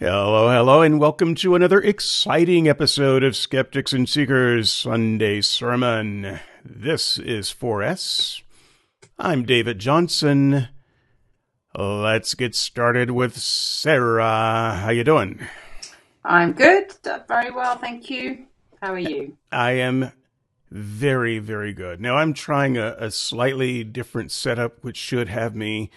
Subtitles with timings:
[0.00, 6.40] Hello, hello, and welcome to another exciting episode of Skeptics and Seekers Sunday Sermon.
[6.64, 8.42] This is 4S.
[9.20, 10.66] I'm David Johnson.
[11.76, 14.80] Let's get started with Sarah.
[14.82, 15.38] How you doing?
[16.24, 16.92] I'm good.
[17.28, 18.46] Very well, thank you.
[18.82, 19.38] How are you?
[19.52, 20.10] I am
[20.72, 22.00] very, very good.
[22.00, 25.92] Now I'm trying a, a slightly different setup, which should have me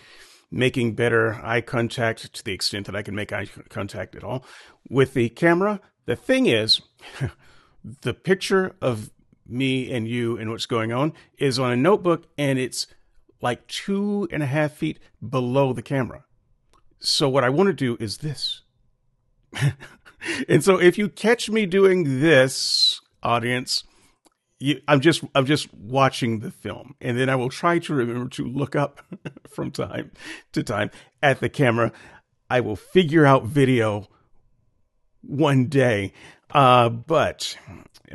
[0.52, 4.46] making better eye contact to the extent that I can make eye contact at all
[4.90, 5.82] with the camera.
[6.06, 6.82] The thing is,
[8.02, 9.12] the picture of
[9.46, 12.88] me and you and what's going on is on a notebook and it's
[13.42, 16.24] like two and a half feet below the camera.
[17.00, 18.62] So what I want to do is this.
[20.50, 23.84] and so if you catch me doing this, audience,
[24.60, 28.30] you, I'm just I'm just watching the film, and then I will try to remember
[28.30, 29.02] to look up
[29.50, 30.12] from time
[30.54, 31.92] to time at the camera.
[32.50, 34.08] I will figure out video
[35.22, 36.14] one day,
[36.52, 37.58] uh, but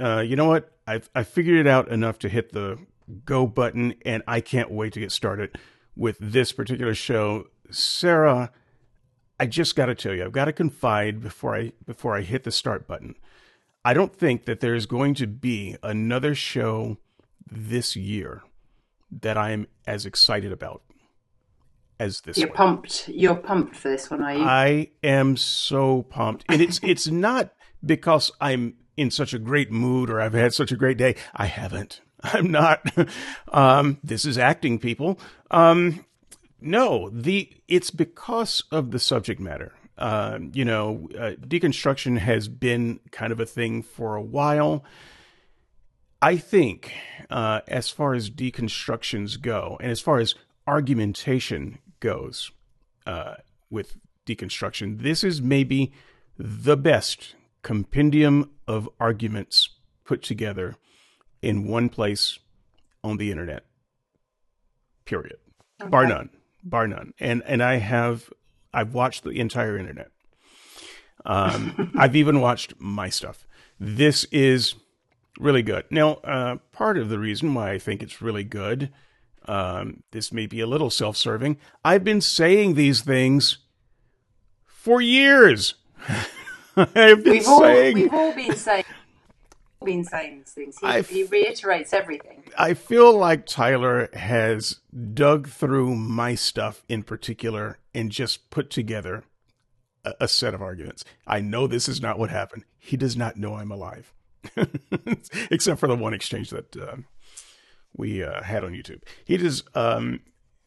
[0.00, 0.72] uh, you know what?
[0.86, 2.78] I've I figured it out enough to hit the
[3.24, 5.56] go button, and I can't wait to get started
[5.96, 7.46] with this particular show.
[7.70, 8.50] Sarah,
[9.38, 12.42] I just got to tell you, I've got to confide before I before I hit
[12.42, 13.14] the start button.
[13.84, 16.98] I don't think that there's going to be another show
[17.50, 18.42] this year
[19.20, 20.82] that I am as excited about
[21.98, 22.38] as this.
[22.38, 22.56] You're one.
[22.56, 23.08] pumped.
[23.08, 24.42] You're pumped for this one, are you?
[24.42, 27.52] I am so pumped, and it's it's not
[27.84, 31.16] because I'm in such a great mood or I've had such a great day.
[31.34, 32.00] I haven't.
[32.22, 32.86] I'm not.
[33.52, 35.20] Um, this is acting, people.
[35.50, 36.06] Um,
[36.58, 39.74] no, the it's because of the subject matter.
[40.02, 44.84] Uh, you know, uh, deconstruction has been kind of a thing for a while.
[46.20, 46.92] I think,
[47.30, 50.34] uh, as far as deconstructions go, and as far as
[50.66, 52.50] argumentation goes
[53.06, 53.36] uh,
[53.70, 53.94] with
[54.26, 55.92] deconstruction, this is maybe
[56.36, 59.68] the best compendium of arguments
[60.04, 60.74] put together
[61.42, 62.40] in one place
[63.04, 63.66] on the internet.
[65.04, 65.36] Period.
[65.80, 65.90] Okay.
[65.90, 66.30] Bar none.
[66.64, 67.14] Bar none.
[67.20, 68.28] And and I have
[68.72, 70.10] I've watched the entire internet.
[71.24, 73.46] Um, I've even watched my stuff.
[73.78, 74.74] This is
[75.38, 75.84] really good.
[75.90, 78.90] Now, uh, part of the reason why I think it's really good,
[79.46, 81.58] um, this may be a little self serving.
[81.84, 83.58] I've been saying these things
[84.64, 85.74] for years.
[86.76, 87.96] I've been we've saying.
[87.96, 88.84] All, we've all been saying.
[89.84, 91.08] Been saying these things.
[91.08, 92.44] He, he reiterates everything.
[92.56, 94.78] I feel like Tyler has
[95.12, 99.24] dug through my stuff in particular and just put together
[100.04, 101.04] a, a set of arguments.
[101.26, 102.64] I know this is not what happened.
[102.78, 104.12] He does not know I'm alive,
[105.50, 106.96] except for the one exchange that uh,
[107.96, 109.02] we uh, had on YouTube.
[109.24, 109.62] He does.
[109.74, 110.20] Um,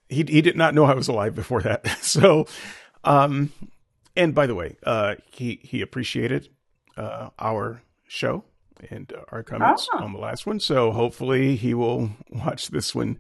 [0.10, 1.88] he he did not know I was alive before that.
[2.02, 2.48] so,
[3.04, 3.52] um,
[4.16, 6.50] and by the way, uh, he he appreciated
[6.98, 8.44] uh, our show
[8.90, 10.04] and uh, our comments oh.
[10.04, 10.60] on the last one.
[10.60, 13.20] So hopefully he will watch this one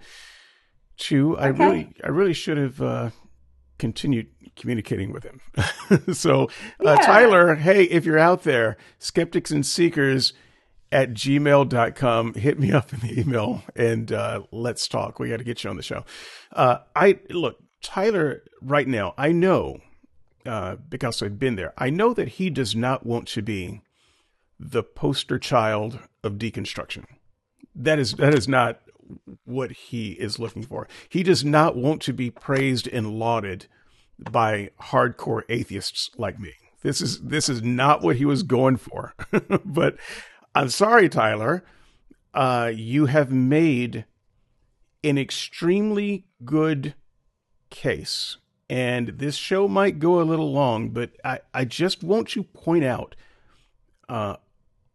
[0.98, 1.38] too.
[1.38, 3.10] I really I really should have uh,
[3.78, 5.42] continued communicating with him.
[6.14, 6.48] so, uh,
[6.84, 6.96] yeah.
[6.98, 10.34] Tyler, hey, if you're out there, skeptics and seekers
[10.92, 15.20] at gmail.com, hit me up in the email and uh, let's talk.
[15.20, 16.06] We got to get you on the show.
[16.52, 19.80] Uh, I look, Tyler, right now, I know
[20.46, 23.82] uh, because I've been there, I know that he does not want to be
[24.60, 27.06] the poster child of deconstruction.
[27.76, 28.80] That is that is not
[29.46, 30.88] what he is looking for.
[31.10, 33.68] He does not want to be praised and lauded
[34.18, 36.54] by hardcore atheists like me.
[36.82, 39.14] This is this is not what he was going for.
[39.66, 39.98] but
[40.54, 41.64] I'm sorry, Tyler.
[42.34, 44.06] Uh, you have made
[45.04, 46.96] an extremely good
[47.70, 48.38] case.
[48.70, 52.84] And this show might go a little long, but I, I just want to point
[52.84, 53.16] out
[54.10, 54.38] uh,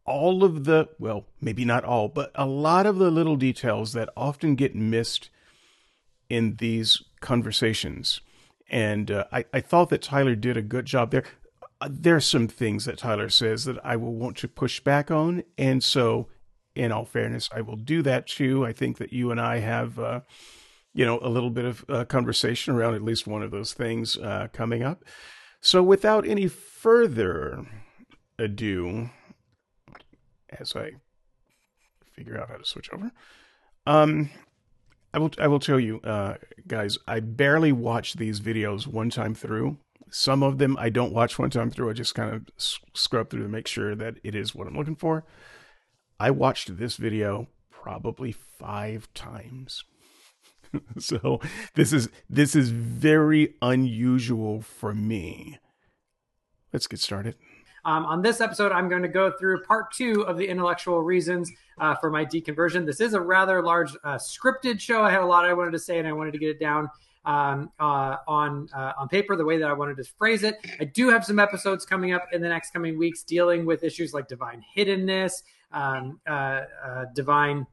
[0.06, 4.08] all of the, well, maybe not all, but a lot of the little details that
[4.16, 5.30] often get missed
[6.28, 8.20] in these conversations.
[8.70, 11.24] And uh, I, I thought that Tyler did a good job there.
[11.80, 15.10] Uh, there are some things that Tyler says that I will want to push back
[15.10, 15.42] on.
[15.58, 16.28] And so,
[16.74, 18.64] in all fairness, I will do that too.
[18.64, 20.20] I think that you and I have, uh,
[20.94, 24.16] you know, a little bit of uh, conversation around at least one of those things
[24.16, 25.04] uh, coming up.
[25.60, 27.66] So, without any further
[28.38, 29.10] ado,
[30.58, 30.92] as I
[32.12, 33.10] figure out how to switch over.
[33.86, 34.30] Um,
[35.12, 36.34] I will I will tell you, uh,
[36.66, 36.98] guys.
[37.06, 39.78] I barely watch these videos one time through.
[40.10, 41.90] Some of them I don't watch one time through.
[41.90, 42.46] I just kind of
[42.94, 45.24] scrub through to make sure that it is what I'm looking for.
[46.18, 49.84] I watched this video probably five times.
[50.98, 51.40] so
[51.74, 55.58] this is this is very unusual for me
[56.72, 57.34] Let's get started.
[57.84, 61.50] Um, on this episode, I'm going to go through part two of the intellectual reasons
[61.78, 62.86] uh, for my deconversion.
[62.86, 65.02] This is a rather large uh, scripted show.
[65.02, 66.90] I had a lot I wanted to say, and I wanted to get it down
[67.24, 70.56] um, uh, on uh, on paper the way that I wanted to phrase it.
[70.78, 74.14] I do have some episodes coming up in the next coming weeks dealing with issues
[74.14, 75.42] like divine hiddenness,
[75.72, 77.66] um, uh, uh, divine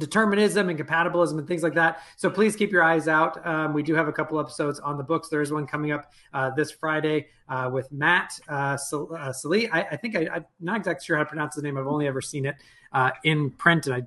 [0.00, 2.00] determinism and compatibilism and things like that.
[2.16, 3.46] So please keep your eyes out.
[3.46, 5.28] Um, we do have a couple episodes on the books.
[5.28, 9.68] There is one coming up uh, this Friday uh, with Matt uh, Salih.
[9.70, 11.78] I, I, think I, am not exactly sure how to pronounce his name.
[11.78, 12.56] I've only ever seen it
[12.92, 14.02] uh, in print, and I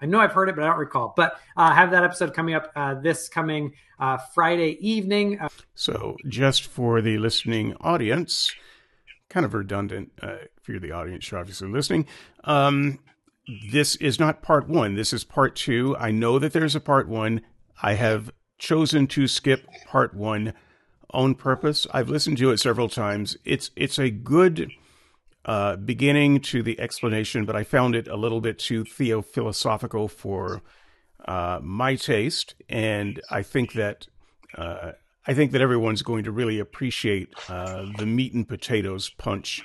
[0.00, 1.12] I know I've heard it, but I don't recall.
[1.16, 5.40] But uh, have that episode coming up uh, this coming uh, Friday evening.
[5.40, 8.54] Uh, so, just for the listening audience,
[9.28, 12.06] kind of redundant uh, if you're the audience, you're obviously listening.
[12.44, 13.00] Um,
[13.48, 14.94] this is not part one.
[14.94, 15.96] This is part two.
[15.98, 17.40] I know that there's a part one.
[17.82, 20.52] I have chosen to skip part one
[21.10, 21.86] on purpose.
[21.92, 23.36] I've listened to it several times.
[23.44, 24.70] It's it's a good
[25.44, 30.60] uh, beginning to the explanation, but I found it a little bit too theophilosophical for
[31.26, 34.08] uh, my taste, and I think that
[34.56, 34.92] uh,
[35.26, 39.62] I think that everyone's going to really appreciate uh, the meat and potatoes punch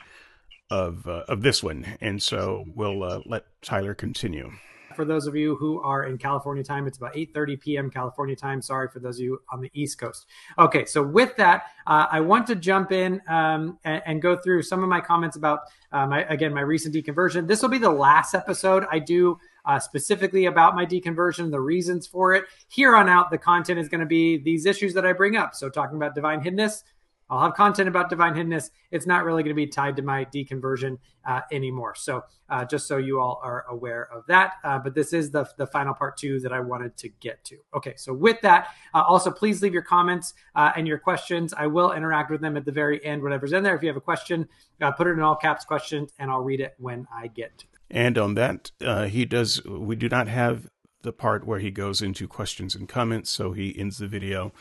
[0.73, 4.51] of uh, of this one, and so we'll uh, let Tyler continue.
[4.95, 7.91] For those of you who are in California time, it's about 8:30 p.m.
[7.91, 8.59] California time.
[8.59, 10.25] Sorry for those of you on the East Coast.
[10.57, 14.63] Okay, so with that, uh, I want to jump in um, and, and, go through
[14.63, 15.59] some of my comments about
[15.91, 17.47] uh, my again my recent deconversion.
[17.47, 19.37] This will be the last episode I do.
[19.65, 22.43] Uh, specifically about my deconversion, the reasons for it.
[22.67, 25.55] Here on out, the content is going to be these issues that I bring up.
[25.55, 26.83] So, talking about divine hiddenness,
[27.33, 28.69] I'll have content about divine hiddenness.
[28.91, 31.95] It's not really going to be tied to my deconversion uh, anymore.
[31.95, 34.53] So uh, just so you all are aware of that.
[34.63, 37.57] Uh, but this is the, the final part two that I wanted to get to.
[37.75, 41.55] Okay, so with that, uh, also please leave your comments uh, and your questions.
[41.57, 43.75] I will interact with them at the very end, whatever's in there.
[43.75, 44.47] If you have a question,
[44.79, 47.63] uh, put it in all caps questions and I'll read it when I get.
[47.89, 48.71] And on that,
[49.09, 50.69] he does, we do not have
[51.01, 53.29] the part where he goes into questions and comments.
[53.29, 54.53] So he ends the video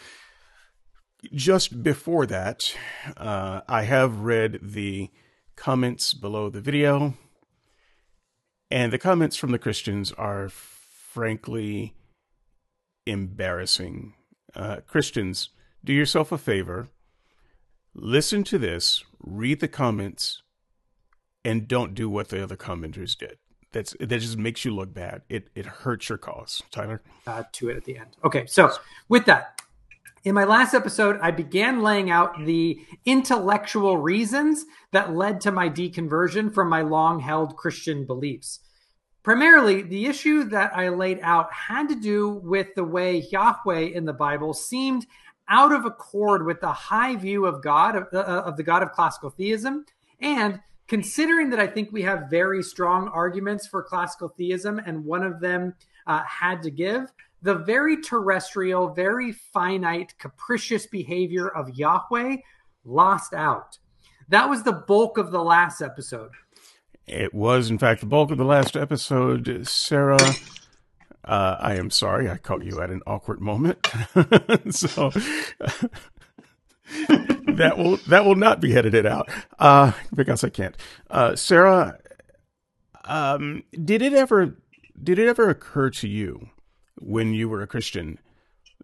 [1.32, 2.74] just before that,
[3.16, 5.10] uh, I have read the
[5.56, 7.14] comments below the video,
[8.70, 11.94] and the comments from the Christians are frankly
[13.06, 14.14] embarrassing.
[14.54, 15.50] Uh, Christians,
[15.84, 16.88] do yourself a favor,
[17.94, 20.42] listen to this, read the comments,
[21.44, 23.38] and don't do what the other commenters did.
[23.72, 25.22] That's that just makes you look bad.
[25.30, 27.00] It it hurts your cause, Tyler.
[27.26, 28.10] Uh, to it at the end.
[28.22, 28.70] Okay, so
[29.08, 29.51] with that,
[30.24, 35.68] in my last episode, I began laying out the intellectual reasons that led to my
[35.68, 38.60] deconversion from my long held Christian beliefs.
[39.24, 44.04] Primarily, the issue that I laid out had to do with the way Yahweh in
[44.04, 45.06] the Bible seemed
[45.48, 48.92] out of accord with the high view of God, of, uh, of the God of
[48.92, 49.84] classical theism.
[50.20, 55.24] And considering that I think we have very strong arguments for classical theism, and one
[55.24, 55.74] of them
[56.06, 57.12] uh, had to give,
[57.42, 62.36] the very terrestrial, very finite, capricious behavior of Yahweh
[62.84, 63.78] lost out.
[64.28, 66.30] That was the bulk of the last episode.
[67.06, 69.66] It was, in fact, the bulk of the last episode.
[69.66, 70.20] Sarah,
[71.24, 73.84] uh, I am sorry I caught you at an awkward moment.
[74.70, 75.10] so
[77.08, 79.28] that will that will not be edited out
[79.58, 80.76] uh, because I can't.
[81.10, 81.98] Uh, Sarah,
[83.04, 84.56] um, did it ever
[85.02, 86.50] did it ever occur to you
[87.02, 88.18] when you were a Christian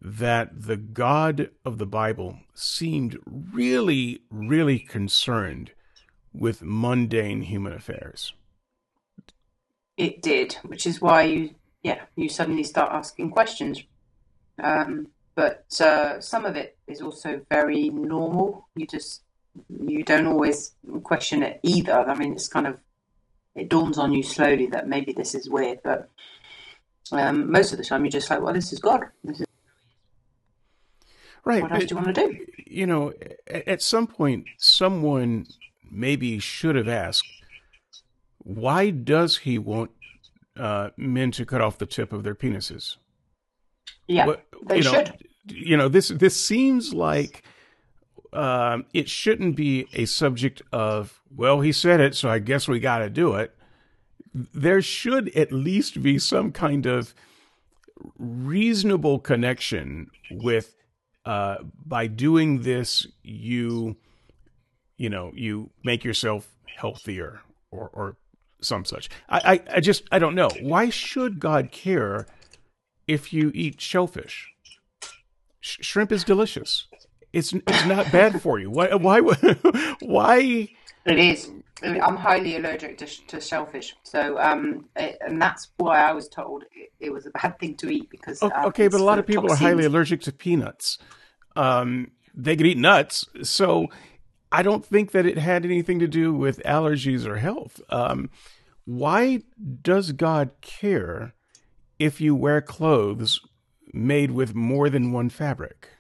[0.00, 5.72] that the God of the Bible seemed really, really concerned
[6.32, 8.32] with mundane human affairs.
[9.96, 13.82] It did, which is why you, yeah, you suddenly start asking questions.
[14.62, 18.68] Um, but uh, some of it is also very normal.
[18.76, 19.22] You just
[19.68, 20.72] you don't always
[21.02, 21.92] question it either.
[21.92, 22.78] I mean, it's kind of
[23.54, 26.08] it dawns on you slowly that maybe this is weird, but
[27.12, 29.04] um, most of the time you're just like, well, this is God.
[29.24, 29.46] This is
[31.44, 31.62] right.
[31.62, 32.46] What else do you want to do?
[32.66, 33.12] You know,
[33.48, 35.46] at some point, someone
[35.90, 37.26] maybe should have asked,
[38.38, 39.90] why does he want
[40.56, 42.96] uh, men to cut off the tip of their penises?
[44.06, 45.14] Yeah, what, they you know, should.
[45.46, 47.42] You know, this this seems like
[48.32, 52.80] um, it shouldn't be a subject of well, he said it, so I guess we
[52.80, 53.54] got to do it
[54.54, 57.14] there should at least be some kind of
[58.18, 60.74] reasonable connection with
[61.24, 63.96] uh, by doing this you
[64.96, 67.40] you know you make yourself healthier
[67.70, 68.16] or or
[68.60, 69.08] some such.
[69.28, 70.50] I, I, I just i don't know.
[70.60, 72.26] Why should god care
[73.06, 74.48] if you eat shellfish?
[75.60, 76.86] Sh- shrimp is delicious.
[77.32, 78.70] It's it's not bad for you.
[78.70, 79.20] Why why
[80.00, 80.68] why
[81.04, 81.50] It is.
[81.82, 86.64] I'm highly allergic to, to shellfish, so um, it, and that's why I was told
[86.74, 88.42] it, it, was a bad thing to eat because.
[88.42, 89.60] Um, okay, but a lot of people toxins.
[89.60, 90.98] are highly allergic to peanuts.
[91.54, 93.86] Um, they could eat nuts, so
[94.50, 97.80] I don't think that it had anything to do with allergies or health.
[97.90, 98.30] Um,
[98.84, 99.42] why
[99.82, 101.34] does God care
[101.98, 103.40] if you wear clothes
[103.92, 105.90] made with more than one fabric?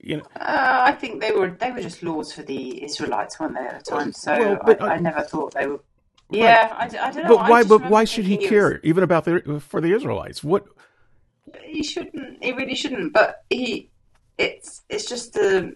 [0.00, 3.54] You know, uh, I think they were they were just laws for the Israelites, weren't
[3.54, 4.12] they at the time?
[4.12, 5.80] So well, but, I, I, never thought they were.
[6.30, 7.36] Yeah, I, I, don't know.
[7.36, 7.64] But why?
[7.64, 10.44] But why should he care was, even about the for the Israelites?
[10.44, 10.66] What?
[11.64, 12.42] He shouldn't.
[12.42, 13.12] He really shouldn't.
[13.12, 13.90] But he,
[14.36, 15.74] it's it's just the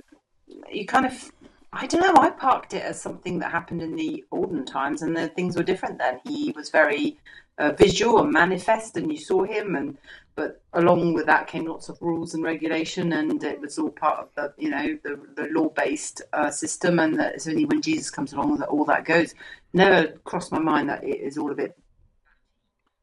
[0.70, 1.32] you kind of
[1.72, 2.22] I don't know.
[2.22, 5.62] I parked it as something that happened in the olden times, and the things were
[5.62, 6.20] different then.
[6.24, 7.18] He was very
[7.58, 9.74] uh, visual and manifest, and you saw him.
[9.74, 9.96] And
[10.34, 14.18] but along with that came lots of rules and regulation, and it was all part
[14.18, 16.98] of the you know the, the law based uh, system.
[16.98, 19.34] And that it's only when Jesus comes along that all that goes.
[19.72, 21.76] Never crossed my mind that it is all of it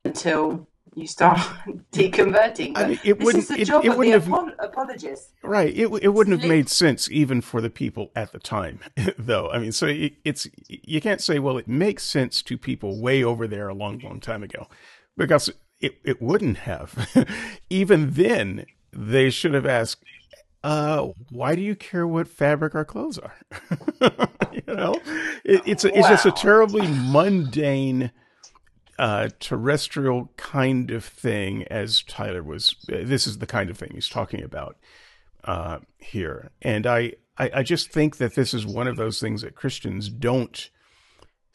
[0.05, 1.37] until you start
[1.91, 2.73] deconverting.
[2.75, 3.49] I mean, it wouldn't.
[3.51, 5.31] It, it, wouldn't have apo- apologists.
[5.43, 5.75] Right.
[5.75, 8.79] It it wouldn't have made sense even for the people at the time,
[9.17, 9.49] though.
[9.51, 13.23] I mean, so it, it's you can't say, well, it makes sense to people way
[13.23, 14.67] over there a long, long time ago,
[15.15, 17.09] because it it wouldn't have.
[17.69, 20.03] even then, they should have asked.
[20.61, 23.33] Uh, why do you care what fabric our clothes are?
[24.51, 24.99] you know,
[25.45, 28.11] it's a, it's just a terribly mundane
[28.97, 32.75] uh, terrestrial kind of thing, as Tyler was.
[32.91, 34.75] Uh, this is the kind of thing he's talking about
[35.45, 39.41] uh, here, and I, I, I just think that this is one of those things
[39.43, 40.69] that Christians don't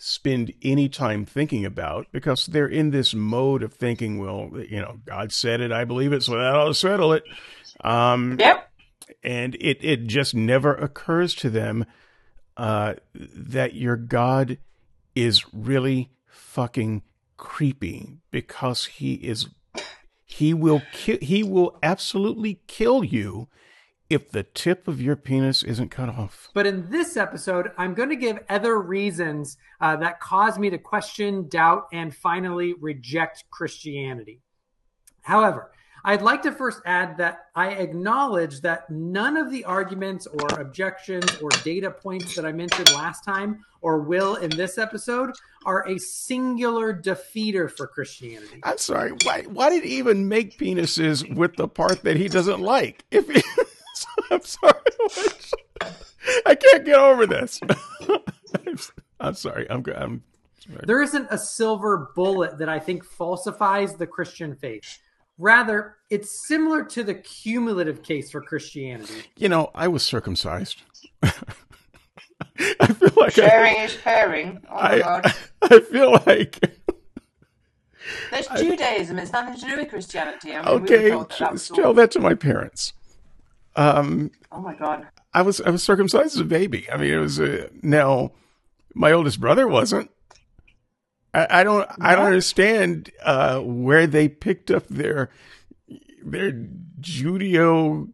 [0.07, 5.01] spend any time thinking about because they're in this mode of thinking, well, you know,
[5.07, 7.25] God said it, I believe it, so that ought to settle it.
[7.83, 8.71] Um, yep.
[9.23, 11.87] And it it just never occurs to them
[12.59, 14.59] uh, that your God
[15.15, 17.03] is really fucking
[17.39, 19.49] creepy because he is
[20.27, 23.49] he will ki- he will absolutely kill you
[24.15, 26.51] if the tip of your penis isn't cut off.
[26.55, 30.79] But in this episode, I'm going to give other reasons uh, that cause me to
[30.79, 34.41] question, doubt, and finally reject Christianity.
[35.23, 35.73] However,
[36.07, 41.41] I'd like to first add that I acknowledge that none of the arguments or objections
[41.41, 45.31] or data points that I mentioned last time or will in this episode
[45.65, 48.61] are a singular defeater for Christianity.
[48.63, 49.13] I'm sorry.
[49.25, 53.05] Why, why did he even make penises with the part that he doesn't like?
[53.11, 53.27] If
[54.35, 55.93] I'm sorry.
[56.47, 57.61] I can't get over this.
[59.21, 59.71] I'm sorry.
[59.71, 59.97] I'm, good.
[59.97, 60.23] I'm
[60.59, 60.85] sorry.
[60.85, 64.99] There isn't a silver bullet that I think falsifies the Christian faith.
[65.39, 69.23] Rather, it's similar to the cumulative case for Christianity.
[69.37, 70.83] You know, I was circumcised.
[71.23, 74.63] I feel like sharing I, is caring.
[74.71, 75.35] Oh I, god!
[75.63, 76.61] I feel like
[78.31, 79.19] there's Judaism.
[79.19, 80.55] It's nothing to do with Christianity.
[80.55, 82.93] I mean, okay, we that tell that to my parents.
[83.77, 85.07] Um, oh my god!
[85.33, 86.91] I was I was circumcised as a baby.
[86.91, 88.33] I mean, it was a, now
[88.95, 90.11] my oldest brother wasn't.
[91.33, 95.31] I, I don't I don't understand uh, where they picked up their
[96.25, 96.53] their
[97.01, 98.11] Judeo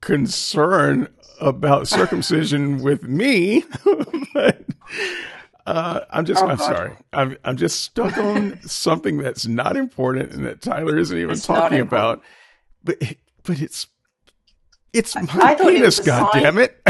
[0.00, 1.08] concern
[1.40, 3.64] about circumcision with me.
[4.34, 4.62] but,
[5.66, 6.64] uh, I'm just, oh, I'm God.
[6.64, 6.92] sorry.
[7.12, 11.46] I'm, I'm just stuck on something that's not important and that Tyler isn't even it's
[11.46, 12.22] talking about.
[12.82, 13.86] But, it, but it's,
[14.94, 16.80] it's my I penis, it God damn it.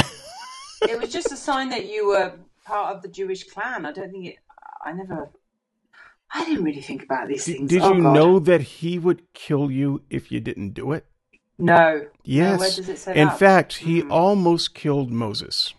[0.88, 2.34] it was just a sign that you were
[2.64, 3.86] part of the Jewish clan.
[3.86, 4.36] I don't think it,
[4.84, 5.30] I never,
[6.32, 7.70] I didn't really think about these things.
[7.70, 8.14] Did, oh, you God.
[8.14, 11.06] know that he would kill you if you didn't do it?
[11.58, 12.06] No.
[12.24, 12.52] Yes.
[12.52, 13.38] No, where does it say In that?
[13.38, 14.12] fact, he mm-hmm.
[14.12, 15.72] almost killed Moses.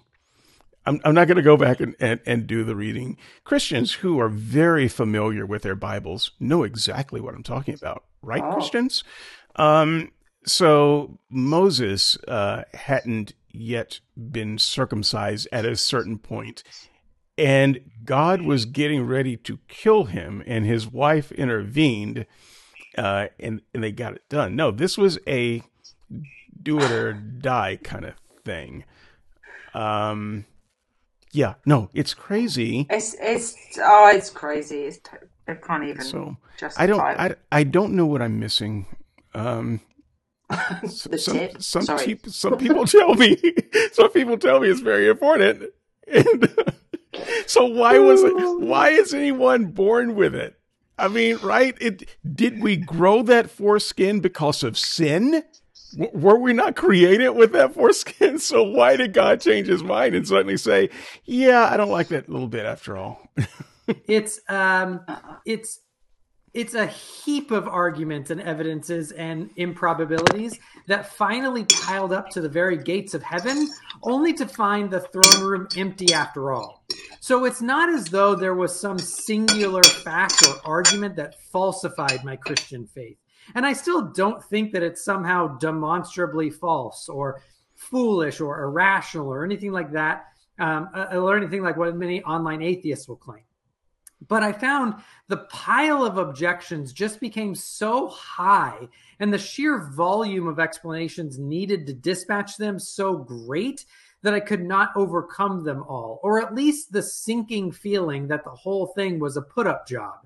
[0.86, 3.18] I'm, I'm not going to go back and, and, and do the reading.
[3.44, 8.44] Christians who are very familiar with their Bibles know exactly what I'm talking about, right,
[8.44, 8.54] oh.
[8.54, 9.04] Christians?
[9.56, 10.12] Um,
[10.46, 14.00] so Moses uh, hadn't yet
[14.32, 16.64] been circumcised at a certain point,
[17.38, 22.26] and God was getting ready to kill him, and his wife intervened
[22.98, 24.56] uh, and and they got it done.
[24.56, 25.62] No, this was a
[26.62, 28.86] do it or die kind of thing.
[29.74, 30.46] Um,
[31.32, 32.88] yeah, no, it's crazy.
[32.90, 34.84] It's it's oh, it's crazy.
[34.84, 35.00] It's
[35.48, 36.04] I can't even.
[36.04, 36.38] So
[36.78, 38.86] I don't I, I don't know what I'm missing.
[39.34, 39.82] Um,
[40.84, 41.62] the some, tip.
[41.62, 42.20] Some Sorry.
[42.28, 43.38] Some people tell me
[43.94, 45.64] some people tell me it's very important.
[46.08, 46.54] And
[47.48, 50.56] so why was it, why is anyone born with it?
[51.00, 51.76] I mean, right?
[51.82, 55.44] It did we grow that foreskin because of sin?
[55.98, 58.40] w- were we not created with that foreskin?
[58.40, 60.90] So why did God change his mind and suddenly say,
[61.26, 63.20] yeah, I don't like that little bit after all?
[64.08, 65.02] it's um
[65.46, 65.80] it's
[66.56, 70.58] it's a heap of arguments and evidences and improbabilities
[70.88, 73.68] that finally piled up to the very gates of heaven,
[74.04, 76.86] only to find the throne room empty after all.
[77.20, 82.38] So it's not as though there was some singular fact or argument that falsified my
[82.38, 83.18] Christian faith.
[83.54, 87.42] And I still don't think that it's somehow demonstrably false or
[87.76, 92.62] foolish or irrational or anything like that, um, uh, or anything like what many online
[92.62, 93.44] atheists will claim.
[94.28, 94.96] But I found
[95.28, 98.88] the pile of objections just became so high
[99.20, 103.86] and the sheer volume of explanations needed to dispatch them so great
[104.24, 108.50] that I could not overcome them all, or at least the sinking feeling that the
[108.50, 110.25] whole thing was a put up job.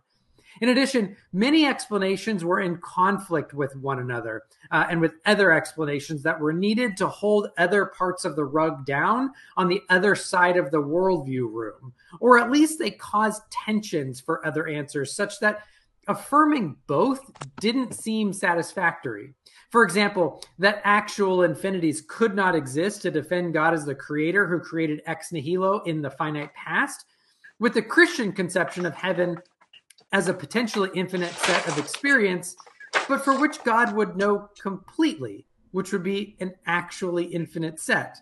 [0.61, 6.23] In addition, many explanations were in conflict with one another uh, and with other explanations
[6.23, 10.57] that were needed to hold other parts of the rug down on the other side
[10.57, 11.93] of the worldview room.
[12.19, 15.63] Or at least they caused tensions for other answers, such that
[16.07, 19.33] affirming both didn't seem satisfactory.
[19.69, 24.59] For example, that actual infinities could not exist to defend God as the creator who
[24.59, 27.05] created ex nihilo in the finite past,
[27.59, 29.37] with the Christian conception of heaven
[30.11, 32.55] as a potentially infinite set of experience,
[33.07, 38.17] but for which God would know completely, which would be an actually infinite set.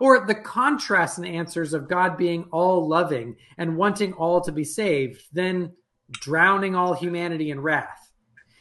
[0.00, 4.64] Or the contrast and answers of God being all loving and wanting all to be
[4.64, 5.72] saved, then
[6.10, 8.10] drowning all humanity in wrath.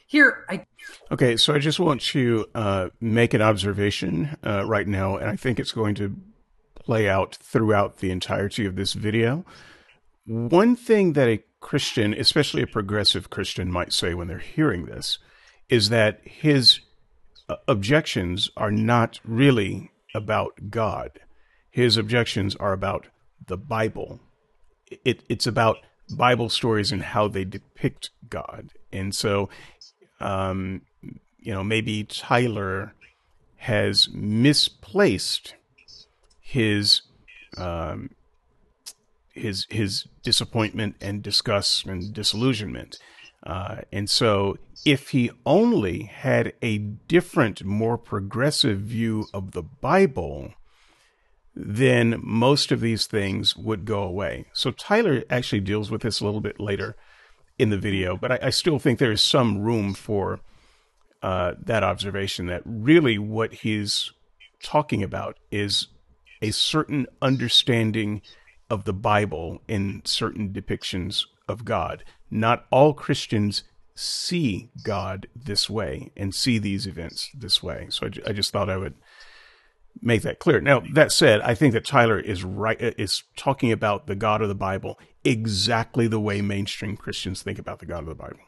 [0.07, 0.65] Here, I.
[1.09, 5.37] Okay, so I just want to uh, make an observation uh, right now, and I
[5.37, 6.15] think it's going to
[6.75, 9.45] play out throughout the entirety of this video.
[10.25, 15.17] One thing that a Christian, especially a progressive Christian, might say when they're hearing this
[15.69, 16.81] is that his
[17.49, 21.19] uh, objections are not really about God.
[21.69, 23.07] His objections are about
[23.47, 24.19] the Bible.
[25.05, 25.77] It, it's about
[26.15, 28.71] Bible stories and how they depict God.
[28.91, 29.49] And so,
[30.19, 30.81] um,
[31.39, 32.93] you know, maybe Tyler
[33.57, 35.55] has misplaced
[36.41, 37.01] his
[37.57, 38.09] um,
[39.33, 42.97] his his disappointment and disgust and disillusionment.
[43.43, 50.53] Uh, and so, if he only had a different, more progressive view of the Bible,
[51.55, 54.45] then most of these things would go away.
[54.53, 56.95] So, Tyler actually deals with this a little bit later
[57.57, 60.39] in the video, but I, I still think there is some room for
[61.23, 64.11] uh, that observation that really what he's
[64.61, 65.87] talking about is
[66.41, 68.21] a certain understanding
[68.71, 72.05] of the Bible in certain depictions of God.
[72.31, 73.63] Not all Christians
[73.95, 77.87] see God this way and see these events this way.
[77.89, 78.95] So I, I just thought I would
[80.01, 80.61] make that clear.
[80.61, 84.47] Now, that said, I think that Tyler is right is talking about the God of
[84.47, 88.39] the Bible exactly the way mainstream Christians think about the God of the Bible.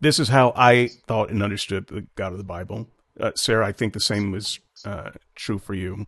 [0.00, 2.88] This is how I thought and understood the God of the Bible.
[3.20, 6.06] Uh, Sarah, I think the same was uh, true for you.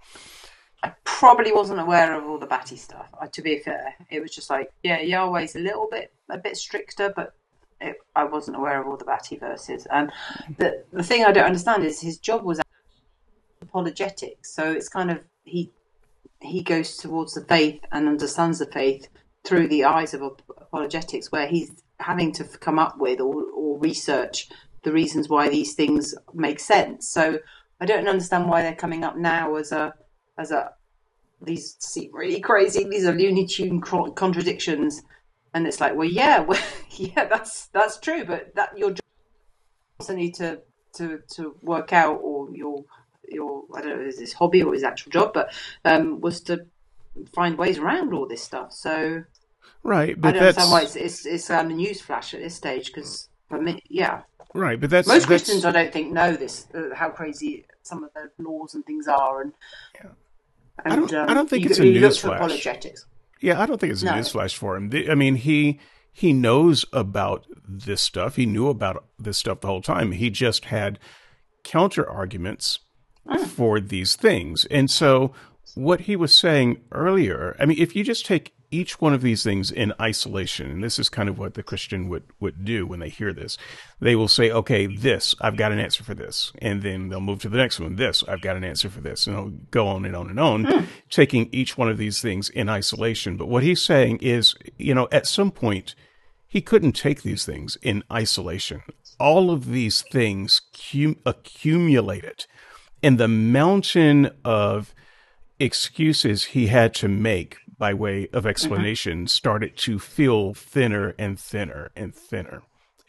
[0.82, 3.08] I probably wasn't aware of all the Batty stuff.
[3.20, 6.56] Uh, to be fair, it was just like, yeah, Yahweh's a little bit a bit
[6.56, 7.34] stricter, but
[7.80, 9.86] it, I wasn't aware of all the Batty verses.
[9.90, 10.12] And
[10.58, 12.60] the the thing I don't understand is his job was
[13.60, 15.72] apologetics, so it's kind of he
[16.40, 19.08] he goes towards the faith and understands the faith
[19.44, 20.22] through the eyes of
[20.56, 24.48] apologetics, where he's having to come up with or, or research
[24.84, 27.08] the reasons why these things make sense.
[27.08, 27.40] So
[27.80, 29.94] I don't understand why they're coming up now as a
[30.38, 30.72] as a
[31.42, 32.84] these seem really crazy.
[32.84, 35.02] These are Looney Tune contradictions,
[35.54, 39.04] and it's like, well, yeah, well, yeah, that's that's true, but that your job
[40.00, 40.60] also need to
[40.94, 42.84] to to work out, or your
[43.28, 45.52] your I don't know, is this hobby or his actual job, but
[45.84, 46.66] um, was to
[47.34, 48.72] find ways around all this stuff.
[48.72, 49.24] So,
[49.82, 50.58] right, but I don't that's...
[50.58, 53.80] understand why it's it's, it's um, a news flash at this stage because for me,
[53.88, 54.22] yeah,
[54.54, 55.26] right, but that's most that's...
[55.26, 59.06] Christians I don't think know this uh, how crazy some of the laws and things
[59.06, 59.52] are, and
[59.94, 60.10] yeah.
[60.84, 61.12] And, I don't.
[61.12, 62.96] Um, I don't think you, it's a newsflash.
[63.40, 64.12] Yeah, I don't think it's a no.
[64.12, 64.90] newsflash for him.
[65.08, 65.80] I mean, he
[66.12, 68.36] he knows about this stuff.
[68.36, 70.12] He knew about this stuff the whole time.
[70.12, 70.98] He just had
[71.62, 72.80] counter arguments
[73.26, 73.46] mm.
[73.46, 75.32] for these things, and so
[75.74, 77.56] what he was saying earlier.
[77.58, 80.98] I mean, if you just take each one of these things in isolation, and this
[80.98, 83.56] is kind of what the Christian would, would do when they hear this.
[84.00, 86.52] They will say, okay, this, I've got an answer for this.
[86.60, 87.96] And then they'll move to the next one.
[87.96, 89.26] This, I've got an answer for this.
[89.26, 90.86] And they'll go on and on and on, mm.
[91.10, 93.36] taking each one of these things in isolation.
[93.36, 95.94] But what he's saying is, you know, at some point,
[96.46, 98.82] he couldn't take these things in isolation.
[99.18, 102.46] All of these things cum- accumulated
[103.02, 104.94] and the mountain of
[105.60, 109.26] excuses he had to make by way of explanation mm-hmm.
[109.26, 112.62] started to feel thinner and thinner and thinner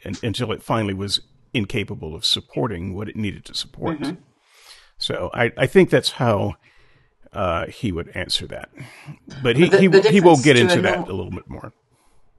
[0.04, 1.22] and, until it finally was
[1.54, 4.00] incapable of supporting what it needed to support.
[4.00, 4.22] Mm-hmm.
[4.98, 6.56] So I, I think that's how
[7.34, 8.70] uh, he would answer that.
[9.42, 11.74] But he, the, he, the he will get into that normal, a little bit more.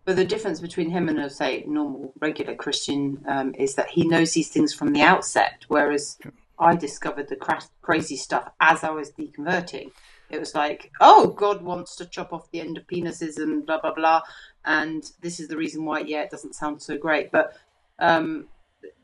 [0.04, 4.06] But the difference between him and a, say, normal, regular Christian um, is that he
[4.06, 6.18] knows these things from the outset, whereas
[6.58, 9.90] I discovered the cra- crazy stuff as I was deconverting.
[10.30, 13.80] It was like, oh, God wants to chop off the end of penises and blah,
[13.80, 14.22] blah, blah.
[14.64, 17.32] And this is the reason why, yeah, it doesn't sound so great.
[17.32, 17.56] But
[17.98, 18.48] um,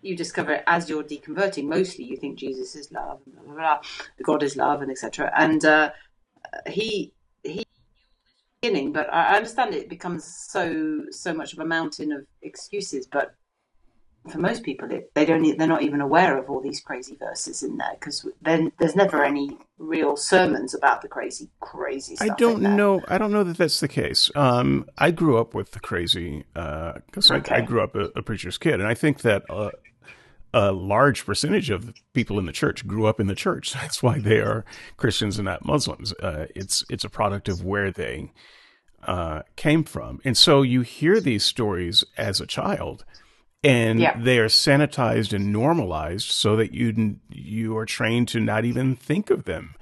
[0.03, 1.65] you discover it as you're deconverting.
[1.65, 3.79] Mostly, you think Jesus is love, blah, blah, blah,
[4.23, 5.33] God is love, and etc.
[5.37, 5.91] And uh,
[6.67, 7.12] he
[7.43, 7.65] he
[8.61, 13.07] beginning, but I understand it becomes so so much of a mountain of excuses.
[13.07, 13.35] But
[14.31, 17.62] for most people, it, they don't they're not even aware of all these crazy verses
[17.62, 22.17] in there because then there's never any real sermons about the crazy crazy.
[22.17, 22.31] Stuff.
[22.31, 23.03] I don't know.
[23.09, 24.31] I don't know that that's the case.
[24.35, 27.57] Um, I grew up with the crazy because uh, okay.
[27.57, 29.45] I, I, grew up a, a, preacher's kid, and I think that.
[29.49, 29.71] Uh,
[30.55, 33.73] a large percentage of people in the church grew up in the church.
[33.75, 34.65] That's why they are
[34.97, 36.15] Christians and not Muslims.
[36.15, 38.33] Uh, it's it's a product of where they
[39.03, 43.05] uh, came from, and so you hear these stories as a child,
[43.66, 44.16] and yeah.
[44.16, 49.29] they are sanitized and normalized so that you you are trained to not even think
[49.29, 49.74] of them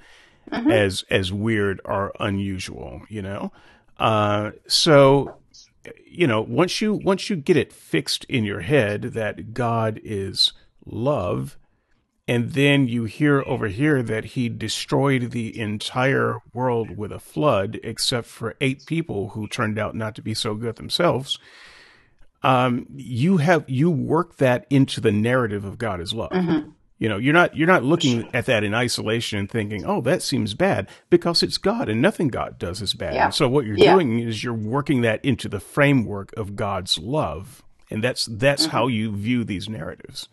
[0.51, 0.71] mm-hmm.
[0.71, 3.51] as as weird or unusual you know
[3.99, 5.35] uh, so
[6.05, 10.51] you know once you once you get it fixed in your head that god is
[10.85, 11.55] love
[12.27, 17.79] and then you hear over here that he destroyed the entire world with a flood
[17.83, 21.37] except for eight people who turned out not to be so good themselves
[22.43, 26.31] um, you have you work that into the narrative of God as love.
[26.31, 26.69] Mm-hmm.
[26.97, 30.21] You know, you're not you're not looking at that in isolation and thinking, "Oh, that
[30.21, 33.15] seems bad," because it's God and nothing God does is bad.
[33.15, 33.29] Yeah.
[33.29, 33.93] so what you're yeah.
[33.93, 38.71] doing is you're working that into the framework of God's love, and that's that's mm-hmm.
[38.71, 40.29] how you view these narratives.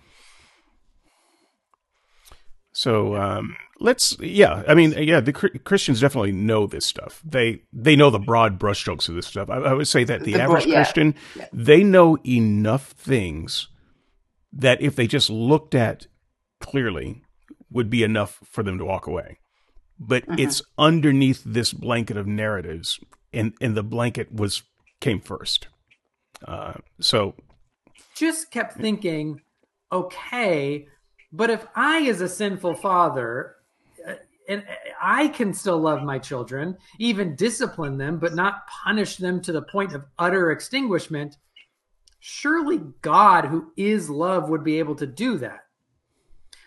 [2.72, 7.96] So um, let's yeah i mean yeah the christians definitely know this stuff they they
[7.96, 10.66] know the broad brushstrokes of this stuff i, I would say that the, the average
[10.66, 10.76] yeah.
[10.76, 11.48] christian yeah.
[11.52, 13.68] they know enough things
[14.52, 16.06] that if they just looked at
[16.61, 17.22] clearly
[17.70, 19.38] would be enough for them to walk away
[19.98, 20.38] but mm-hmm.
[20.38, 23.00] it's underneath this blanket of narratives
[23.32, 24.62] and and the blanket was
[25.00, 25.66] came first
[26.46, 27.35] uh, so
[28.14, 29.40] just kept thinking
[29.90, 30.87] okay
[31.32, 33.56] but if I, as a sinful father,
[34.06, 34.14] uh,
[34.48, 39.40] and uh, I can still love my children, even discipline them, but not punish them
[39.42, 41.36] to the point of utter extinguishment.
[42.20, 45.64] Surely God, who is love, would be able to do that.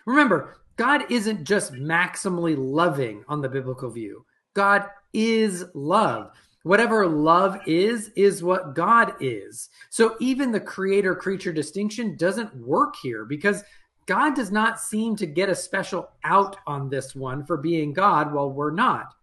[0.04, 4.26] Remember, God isn't just maximally loving on the biblical view.
[4.52, 6.32] God is love.
[6.62, 9.68] Whatever love is, is what God is.
[9.88, 13.62] So even the creator creature distinction doesn't work here because
[14.06, 18.32] God does not seem to get a special out on this one for being God
[18.32, 19.14] while we're not.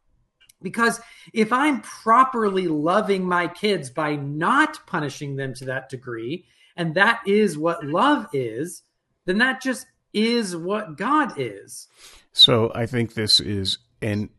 [0.61, 1.01] Because
[1.33, 7.21] if I'm properly loving my kids by not punishing them to that degree, and that
[7.25, 8.83] is what love is,
[9.25, 11.87] then that just is what God is.
[12.31, 14.29] So I think this is an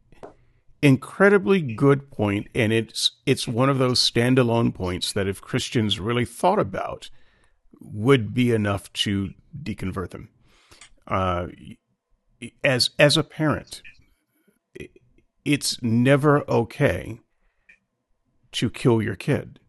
[0.83, 6.25] incredibly good point, and it's it's one of those standalone points that if Christians really
[6.25, 7.11] thought about,
[7.85, 10.31] would be enough to deconvert them
[11.07, 11.47] uh,
[12.63, 13.83] as as a parent,
[15.45, 17.21] it's never okay
[18.53, 19.61] to kill your kid.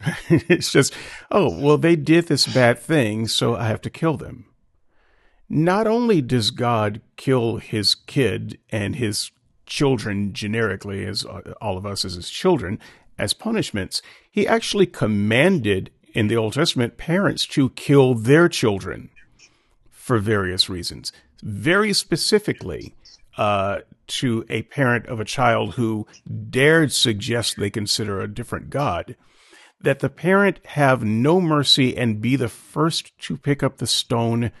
[0.28, 0.94] it's just,
[1.30, 4.46] oh, well, they did this bad thing, so I have to kill them.
[5.48, 9.30] Not only does God kill his kid and his
[9.66, 11.24] children generically, as
[11.60, 12.78] all of us as his children,
[13.18, 19.10] as punishments, he actually commanded in the Old Testament parents to kill their children
[19.90, 21.12] for various reasons.
[21.42, 22.94] Very specifically,
[23.36, 26.06] uh, to a parent of a child who
[26.50, 29.16] dared suggest they consider a different God,
[29.80, 34.52] that the parent have no mercy and be the first to pick up the stone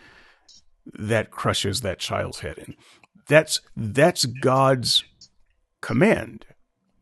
[0.86, 2.74] that crushes that child's head in.
[3.28, 5.04] That's that's God's
[5.80, 6.44] command.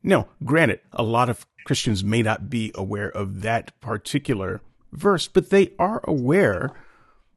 [0.02, 4.60] Now, granted, a lot of Christians may not be aware of that particular
[4.92, 6.72] verse, but they are aware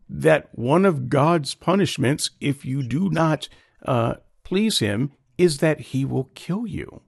[0.09, 3.49] that one of God's punishments, if you do not
[3.85, 7.01] uh, please Him, is that He will kill you.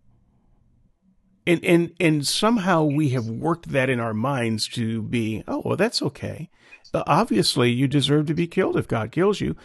[1.47, 5.77] And, and and somehow we have worked that in our minds to be oh well
[5.77, 6.49] that's okay
[6.91, 9.55] but obviously you deserve to be killed if God kills you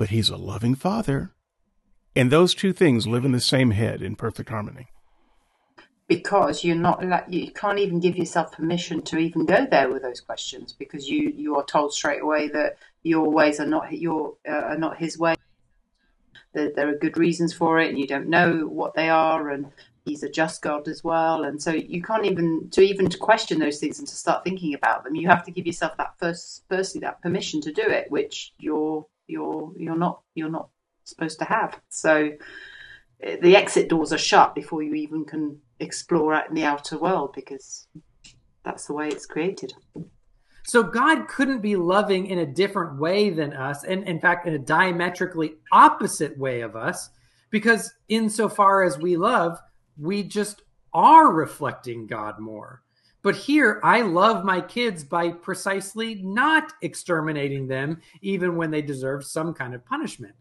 [0.00, 1.34] but he's a loving father.
[2.16, 4.88] And those two things live in the same head in perfect harmony.
[6.10, 10.20] Because you're not you can't even give yourself permission to even go there with those
[10.20, 14.72] questions because you you are told straight away that your ways are not your uh,
[14.72, 15.36] are not his way.
[16.52, 19.70] There, there are good reasons for it, and you don't know what they are, and
[20.04, 21.44] he's a just God as well.
[21.44, 24.74] And so you can't even to even to question those things and to start thinking
[24.74, 25.14] about them.
[25.14, 29.06] You have to give yourself that first, firstly, that permission to do it, which you're
[29.28, 30.70] you're you're not you're not
[31.04, 31.80] supposed to have.
[31.88, 32.32] So
[33.22, 36.98] eh, the exit doors are shut before you even can explore out in the outer
[36.98, 37.88] world because
[38.64, 39.72] that's the way it's created.
[40.64, 44.54] So God couldn't be loving in a different way than us, and in fact, in
[44.54, 47.10] a diametrically opposite way of us,
[47.50, 49.58] because insofar as we love,
[49.98, 50.62] we just
[50.92, 52.82] are reflecting God more.
[53.22, 59.24] But here, I love my kids by precisely not exterminating them, even when they deserve
[59.24, 60.34] some kind of punishment.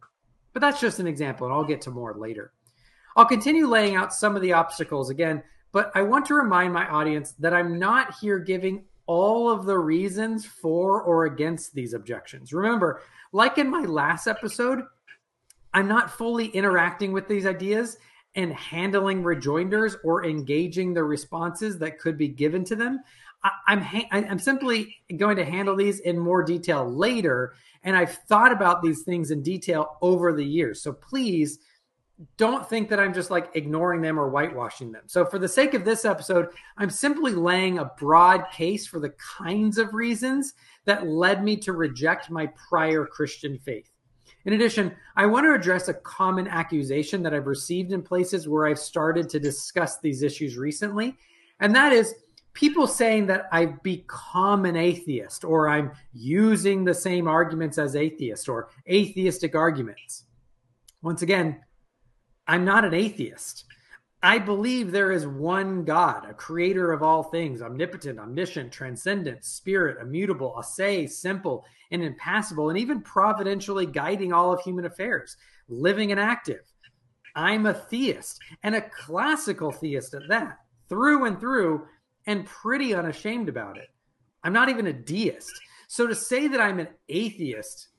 [0.54, 2.54] But that's just an example, and I'll get to more later.
[3.20, 6.88] I'll continue laying out some of the obstacles again, but I want to remind my
[6.88, 12.54] audience that I'm not here giving all of the reasons for or against these objections.
[12.54, 13.02] Remember,
[13.34, 14.84] like in my last episode,
[15.74, 17.98] I'm not fully interacting with these ideas
[18.36, 23.02] and handling rejoinders or engaging the responses that could be given to them.
[23.68, 27.54] I'm ha- I'm simply going to handle these in more detail later,
[27.84, 30.82] and I've thought about these things in detail over the years.
[30.82, 31.60] So please
[32.38, 35.04] don't think that I'm just like ignoring them or whitewashing them.
[35.06, 39.14] So for the sake of this episode, I'm simply laying a broad case for the
[39.38, 40.54] kinds of reasons
[40.86, 43.90] that led me to reject my prior Christian faith.
[44.46, 48.68] In addition, I want to address a common accusation that I've received in places where
[48.68, 51.16] I've started to discuss these issues recently,
[51.60, 52.16] and that is
[52.54, 58.48] people saying that I've become an atheist or I'm using the same arguments as atheists
[58.48, 60.26] or atheistic arguments.
[61.02, 61.62] Once again,
[62.50, 63.66] I'm not an atheist.
[64.24, 70.02] I believe there is one God, a creator of all things, omnipotent, omniscient, transcendent, spirit,
[70.02, 76.20] immutable, ase, simple, and impassible, and even providentially guiding all of human affairs, living and
[76.20, 76.62] active.
[77.36, 80.58] I'm a theist, and a classical theist at that,
[80.90, 81.86] through and through,
[82.26, 83.90] and pretty unashamed about it.
[84.44, 85.52] I'm not even a deist.
[85.88, 87.90] So to say that I'm an atheist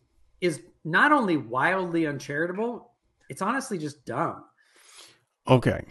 [0.41, 2.90] is not only wildly uncharitable,
[3.31, 4.45] it's honestly just dumb.
[5.49, 5.85] Okay.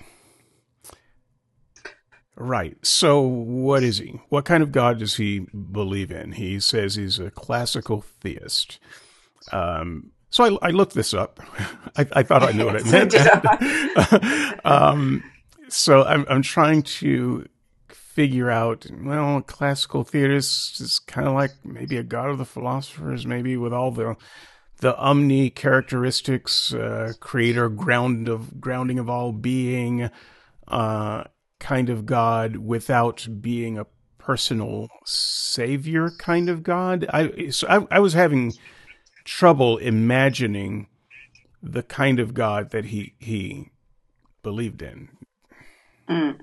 [2.36, 2.78] Right.
[2.86, 4.20] So, what is he?
[4.30, 6.34] What kind of God does he believe in?
[6.34, 8.80] He says he's a classical theist.
[9.52, 11.40] Um, so I, I, looked this up.
[11.98, 14.66] I, I, thought I knew what it meant.
[14.66, 15.24] um,
[15.70, 17.48] so I'm, I'm trying to
[17.90, 18.86] figure out.
[19.02, 23.74] Well, classical theist is kind of like maybe a god of the philosophers, maybe with
[23.74, 24.16] all the
[24.82, 30.10] the omni characteristics, uh, creator, ground of grounding of all being.
[30.68, 31.24] Uh,
[31.60, 33.86] kind of God without being a
[34.18, 37.06] personal savior kind of God.
[37.12, 38.54] I so I, I was having
[39.26, 40.88] trouble imagining
[41.62, 43.70] the kind of God that he he
[44.42, 45.10] believed in.
[46.10, 46.40] Mm.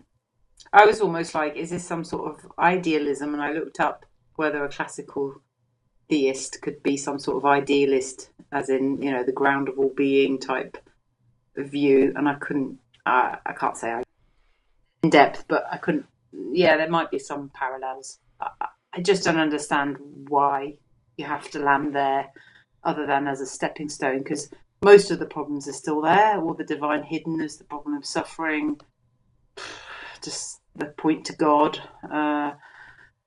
[0.72, 3.32] I was almost like, is this some sort of idealism?
[3.32, 5.40] And I looked up whether a classical
[6.08, 9.92] theist could be some sort of idealist, as in you know the ground of all
[9.96, 10.78] being type
[11.56, 12.78] view, and I couldn't.
[13.04, 14.02] Uh, I can't say I
[15.02, 16.06] in depth, but I couldn't.
[16.32, 18.18] Yeah, there might be some parallels.
[18.40, 18.50] I,
[18.92, 19.96] I just don't understand
[20.28, 20.78] why
[21.16, 22.30] you have to land there,
[22.84, 24.50] other than as a stepping stone, because
[24.82, 26.40] most of the problems are still there.
[26.40, 28.80] All the divine hiddenness, the problem of suffering,
[30.22, 32.52] just the point to God, uh,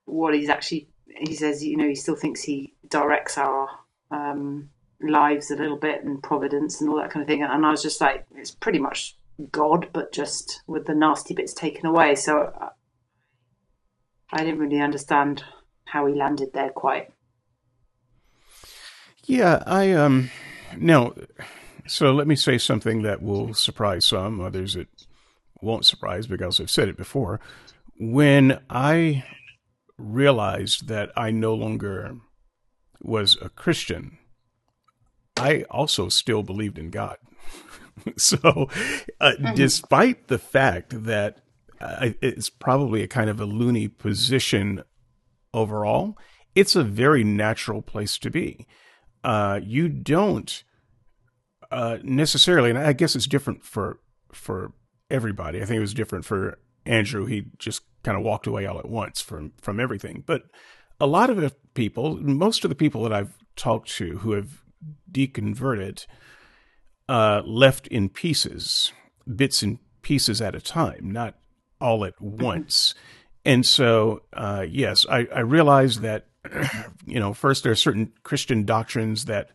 [0.05, 0.89] what he's actually.
[1.17, 3.69] He says, you know, he still thinks he directs our
[4.11, 4.69] um,
[5.01, 7.43] lives a little bit and providence and all that kind of thing.
[7.43, 9.15] And I was just like, it's pretty much
[9.51, 12.15] God, but just with the nasty bits taken away.
[12.15, 12.69] So uh,
[14.31, 15.43] I didn't really understand
[15.85, 17.11] how he landed there quite.
[19.25, 20.29] Yeah, I um
[20.77, 21.13] now
[21.87, 24.87] so let me say something that will surprise some, others it
[25.61, 27.39] won't surprise because I've said it before.
[27.97, 29.23] When I
[29.99, 32.17] realized that I no longer
[33.01, 34.17] was a Christian,
[35.37, 37.17] I also still believed in God.
[38.17, 38.37] so,
[39.19, 39.55] uh, mm-hmm.
[39.55, 41.41] despite the fact that
[41.81, 44.83] uh, it's probably a kind of a loony position
[45.53, 46.17] overall,
[46.55, 48.65] it's a very natural place to be.
[49.23, 50.63] Uh, you don't
[51.71, 53.99] uh, necessarily, and I guess it's different for
[54.31, 54.73] for
[55.09, 55.61] everybody.
[55.61, 57.25] I think it was different for Andrew.
[57.25, 60.23] He just kind of walked away all at once from from everything.
[60.25, 60.43] But
[60.99, 64.63] a lot of the people, most of the people that I've talked to who have
[65.11, 66.05] deconverted,
[67.07, 68.91] uh, left in pieces,
[69.35, 71.35] bits and pieces at a time, not
[71.81, 72.93] all at once.
[73.45, 76.27] And so, uh, yes, I, I realized that,
[77.05, 79.51] you know, first there are certain Christian doctrines that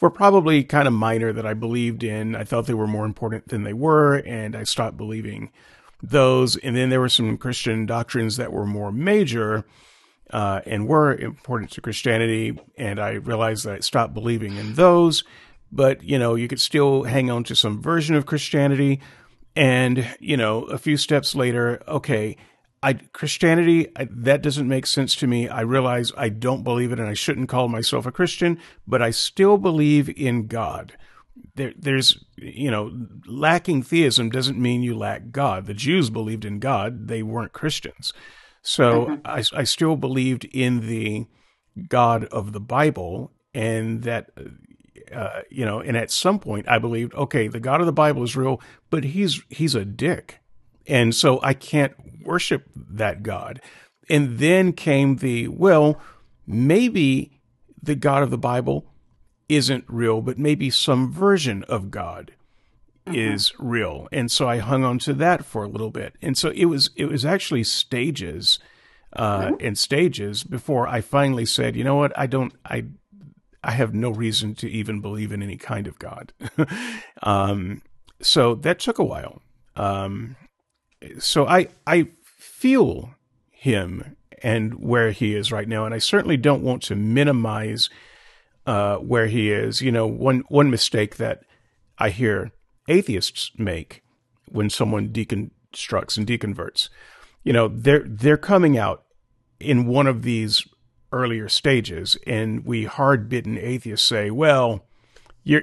[0.00, 2.36] were probably kind of minor that I believed in.
[2.36, 5.50] I thought they were more important than they were, and I stopped believing
[6.02, 6.56] those.
[6.56, 9.64] And then there were some Christian doctrines that were more major
[10.30, 15.24] uh, and were important to Christianity, and I realized that I stopped believing in those.
[15.70, 19.00] But you know, you could still hang on to some version of Christianity,
[19.54, 22.36] and you know, a few steps later, okay,
[22.82, 25.48] I Christianity I, that doesn't make sense to me.
[25.48, 29.10] I realize I don't believe it, and I shouldn't call myself a Christian, but I
[29.10, 30.94] still believe in God.
[31.54, 32.92] There, there's you know,
[33.26, 35.66] lacking theism doesn't mean you lack God.
[35.66, 38.12] The Jews believed in God; they weren't Christians.
[38.62, 39.26] So mm-hmm.
[39.26, 41.26] I, I still believed in the
[41.88, 44.30] God of the Bible, and that
[45.12, 48.22] uh, you know, and at some point I believed, okay, the God of the Bible
[48.22, 50.40] is real, but he's he's a dick,
[50.86, 51.94] and so I can't
[52.24, 53.60] worship that God.
[54.08, 56.00] And then came the well,
[56.46, 57.40] maybe
[57.82, 58.86] the God of the Bible
[59.48, 62.32] isn't real, but maybe some version of God
[63.06, 63.14] mm-hmm.
[63.14, 64.08] is real.
[64.12, 66.14] And so I hung on to that for a little bit.
[66.20, 68.58] And so it was it was actually stages
[69.12, 69.66] uh, mm-hmm.
[69.66, 72.86] and stages before I finally said, you know what, I don't I
[73.62, 76.32] I have no reason to even believe in any kind of God.
[77.22, 77.82] um,
[78.20, 79.42] so that took a while.
[79.74, 80.36] Um,
[81.18, 83.14] so I I feel
[83.50, 87.88] him and where he is right now, and I certainly don't want to minimize
[88.66, 89.80] uh, where he is.
[89.80, 91.42] You know, one one mistake that
[91.98, 92.52] I hear
[92.88, 94.02] atheists make
[94.48, 96.88] when someone deconstructs and deconverts.
[97.44, 99.04] You know, they're they're coming out
[99.60, 100.66] in one of these
[101.12, 104.84] earlier stages, and we hard bitten atheists say, "Well,
[105.44, 105.62] you're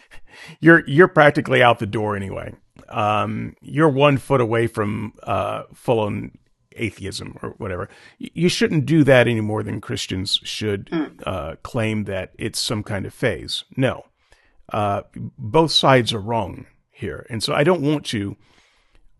[0.60, 2.54] you're you're practically out the door anyway.
[2.88, 6.32] Um, you're one foot away from uh, full on
[6.76, 7.88] atheism or whatever.
[8.18, 11.04] You shouldn't do that any more than Christians should hmm.
[11.26, 13.64] uh, claim that it's some kind of phase.
[13.76, 14.06] No,
[14.72, 15.02] uh,
[15.38, 17.26] both sides are wrong here.
[17.30, 18.36] And so I don't want to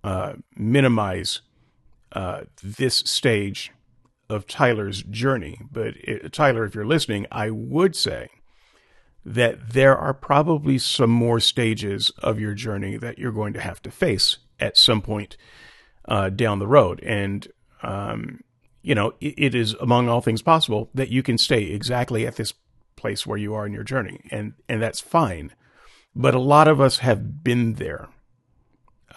[0.04, 1.40] uh, minimize
[2.12, 3.72] uh, this stage
[4.28, 5.60] of Tyler's journey.
[5.70, 8.28] But it, uh, Tyler, if you're listening, I would say
[9.24, 13.82] that there are probably some more stages of your journey that you're going to have
[13.82, 15.36] to face at some point
[16.10, 17.00] uh, down the road.
[17.04, 17.46] And,
[17.82, 18.40] um,
[18.82, 22.36] you know, it, it is among all things possible that you can stay exactly at
[22.36, 22.52] this
[22.96, 25.52] place where you are in your journey, and and that's fine.
[26.14, 28.08] But a lot of us have been there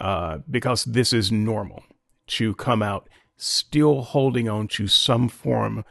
[0.00, 1.84] uh, because this is normal
[2.28, 5.84] to come out still holding on to some form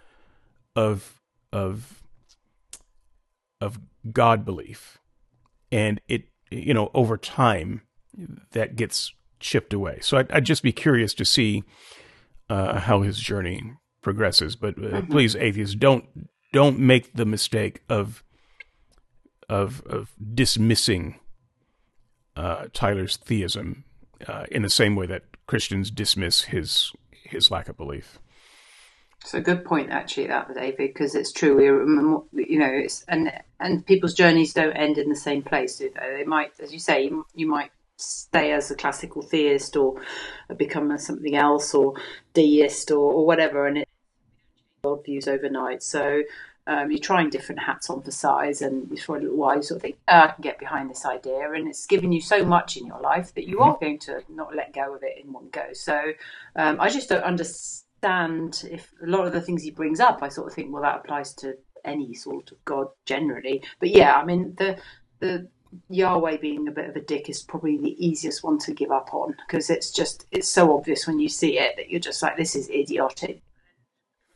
[0.76, 1.20] of
[1.52, 2.02] of
[3.62, 3.80] of
[4.12, 4.98] God belief,
[5.72, 7.82] and it you know over time
[8.52, 9.14] that gets
[9.44, 10.00] chipped away.
[10.02, 11.64] So I'd, I'd just be curious to see
[12.50, 14.56] uh, how his journey progresses.
[14.56, 15.12] But uh, mm-hmm.
[15.12, 16.06] please, atheists, don't
[16.52, 18.24] don't make the mistake of
[19.50, 21.20] of of dismissing
[22.36, 23.84] uh, Tyler's theism
[24.28, 28.20] uh, in the same way that Christians dismiss his his lack of belief.
[29.22, 31.56] It's a good point, actually, that David, because it's true.
[31.56, 35.90] We, you know, it's and and people's journeys don't end in the same place, do
[35.96, 36.18] they?
[36.18, 37.72] They might, as you say, you, you might
[38.04, 40.02] stay as a classical theist or
[40.58, 41.96] become something else or
[42.34, 43.90] deist or, or whatever, and it
[44.84, 45.82] worldviews overnight.
[45.82, 46.24] So
[46.66, 49.78] um, you're trying different hats on for size, and for a little while you sort
[49.78, 52.78] of think, oh, I can get behind this idea, and it's given you so much
[52.78, 53.70] in your life that you mm-hmm.
[53.70, 55.74] are going to not let go of it in one go.
[55.74, 56.14] So
[56.56, 60.30] um, I just don't understand if a lot of the things he brings up, I
[60.30, 63.62] sort of think, well, that applies to any sort of God generally.
[63.80, 64.78] But yeah, I mean the
[65.20, 65.48] the
[65.90, 69.14] Yahweh being a bit of a dick is probably the easiest one to give up
[69.14, 72.38] on because it's just it's so obvious when you see it that you're just like
[72.38, 73.42] this is idiotic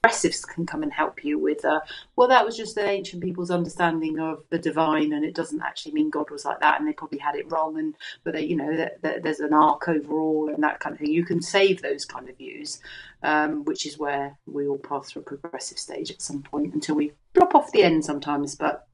[0.08, 1.82] progressives can come and help you with, uh,
[2.15, 5.92] well, that was just the ancient people's understanding of the divine, and it doesn't actually
[5.92, 8.56] mean God was like that, and they probably had it wrong, and but they, you
[8.56, 11.12] know, that, that there's an arc overall and that kind of thing.
[11.12, 12.79] You can save those kind of views,
[13.23, 16.96] um, which is where we all pass through a progressive stage at some point until
[16.96, 18.88] we drop off the end sometimes, but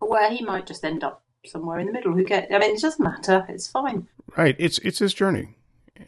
[0.00, 2.12] where he might just end up somewhere in the middle.
[2.12, 2.48] Who get?
[2.52, 3.46] I mean, it doesn't matter.
[3.48, 4.06] It's fine.
[4.36, 4.56] Right.
[4.58, 5.56] It's it's his journey,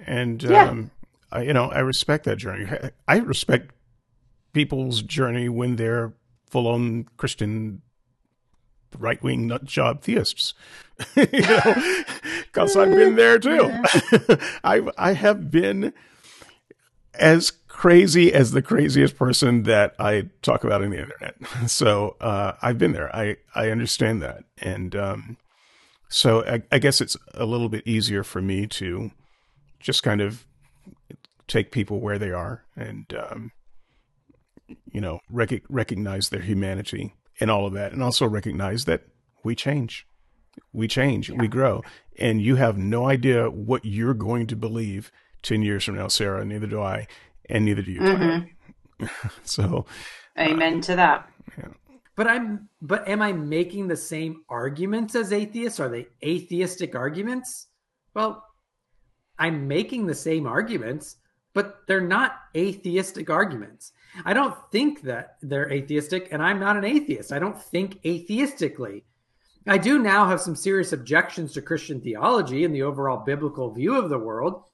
[0.06, 0.68] and yeah.
[0.68, 0.90] um,
[1.30, 2.66] I, you know, I respect that journey.
[3.06, 3.72] I respect
[4.52, 6.12] people's journey when they're
[6.46, 7.82] full on Christian
[8.98, 10.54] right wing nut job theists.
[11.16, 11.60] you know,
[12.42, 13.70] because I've been there too.
[14.64, 15.92] I I have been
[17.14, 21.36] as crazy as the craziest person that I talk about on the internet.
[21.68, 23.14] So uh, I've been there.
[23.14, 25.36] I I understand that, and um,
[26.08, 29.12] so I, I guess it's a little bit easier for me to
[29.78, 30.44] just kind of
[31.46, 33.52] take people where they are and um,
[34.90, 39.02] you know rec- recognize their humanity and all of that, and also recognize that
[39.44, 40.04] we change,
[40.72, 41.36] we change, yeah.
[41.38, 41.82] we grow,
[42.18, 45.12] and you have no idea what you're going to believe
[45.42, 46.44] ten years from now, Sarah.
[46.44, 47.06] Neither do I,
[47.48, 48.00] and neither do you.
[48.00, 49.06] Mm-hmm.
[49.44, 49.86] so,
[50.38, 51.30] amen uh, to that.
[51.56, 51.68] Yeah.
[52.16, 55.78] But I'm but am I making the same arguments as atheists?
[55.78, 57.68] Are they atheistic arguments?
[58.14, 58.44] Well,
[59.38, 61.16] I'm making the same arguments,
[61.54, 63.92] but they're not atheistic arguments.
[64.24, 67.32] I don't think that they're atheistic, and I'm not an atheist.
[67.32, 69.02] I don't think atheistically.
[69.66, 73.96] I do now have some serious objections to Christian theology and the overall biblical view
[73.96, 74.64] of the world,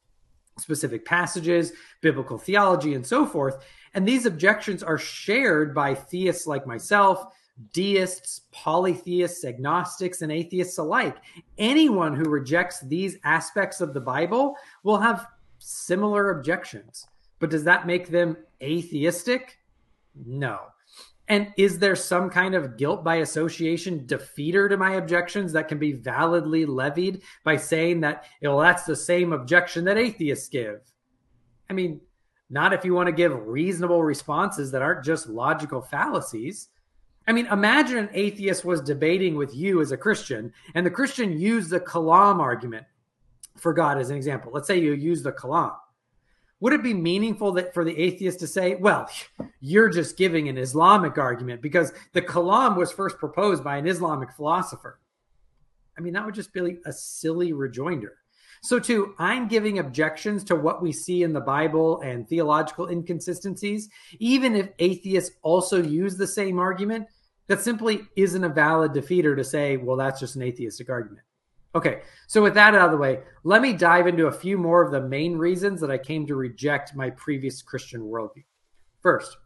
[0.58, 3.64] specific passages, biblical theology, and so forth.
[3.94, 7.26] And these objections are shared by theists like myself,
[7.72, 11.16] deists, polytheists, agnostics, and atheists alike.
[11.58, 15.28] Anyone who rejects these aspects of the Bible will have
[15.58, 17.06] similar objections.
[17.38, 19.58] But does that make them atheistic?
[20.26, 20.60] No.
[21.28, 25.78] And is there some kind of guilt by association defeater to my objections that can
[25.78, 30.80] be validly levied by saying that, well, that's the same objection that atheists give?
[31.70, 32.00] I mean,
[32.50, 36.68] not if you want to give reasonable responses that aren't just logical fallacies.
[37.26, 41.38] I mean, imagine an atheist was debating with you as a Christian, and the Christian
[41.38, 42.84] used the Kalam argument
[43.56, 44.52] for God as an example.
[44.52, 45.74] Let's say you use the Kalam.
[46.64, 49.06] Would it be meaningful that for the atheist to say, well,
[49.60, 54.32] you're just giving an Islamic argument because the Kalam was first proposed by an Islamic
[54.32, 54.98] philosopher?
[55.98, 58.14] I mean, that would just be a silly rejoinder.
[58.62, 63.90] So, too, I'm giving objections to what we see in the Bible and theological inconsistencies,
[64.18, 67.08] even if atheists also use the same argument,
[67.46, 71.26] that simply isn't a valid defeater to say, well, that's just an atheistic argument.
[71.74, 74.82] Okay, so with that out of the way, let me dive into a few more
[74.82, 78.44] of the main reasons that I came to reject my previous Christian worldview.
[79.00, 79.36] First,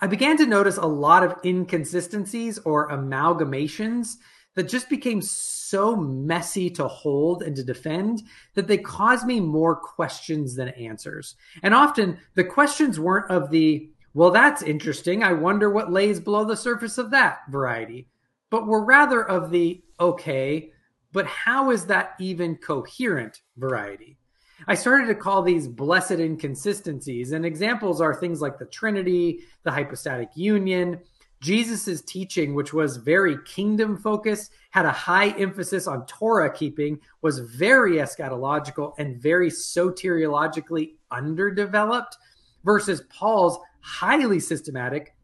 [0.00, 4.16] I began to notice a lot of inconsistencies or amalgamations
[4.54, 8.22] that just became so messy to hold and to defend
[8.54, 11.36] that they caused me more questions than answers.
[11.62, 15.22] And often the questions weren't of the, well, that's interesting.
[15.22, 18.08] I wonder what lays below the surface of that variety,
[18.50, 20.72] but were rather of the, okay,
[21.12, 24.18] but how is that even coherent variety?
[24.66, 29.70] I started to call these blessed inconsistencies, and examples are things like the Trinity, the
[29.70, 31.00] hypostatic union,
[31.40, 37.38] Jesus' teaching, which was very kingdom focused, had a high emphasis on Torah keeping, was
[37.38, 42.16] very eschatological and very soteriologically underdeveloped,
[42.64, 45.14] versus Paul's highly systematic,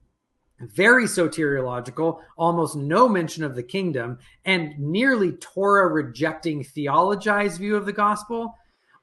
[0.65, 7.87] very soteriological, almost no mention of the kingdom, and nearly Torah rejecting theologized view of
[7.87, 8.55] the gospel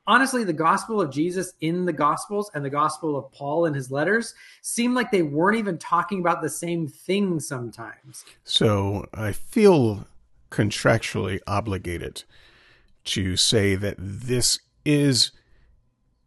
[0.07, 3.91] honestly, the gospel of Jesus in the gospels and the gospel of Paul in his
[3.91, 8.25] letters seem like they weren't even talking about the same thing sometimes.
[8.43, 10.07] So I feel
[10.49, 12.23] contractually obligated
[13.05, 15.31] to say that this is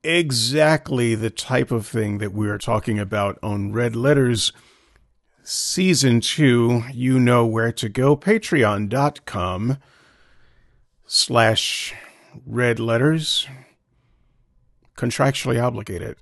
[0.03, 4.53] exactly the type of thing that we are talking about on Red Letters
[5.45, 6.83] season two.
[6.93, 8.17] You know where to go.
[8.17, 9.79] Patreon.com
[11.07, 11.95] slash
[12.47, 13.47] red letters
[14.97, 16.17] contractually obligated.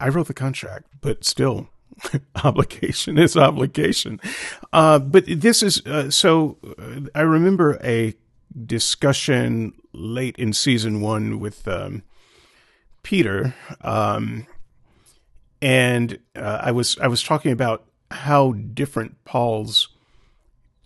[0.00, 1.68] I wrote the contract, but still,
[2.44, 4.20] obligation is obligation.
[4.72, 6.58] Uh, but this is uh, so.
[6.78, 8.14] Uh, I remember a
[8.66, 12.02] discussion late in season one with um,
[13.02, 14.46] Peter, um,
[15.60, 19.88] and uh, I was I was talking about how different Paul's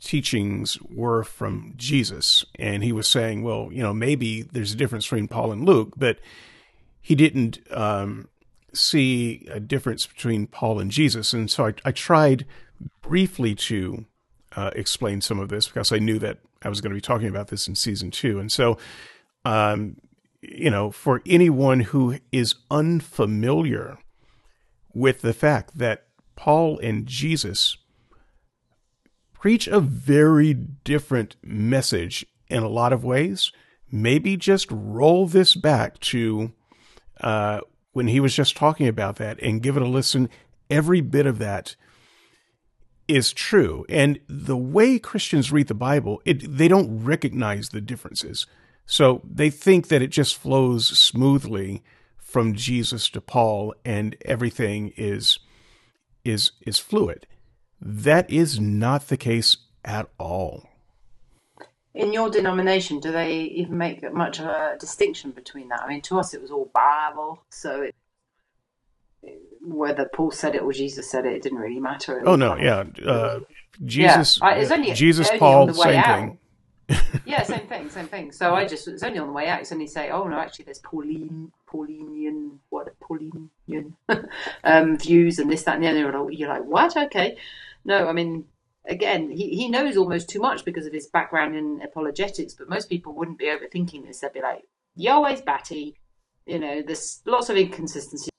[0.02, 5.06] teachings were from Jesus, and he was saying, well, you know, maybe there's a difference
[5.06, 6.18] between Paul and Luke, but
[7.00, 8.28] he didn't um,
[8.72, 11.32] see a difference between Paul and Jesus.
[11.32, 12.46] And so I, I tried
[13.02, 14.04] briefly to
[14.54, 17.28] uh, explain some of this because I knew that I was going to be talking
[17.28, 18.38] about this in season two.
[18.38, 18.78] And so,
[19.44, 19.96] um,
[20.40, 23.98] you know, for anyone who is unfamiliar
[24.94, 26.05] with the fact that
[26.36, 27.76] Paul and Jesus
[29.32, 33.52] preach a very different message in a lot of ways,
[33.90, 36.52] maybe just roll this back to
[37.20, 37.60] uh,
[37.92, 40.28] when he was just talking about that and give it a listen.
[40.70, 41.76] Every bit of that
[43.08, 43.84] is true.
[43.88, 48.46] And the way Christians read the Bible, it, they don't recognize the differences.
[48.84, 51.82] So they think that it just flows smoothly
[52.16, 55.38] from Jesus to Paul and everything is
[56.26, 57.26] is is fluid.
[57.80, 60.68] That is not the case at all.
[61.94, 65.82] In your denomination, do they even make much of a distinction between that?
[65.82, 67.94] I mean, to us, it was all Bible, so it,
[69.62, 72.22] whether Paul said it or Jesus said it, it didn't really matter.
[72.26, 73.40] Oh no, yeah, uh,
[73.84, 74.54] Jesus, yeah.
[74.56, 76.18] it's only, Jesus, only Paul, same out.
[76.18, 76.38] thing.
[77.24, 78.30] yeah, same thing, same thing.
[78.30, 79.60] So I just it's only on the way out.
[79.60, 83.92] It's only say, oh no, actually, there's Pauline, Paulinian, what Paulinian
[84.64, 86.30] um, views and this, that, and the other.
[86.30, 86.96] You're like, what?
[86.96, 87.36] Okay,
[87.84, 88.44] no, I mean,
[88.86, 92.54] again, he, he knows almost too much because of his background in apologetics.
[92.54, 94.20] But most people wouldn't be overthinking this.
[94.20, 94.62] They'd be like,
[94.94, 95.98] Yahweh's batty.
[96.46, 98.30] You know, there's lots of inconsistency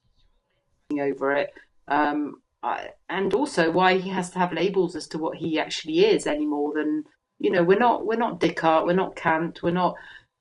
[1.00, 1.54] over it.
[1.88, 6.06] Um, I, and also why he has to have labels as to what he actually
[6.06, 7.04] is any more than
[7.40, 9.96] you know, we're not we're not Descartes, we're not Kant, we're not.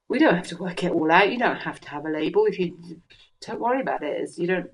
[0.08, 1.30] We don't have to work it all out.
[1.30, 3.00] You don't have to have a label if you
[3.40, 4.30] don't worry about it.
[4.36, 4.70] You don't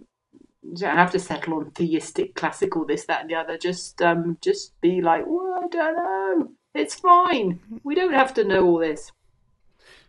[0.63, 3.59] you don't have to settle on theistic, classical, this, that, and the other.
[3.59, 6.49] Just um, just be like, well, I don't know.
[6.75, 7.61] It's fine.
[7.83, 9.11] We don't have to know all this.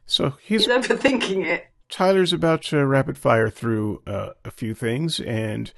[0.06, 1.66] So he's, he's overthinking it.
[1.90, 5.72] Tyler's about to rapid fire through uh, a few things, and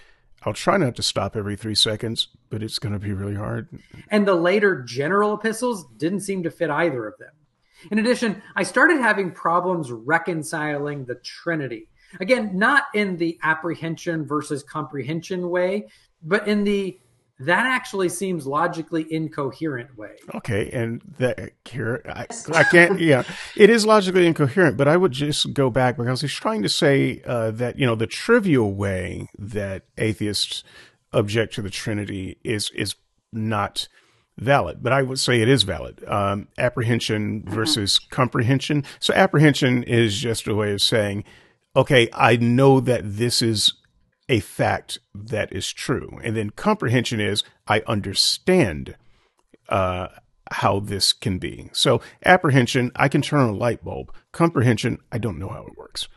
[0.43, 3.67] I'll try not to stop every three seconds, but it's going to be really hard.
[4.09, 7.31] And the later general epistles didn't seem to fit either of them.
[7.91, 11.87] In addition, I started having problems reconciling the Trinity.
[12.19, 15.87] Again, not in the apprehension versus comprehension way,
[16.23, 16.97] but in the
[17.39, 20.15] that actually seems logically incoherent way.
[20.33, 22.99] Okay, and that here I, I can't.
[22.99, 23.23] yeah,
[23.57, 27.21] it is logically incoherent, but I would just go back because he's trying to say
[27.25, 30.63] uh, that you know the trivial way that atheists
[31.11, 32.95] object to the Trinity is is
[33.33, 33.89] not
[34.37, 36.03] valid, but I would say it is valid.
[36.07, 38.15] Um, apprehension versus mm-hmm.
[38.15, 38.83] comprehension.
[38.99, 41.23] So apprehension is just a way of saying,
[41.75, 43.73] okay, I know that this is
[44.27, 46.19] a fact that is true.
[46.23, 48.95] And then comprehension is I understand
[49.69, 50.07] uh,
[50.51, 51.69] how this can be.
[51.73, 54.13] So apprehension, I can turn on a light bulb.
[54.31, 56.07] Comprehension, I don't know how it works.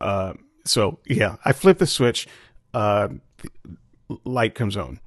[0.00, 0.34] Uh,
[0.64, 2.26] so yeah, I flip the switch,
[2.74, 3.08] uh,
[4.24, 5.00] light comes on.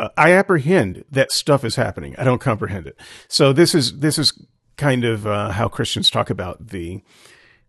[0.00, 2.14] Uh, I apprehend that stuff is happening.
[2.16, 2.98] I don't comprehend it.
[3.28, 4.32] So this is this is
[4.76, 7.02] kind of uh, how Christians talk about the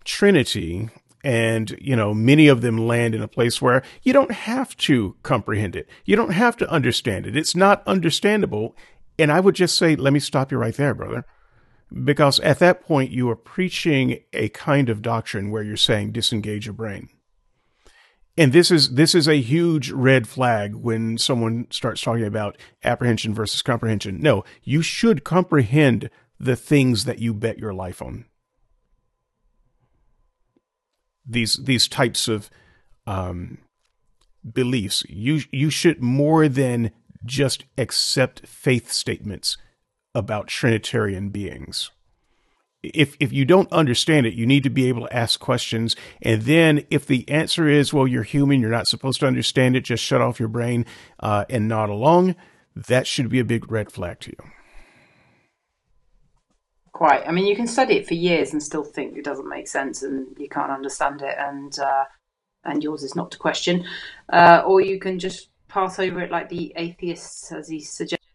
[0.05, 0.89] Trinity
[1.23, 5.15] and, you know, many of them land in a place where you don't have to
[5.21, 5.87] comprehend it.
[6.05, 7.35] You don't have to understand it.
[7.35, 8.75] It's not understandable.
[9.19, 11.25] And I would just say, let me stop you right there, brother.
[12.03, 16.65] Because at that point, you are preaching a kind of doctrine where you're saying disengage
[16.65, 17.09] your brain.
[18.37, 23.33] And this is this is a huge red flag when someone starts talking about apprehension
[23.33, 24.21] versus comprehension.
[24.21, 26.09] No, you should comprehend
[26.39, 28.25] the things that you bet your life on
[31.25, 32.49] these these types of
[33.07, 33.59] um,
[34.49, 35.03] beliefs.
[35.09, 36.91] You you should more than
[37.25, 39.57] just accept faith statements
[40.13, 41.91] about Trinitarian beings.
[42.83, 45.95] If if you don't understand it, you need to be able to ask questions.
[46.21, 49.81] And then, if the answer is, "Well, you're human, you're not supposed to understand it,"
[49.81, 50.85] just shut off your brain
[51.19, 52.35] uh, and nod along.
[52.75, 54.51] That should be a big red flag to you.
[56.91, 57.27] Quite.
[57.27, 60.03] I mean, you can study it for years and still think it doesn't make sense
[60.03, 62.05] and you can't understand it, and uh,
[62.63, 63.85] and yours is not to question.
[64.31, 68.25] Uh, or you can just pass over it like the atheists, as he suggests.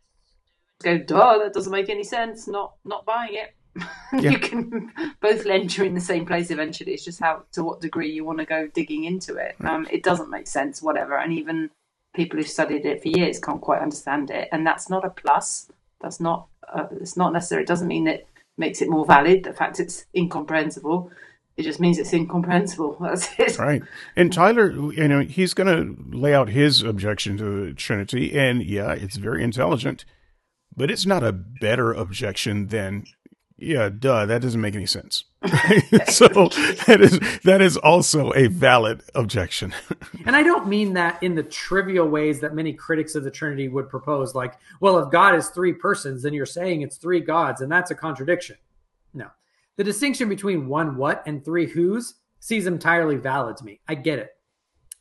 [0.82, 2.46] Go, duh, that doesn't make any sense.
[2.46, 3.54] Not not buying it.
[4.12, 4.30] Yeah.
[4.30, 6.92] you can both enter in the same place eventually.
[6.94, 9.56] It's just how to what degree you want to go digging into it.
[9.62, 11.18] Um, it doesn't make sense, whatever.
[11.18, 11.70] And even
[12.14, 15.68] people who've studied it for years can't quite understand it, and that's not a plus.
[16.00, 16.46] That's not.
[16.66, 17.62] Uh, it's not necessary.
[17.62, 19.44] It doesn't mean that makes it more valid.
[19.44, 21.10] The fact it's incomprehensible,
[21.56, 22.96] it just means it's incomprehensible.
[23.00, 23.58] That's it.
[23.58, 23.82] Right.
[24.14, 28.62] And Tyler, you know, he's going to lay out his objection to the Trinity, and
[28.62, 30.04] yeah, it's very intelligent,
[30.74, 33.04] but it's not a better objection than
[33.58, 35.24] yeah, duh, that doesn't make any sense.
[36.08, 36.28] so
[36.86, 39.74] that is that is also a valid objection.
[40.26, 43.68] and I don't mean that in the trivial ways that many critics of the Trinity
[43.68, 47.62] would propose, like, well, if God is three persons, then you're saying it's three gods,
[47.62, 48.56] and that's a contradiction.
[49.14, 49.28] No.
[49.76, 53.80] The distinction between one what and three whos seems entirely valid to me.
[53.88, 54.30] I get it.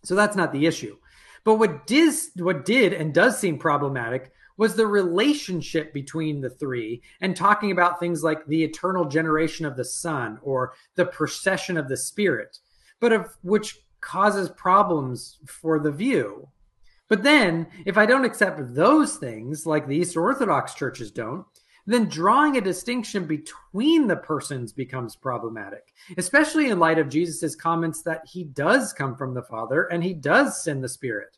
[0.04, 0.98] So that's not the issue.
[1.44, 7.02] But what did what did and does seem problematic was the relationship between the three
[7.22, 11.88] and talking about things like the eternal generation of the Son or the procession of
[11.90, 12.60] the Spirit,
[13.00, 16.48] but of which causes problems for the view.
[17.08, 21.46] But then, if I don't accept those things, like the Eastern Orthodox churches don't,
[21.86, 28.02] then drawing a distinction between the persons becomes problematic, especially in light of Jesus' comments
[28.02, 31.38] that he does come from the Father and he does send the Spirit.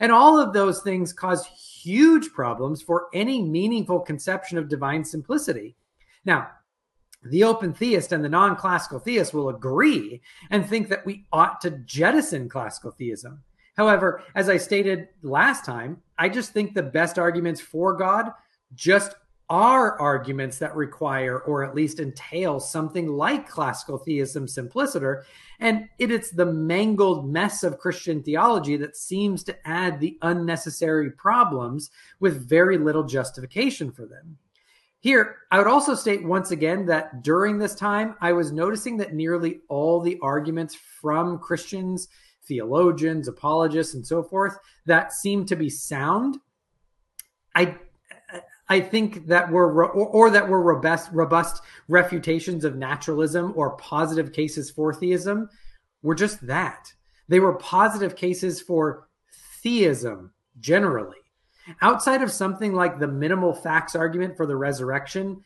[0.00, 5.76] And all of those things cause huge problems for any meaningful conception of divine simplicity.
[6.24, 6.48] Now,
[7.24, 10.20] the open theist and the non classical theist will agree
[10.50, 13.42] and think that we ought to jettison classical theism.
[13.76, 18.32] However, as I stated last time, I just think the best arguments for God
[18.74, 19.14] just
[19.50, 25.24] are arguments that require or at least entail something like classical theism simpliciter.
[25.58, 31.10] And it, it's the mangled mess of Christian theology that seems to add the unnecessary
[31.10, 31.90] problems
[32.20, 34.36] with very little justification for them.
[35.00, 39.14] Here, I would also state once again that during this time, I was noticing that
[39.14, 42.08] nearly all the arguments from Christians,
[42.42, 46.38] theologians, apologists, and so forth that seemed to be sound,
[47.54, 47.76] I
[48.68, 54.32] I think that were or, or, that were robust robust refutations of naturalism or positive
[54.32, 55.48] cases for theism
[56.02, 56.92] were just that.
[57.28, 59.08] They were positive cases for
[59.62, 61.16] theism generally.
[61.82, 65.44] Outside of something like the minimal facts argument for the resurrection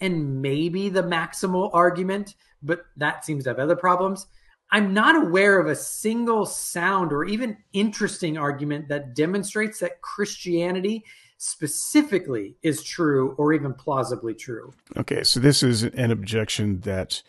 [0.00, 4.26] and maybe the maximal argument, but that seems to have other problems.
[4.70, 11.04] I'm not aware of a single sound or even interesting argument that demonstrates that Christianity
[11.36, 14.72] specifically is true or even plausibly true.
[14.96, 17.22] Okay, so this is an objection that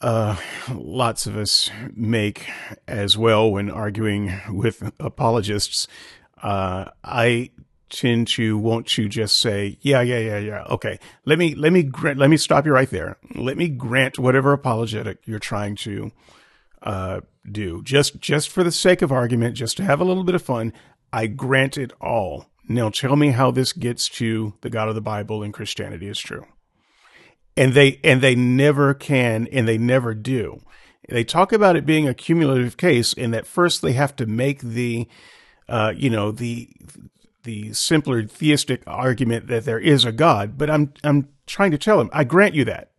[0.00, 0.36] uh,
[0.72, 2.46] lots of us make
[2.86, 5.86] as well when arguing with apologists.
[6.42, 7.50] Uh, I
[7.88, 10.64] tend to want to just say, yeah, yeah, yeah, yeah.
[10.70, 13.16] Okay, let me let me grant, let me stop you right there.
[13.34, 16.12] Let me grant whatever apologetic you're trying to
[16.82, 17.20] uh,
[17.50, 20.42] do, just just for the sake of argument, just to have a little bit of
[20.42, 20.72] fun.
[21.12, 22.46] I grant it all.
[22.68, 26.18] Now tell me how this gets to the God of the Bible and Christianity is
[26.18, 26.46] true.
[27.56, 30.60] And they and they never can and they never do.
[31.08, 34.60] They talk about it being a cumulative case in that first they have to make
[34.60, 35.08] the
[35.68, 36.68] uh, you know, the
[37.42, 41.98] the simpler theistic argument that there is a God, but I'm I'm trying to tell
[41.98, 42.90] them, I grant you that.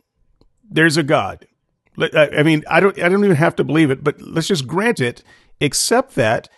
[0.70, 1.46] There's a God.
[2.14, 5.00] I mean, I don't I don't even have to believe it, but let's just grant
[5.00, 5.22] it,
[5.60, 6.48] except that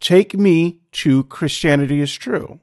[0.00, 2.60] take me to Christianity is true.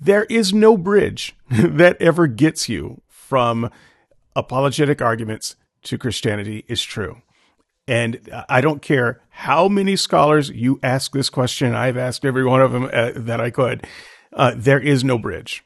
[0.00, 3.70] There is no bridge that ever gets you from
[4.34, 7.22] apologetic arguments to Christianity is true.
[7.86, 11.74] And I don't care how many scholars you ask this question.
[11.74, 13.86] I've asked every one of them uh, that I could.
[14.32, 15.64] Uh, there is no bridge.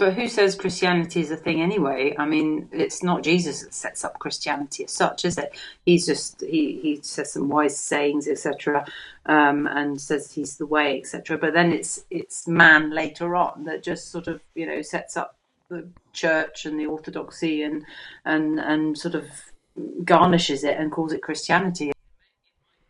[0.00, 2.14] But who says Christianity is a thing anyway?
[2.18, 5.52] I mean, it's not Jesus that sets up Christianity as such, is it?
[5.84, 8.86] He's just he he says some wise sayings, etc.,
[9.26, 11.36] um, and says he's the way, etc.
[11.36, 15.36] But then it's it's man later on that just sort of you know sets up
[15.68, 17.84] the church and the orthodoxy and
[18.24, 19.26] and and sort of
[20.02, 21.92] garnishes it and calls it Christianity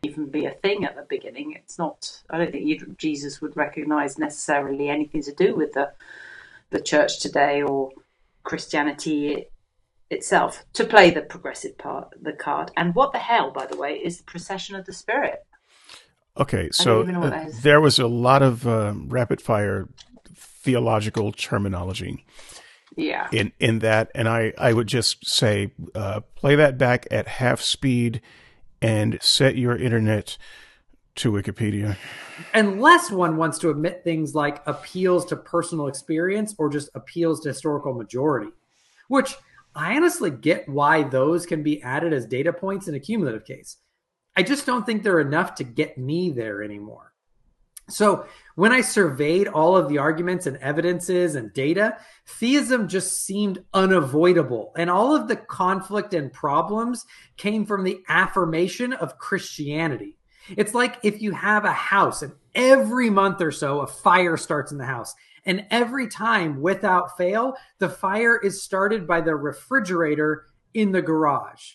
[0.03, 1.53] even be a thing at the beginning.
[1.53, 2.21] It's not.
[2.29, 5.91] I don't think Jesus would recognize necessarily anything to do with the
[6.71, 7.91] the church today or
[8.43, 9.45] Christianity
[10.09, 12.71] itself to play the progressive part, the card.
[12.75, 15.45] And what the hell, by the way, is the procession of the Spirit?
[16.37, 19.89] Okay, so uh, there was a lot of uh, rapid fire
[20.33, 22.25] theological terminology.
[22.95, 23.27] Yeah.
[23.31, 27.61] In in that, and I I would just say uh, play that back at half
[27.61, 28.21] speed
[28.81, 30.37] and set your internet
[31.15, 31.97] to Wikipedia.
[32.53, 37.49] Unless one wants to admit things like appeals to personal experience or just appeals to
[37.49, 38.51] historical majority,
[39.07, 39.35] which
[39.75, 43.77] I honestly get why those can be added as data points in a cumulative case.
[44.35, 47.11] I just don't think they're enough to get me there anymore.
[47.89, 53.63] So, when I surveyed all of the arguments and evidences and data, theism just seemed
[53.73, 54.71] unavoidable.
[54.77, 57.05] And all of the conflict and problems
[57.37, 60.17] came from the affirmation of Christianity.
[60.49, 64.71] It's like if you have a house and every month or so a fire starts
[64.71, 65.13] in the house.
[65.45, 71.73] And every time, without fail, the fire is started by the refrigerator in the garage.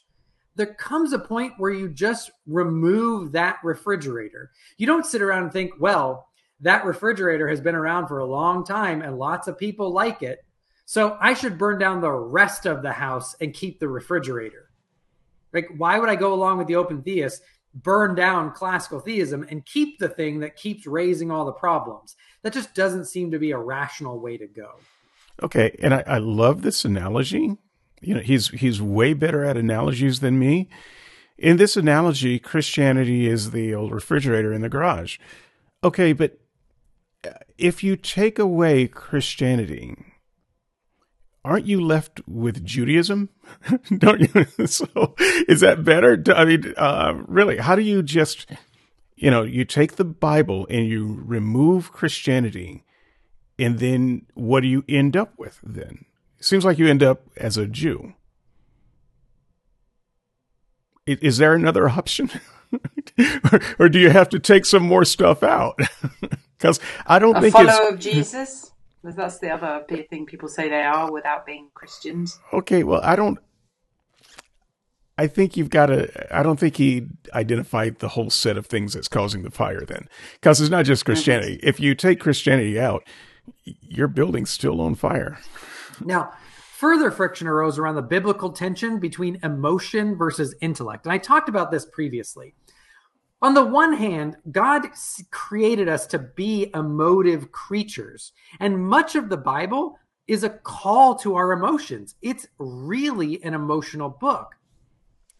[0.54, 4.52] There comes a point where you just remove that refrigerator.
[4.78, 6.28] You don't sit around and think, well,
[6.60, 10.44] that refrigerator has been around for a long time and lots of people like it.
[10.86, 14.70] So I should burn down the rest of the house and keep the refrigerator.
[15.52, 17.42] Like, why would I go along with the open theist
[17.82, 22.16] burn down classical theism and keep the thing that keeps raising all the problems.
[22.42, 24.76] That just doesn't seem to be a rational way to go.
[25.42, 27.56] Okay, and I, I love this analogy.
[28.00, 30.68] You know, he's he's way better at analogies than me.
[31.36, 35.18] In this analogy, Christianity is the old refrigerator in the garage.
[35.84, 36.38] Okay, but
[37.58, 39.96] if you take away Christianity,
[41.46, 43.30] aren't you left with Judaism?
[43.98, 44.66] Don't you?
[44.66, 45.14] so
[45.48, 46.22] is that better?
[46.34, 48.46] I mean, uh, really, how do you just,
[49.14, 52.84] you know, you take the Bible and you remove Christianity,
[53.58, 56.04] and then what do you end up with then?
[56.38, 58.14] It seems like you end up as a Jew.
[61.06, 62.30] Is there another option?
[63.52, 65.78] or, or, do you have to take some more stuff out?
[66.58, 67.92] Because I don't a think follower it's...
[67.92, 68.72] of Jesus.
[69.14, 72.38] That's the other big thing people say they are without being Christians.
[72.52, 73.38] Okay, well, I don't.
[75.18, 76.36] I think you've got to.
[76.36, 79.80] I don't think he identified the whole set of things that's causing the fire.
[79.80, 81.12] Then, because it's not just mm-hmm.
[81.12, 81.60] Christianity.
[81.62, 83.06] If you take Christianity out,
[83.64, 85.38] your building's still on fire.
[86.04, 86.32] Now,
[86.72, 91.70] further friction arose around the biblical tension between emotion versus intellect, and I talked about
[91.70, 92.54] this previously.
[93.42, 94.86] On the one hand, God
[95.30, 101.36] created us to be emotive creatures, and much of the Bible is a call to
[101.36, 102.14] our emotions.
[102.22, 104.54] It's really an emotional book,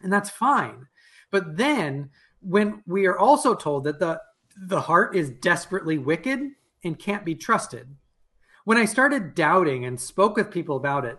[0.01, 0.87] and that's fine.
[1.31, 4.21] But then, when we are also told that the
[4.59, 6.51] the heart is desperately wicked
[6.83, 7.95] and can't be trusted,
[8.63, 11.17] when I started doubting and spoke with people about it,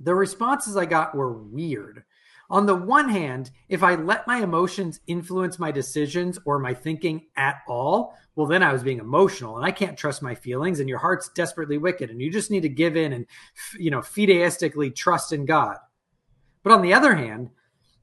[0.00, 2.04] the responses I got were weird
[2.52, 7.28] on the one hand, if I let my emotions influence my decisions or my thinking
[7.34, 10.86] at all, well, then I was being emotional and I can't trust my feelings and
[10.86, 13.26] your heart's desperately wicked and you just need to give in and,
[13.78, 15.78] you know, fideistically trust in God.
[16.62, 17.48] But on the other hand,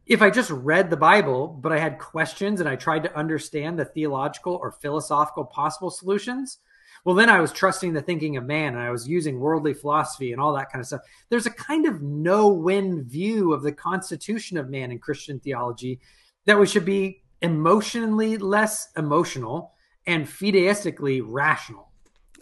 [0.08, 3.78] if I just read the Bible, but I had questions and I tried to understand
[3.78, 6.58] the theological or philosophical possible solutions,
[7.06, 10.32] well, then I was trusting the thinking of man and I was using worldly philosophy
[10.32, 11.02] and all that kind of stuff.
[11.30, 16.00] There's a kind of no win view of the constitution of man in Christian theology
[16.45, 19.74] that we should be emotionally less emotional
[20.06, 21.89] and fideistically rational.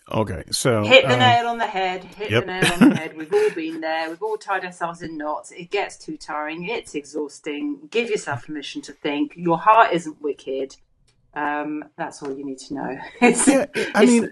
[0.10, 2.01] Okay, so hit the um, nail on the head.
[2.05, 2.45] Hit yep.
[2.45, 3.18] the nail on the head.
[3.18, 4.10] We've all been there.
[4.10, 5.51] We've all tied ourselves in knots.
[5.51, 6.70] It gets too tiring.
[6.70, 7.89] It's exhausting.
[7.91, 9.34] Give yourself permission to think.
[9.36, 10.78] Your heart isn't wicked.
[11.38, 12.97] Um, that's all you need to know.
[13.21, 14.29] It's, yeah, I mean,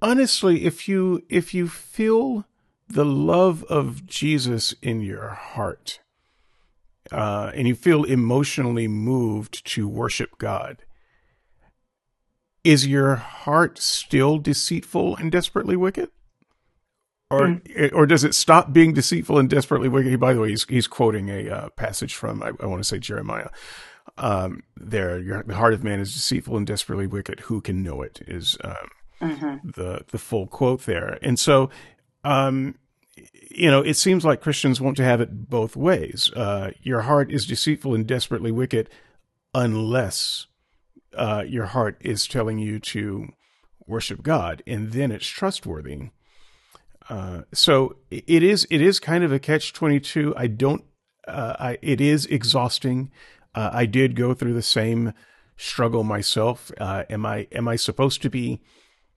[0.00, 2.46] honestly, if you if you feel
[2.88, 6.00] the love of Jesus in your heart,
[7.12, 10.84] uh, and you feel emotionally moved to worship God,
[12.64, 16.10] is your heart still deceitful and desperately wicked?
[17.28, 17.92] Or, mm.
[17.92, 20.20] or does it stop being deceitful and desperately wicked?
[20.20, 23.00] By the way, he's, he's quoting a uh, passage from, I, I want to say
[23.00, 23.48] Jeremiah
[24.18, 27.40] um, there, your, the heart of man is deceitful and desperately wicked.
[27.40, 28.20] Who can know it?
[28.26, 28.90] Is um,
[29.20, 29.70] mm-hmm.
[29.70, 31.70] the the full quote there, and so.
[32.24, 32.74] Um,
[33.50, 36.30] you know, it seems like Christians want to have it both ways.
[36.36, 38.90] Uh, your heart is deceitful and desperately wicked
[39.54, 40.48] unless
[41.14, 43.28] uh, your heart is telling you to
[43.86, 46.10] worship God, and then it's trustworthy.
[47.08, 50.34] Uh, so it is it is kind of a catch twenty two.
[50.36, 50.84] I don't.
[51.26, 53.10] Uh, I, it is exhausting.
[53.56, 55.14] Uh, I did go through the same
[55.56, 56.70] struggle myself.
[56.78, 58.60] Uh, am I am I supposed to be,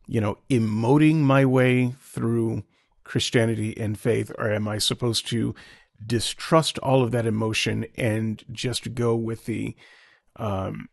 [0.08, 2.64] you know, emoting my way through
[3.04, 5.54] Christianity and faith, or am I supposed to
[6.04, 9.76] distrust all of that emotion and just go with the
[10.38, 10.88] um,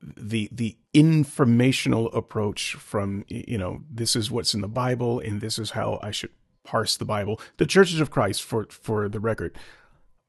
[0.00, 5.58] the the informational approach from you know this is what's in the Bible and this
[5.58, 6.30] is how I should
[6.64, 7.38] parse the Bible.
[7.58, 9.58] The churches of Christ, for for the record,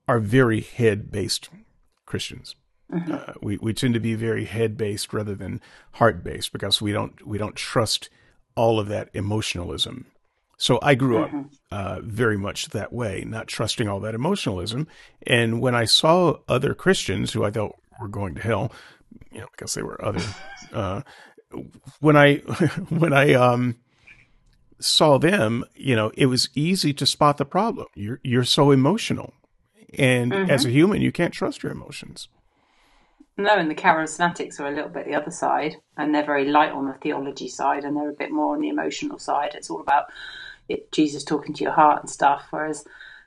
[0.09, 1.49] are very head based
[2.07, 2.55] Christians.
[2.91, 3.11] Mm-hmm.
[3.11, 5.61] Uh, we we tend to be very head based rather than
[5.93, 8.09] heart based because we don't we don't trust
[8.55, 10.07] all of that emotionalism.
[10.57, 11.37] So I grew mm-hmm.
[11.37, 14.87] up uh, very much that way, not trusting all that emotionalism.
[15.25, 18.71] And when I saw other Christians who I thought were going to hell,
[19.31, 20.23] you know, because they were other,
[20.73, 21.01] uh,
[21.99, 22.37] when I
[22.89, 23.75] when I um,
[24.79, 27.87] saw them, you know, it was easy to spot the problem.
[27.95, 29.33] You're you're so emotional.
[29.93, 30.51] And mm-hmm.
[30.51, 32.27] as a human, you can't trust your emotions.
[33.37, 36.71] No, and the charismatics are a little bit the other side, and they're very light
[36.71, 39.51] on the theology side, and they're a bit more on the emotional side.
[39.53, 40.05] It's all about
[40.67, 42.47] it, Jesus talking to your heart and stuff.
[42.49, 42.83] Whereas,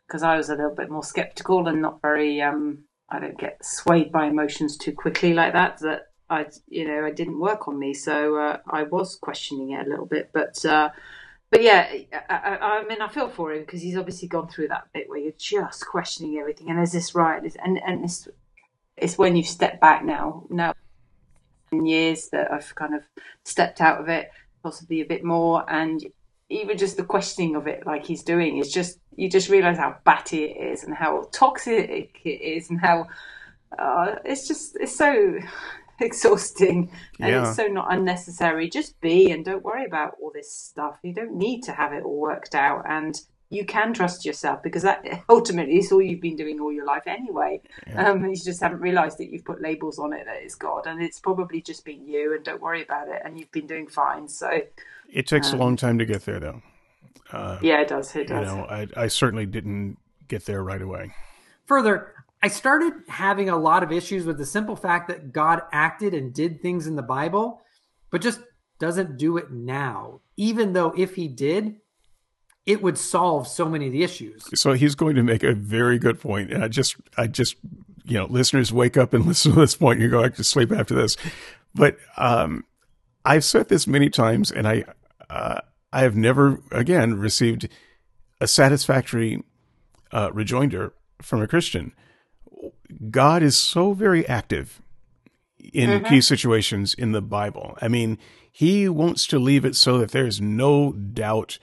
[0.06, 3.64] because I was a little bit more skeptical and not very, um, I don't get
[3.64, 5.78] swayed by emotions too quickly like that.
[5.78, 9.86] That I, you know, I didn't work on me, so uh, I was questioning it
[9.86, 10.64] a little bit, but.
[10.64, 10.90] Uh,
[11.50, 11.92] but yeah,
[12.28, 15.18] I, I, mean, I feel for him because he's obviously gone through that bit where
[15.18, 17.42] you're just questioning everything, and is this right?
[17.62, 18.28] And and it's
[18.96, 20.74] it's when you step back now, now
[21.72, 23.02] years that I've kind of
[23.44, 24.30] stepped out of it,
[24.62, 26.04] possibly a bit more, and
[26.48, 29.96] even just the questioning of it, like he's doing, is just you just realise how
[30.04, 33.08] batty it is and how toxic it is, and how
[33.78, 35.38] uh, it's just it's so
[36.04, 36.90] exhausting
[37.20, 37.48] and Yeah.
[37.48, 38.68] it's so not unnecessary.
[38.68, 40.98] Just be and don't worry about all this stuff.
[41.02, 43.20] You don't need to have it all worked out and
[43.52, 47.02] you can trust yourself because that ultimately is all you've been doing all your life
[47.06, 47.60] anyway.
[47.96, 51.02] Um, you just haven't realised that you've put labels on it that it's God and
[51.02, 54.28] it's probably just been you and don't worry about it and you've been doing fine.
[54.28, 54.60] So
[55.12, 56.62] It takes a long time to get there, though.
[57.32, 58.14] Uh, yeah, it does.
[58.14, 59.98] It you know, I, I certainly didn't
[60.28, 61.12] get there right away.
[61.66, 66.14] Further, I started having a lot of issues with the simple fact that God acted
[66.14, 67.60] and did things in the Bible,
[68.10, 68.40] but just
[68.78, 70.20] doesn't do it now.
[70.36, 71.76] Even though if he did,
[72.64, 74.48] it would solve so many of the issues.
[74.54, 77.56] So he's going to make a very good point, and I just, I just,
[78.04, 80.00] you know, listeners wake up and listen to this point.
[80.00, 81.16] You go back to sleep after this,
[81.74, 82.64] but um,
[83.24, 84.84] I've said this many times, and I,
[85.28, 85.60] uh,
[85.92, 87.68] I have never again received
[88.40, 89.42] a satisfactory
[90.12, 91.92] uh, rejoinder from a Christian.
[93.10, 94.80] God is so very active
[95.72, 97.76] in key situations in the Bible.
[97.80, 98.18] I mean,
[98.50, 101.58] he wants to leave it so that there's no doubt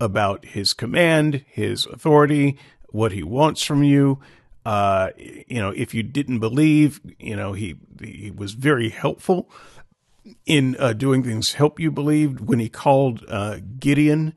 [0.00, 4.20] about his command, his authority, what he wants from you.
[4.64, 9.50] Uh, you know, if you didn't believe, you know, he he was very helpful
[10.46, 12.40] in uh, doing things help you believe.
[12.40, 14.34] When he called uh, Gideon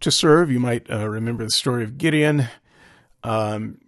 [0.00, 2.48] to serve, you might uh, remember the story of Gideon.
[3.22, 3.78] Um,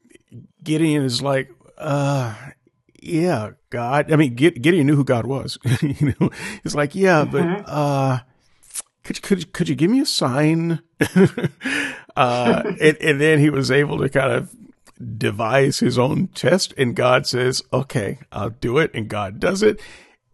[0.62, 2.34] Gideon is like, uh,
[3.00, 4.12] yeah, God.
[4.12, 5.58] I mean, Gideon knew who God was.
[5.82, 6.30] you know,
[6.62, 8.18] he's like, yeah, but uh,
[9.04, 10.80] could could could you give me a sign?
[12.16, 14.54] uh, and, and then he was able to kind of
[15.18, 19.80] devise his own test, and God says, "Okay, I'll do it," and God does it.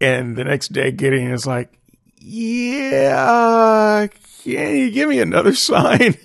[0.00, 1.78] And the next day, Gideon is like,
[2.16, 4.06] "Yeah,
[4.42, 6.16] can you give me another sign?"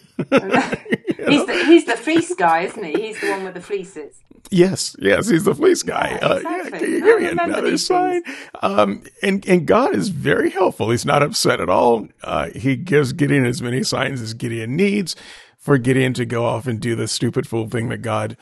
[1.28, 2.94] He's the he's the fleece guy, isn't he?
[2.94, 4.22] He's the one with the fleeces.
[4.50, 6.18] Yes, yes, he's the fleece guy.
[6.22, 6.80] Yeah, Uh, exactly.
[6.80, 8.22] can you I give me another sign?
[8.62, 10.90] Um, and and God is very helpful.
[10.92, 12.08] He's not upset at all.
[12.24, 15.16] Uh, he gives Gideon as many signs as Gideon needs
[15.58, 18.38] for Gideon to go off and do the stupid fool thing that God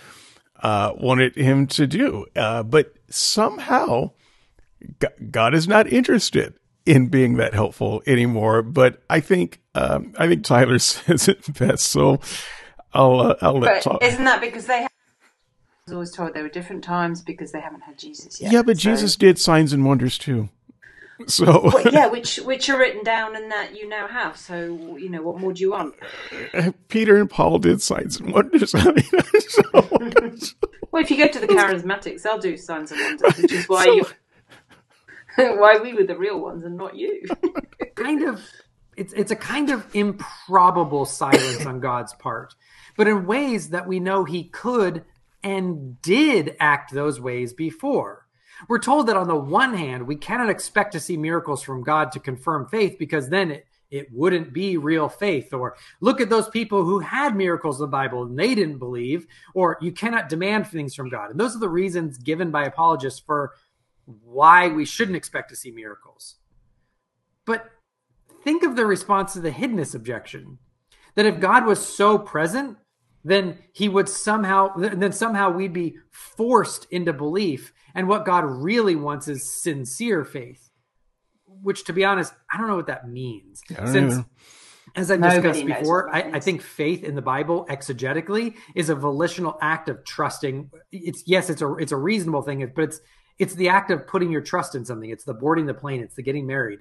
[0.61, 2.25] uh, wanted him to do.
[2.35, 4.11] Uh, but somehow,
[5.31, 6.53] God is not interested
[6.85, 8.61] in being that helpful anymore.
[8.61, 11.85] But I think um, I think Tyler says it best.
[11.87, 12.19] So
[12.95, 14.03] I'll uh, I'll let But talk.
[14.03, 14.83] isn't that because they?
[14.83, 14.87] I
[15.87, 18.51] was always told there were different times because they haven't had Jesus yet.
[18.51, 20.49] Yeah, but So- Jesus did signs and wonders too.
[21.27, 24.35] So Well, yeah, which which are written down and that you now have.
[24.35, 25.95] So you know, what more do you want?
[26.89, 28.75] Peter and Paul did signs and wonders.
[28.75, 29.05] I mean,
[29.47, 29.61] so,
[30.91, 33.85] Well, if you go to the charismatics, they'll do signs and wonders, which is why
[33.85, 34.05] So- you,
[35.57, 37.23] why we were the real ones and not you.
[37.95, 38.41] kind of
[38.97, 42.55] it's it's a kind of improbable silence on God's part,
[42.97, 45.03] but in ways that we know he could
[45.43, 48.25] and did act those ways before.
[48.67, 52.11] We're told that on the one hand, we cannot expect to see miracles from God
[52.13, 55.53] to confirm faith because then it, it wouldn't be real faith.
[55.53, 59.27] Or look at those people who had miracles in the Bible and they didn't believe.
[59.53, 61.29] Or you cannot demand things from God.
[61.29, 63.51] And those are the reasons given by apologists for
[64.05, 66.35] why we shouldn't expect to see miracles.
[67.45, 67.69] But
[68.43, 70.59] think of the response to the hiddenness objection
[71.15, 72.77] that if God was so present,
[73.25, 78.95] then he would somehow then somehow we'd be forced into belief and what God really
[78.95, 80.69] wants is sincere faith.
[81.61, 83.61] Which to be honest, I don't know what that means.
[83.77, 84.25] I Since either.
[84.95, 89.57] as I've discussed before, I, I think faith in the Bible exegetically is a volitional
[89.59, 90.69] act of trusting.
[90.91, 92.99] It's yes, it's a it's a reasonable thing, but it's
[93.39, 95.09] it's the act of putting your trust in something.
[95.09, 96.01] It's the boarding the plane.
[96.01, 96.79] It's the getting married.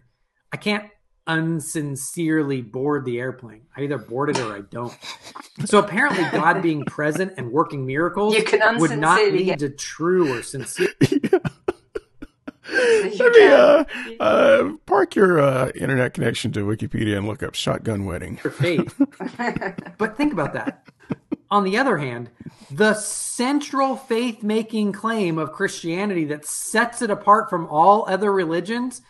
[0.53, 0.85] I can't
[1.27, 3.63] unsincerely board the airplane.
[3.77, 4.97] I either board it or I don't.
[5.65, 9.71] So apparently, God being present and working miracles You can would not lead get- to
[9.71, 10.89] true or sincere.
[12.67, 13.85] You Let me uh,
[14.21, 18.37] uh, park your uh, internet connection to Wikipedia and look up shotgun wedding.
[18.39, 18.95] faith.
[19.99, 20.87] but think about that.
[21.51, 22.31] On the other hand,
[22.71, 29.03] the central faith making claim of Christianity that sets it apart from all other religions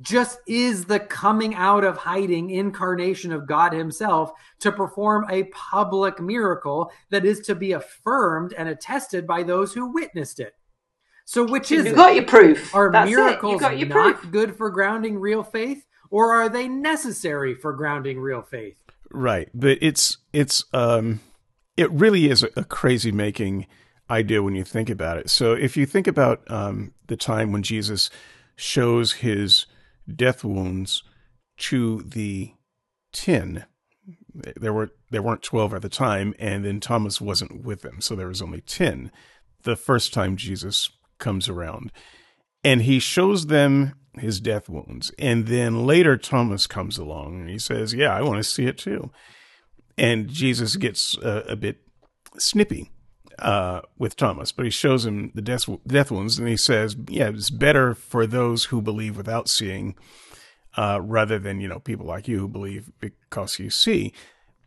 [0.00, 6.20] just is the coming out of hiding incarnation of God Himself to perform a public
[6.20, 10.54] miracle that is to be affirmed and attested by those who witnessed it.
[11.24, 11.96] So, which is You it?
[11.96, 12.74] got your proof.
[12.74, 13.10] Are That's it.
[13.12, 14.30] You miracles not proof.
[14.32, 18.82] good for grounding real faith, or are they necessary for grounding real faith?
[19.12, 21.20] Right, but it's it's um,
[21.76, 23.66] it really is a, a crazy making
[24.08, 25.30] idea when you think about it.
[25.30, 28.10] So if you think about um, the time when Jesus
[28.56, 29.66] shows his
[30.12, 31.02] death wounds
[31.58, 32.52] to the
[33.12, 33.66] ten,
[34.34, 38.14] there were there weren't twelve at the time, and then Thomas wasn't with them, so
[38.14, 39.10] there was only ten.
[39.62, 41.92] The first time Jesus comes around,
[42.64, 45.12] and he shows them his death wounds.
[45.18, 48.78] And then later Thomas comes along and he says, Yeah, I want to see it
[48.78, 49.10] too.
[49.96, 51.78] And Jesus gets a, a bit
[52.38, 52.90] snippy
[53.40, 57.30] uh, with Thomas, but he shows him the death, death wounds and he says, Yeah,
[57.30, 59.96] it's better for those who believe without seeing
[60.76, 64.12] uh, rather than, you know, people like you who believe because you see.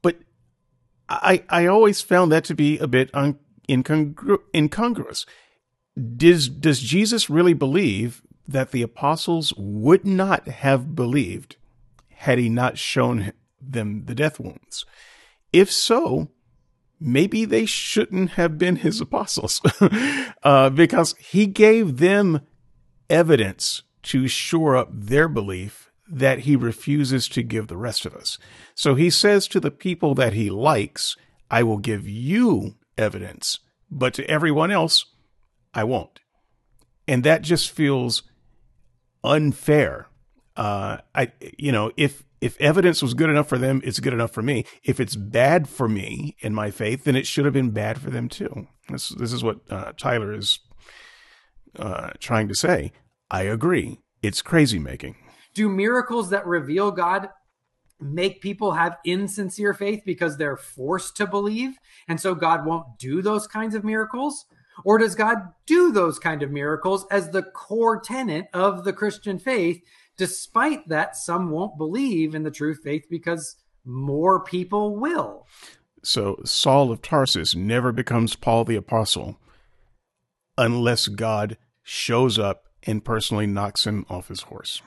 [0.01, 0.17] But
[1.07, 5.25] I, I always found that to be a bit un- incongru- incongruous.
[6.17, 11.55] Does, does Jesus really believe that the apostles would not have believed
[12.09, 14.85] had he not shown them the death wounds?
[15.53, 16.29] If so,
[17.03, 19.61] maybe they shouldn't have been his apostles
[20.43, 22.41] uh, because he gave them
[23.09, 28.37] evidence to shore up their belief that he refuses to give the rest of us.
[28.75, 31.15] So he says to the people that he likes,
[31.49, 35.05] I will give you evidence, but to everyone else,
[35.73, 36.19] I won't.
[37.07, 38.23] And that just feels
[39.23, 40.07] unfair.
[40.55, 44.31] Uh, I, you know, if, if evidence was good enough for them, it's good enough
[44.31, 44.65] for me.
[44.83, 48.09] If it's bad for me in my faith, then it should have been bad for
[48.09, 48.67] them too.
[48.89, 50.59] This, this is what uh, Tyler is
[51.79, 52.91] uh, trying to say.
[53.31, 54.01] I agree.
[54.21, 55.15] It's crazy making.
[55.53, 57.29] Do miracles that reveal God
[58.01, 61.77] make people have insincere faith because they're forced to believe
[62.09, 64.45] and so God won't do those kinds of miracles?
[64.83, 69.39] Or does God do those kind of miracles as the core tenet of the Christian
[69.39, 69.81] faith,
[70.23, 75.45] despite that some won't believe in the true faith because more people will?
[76.01, 79.37] So Saul of Tarsus never becomes Paul the Apostle
[80.57, 84.81] unless God shows up and personally knocks him off his horse.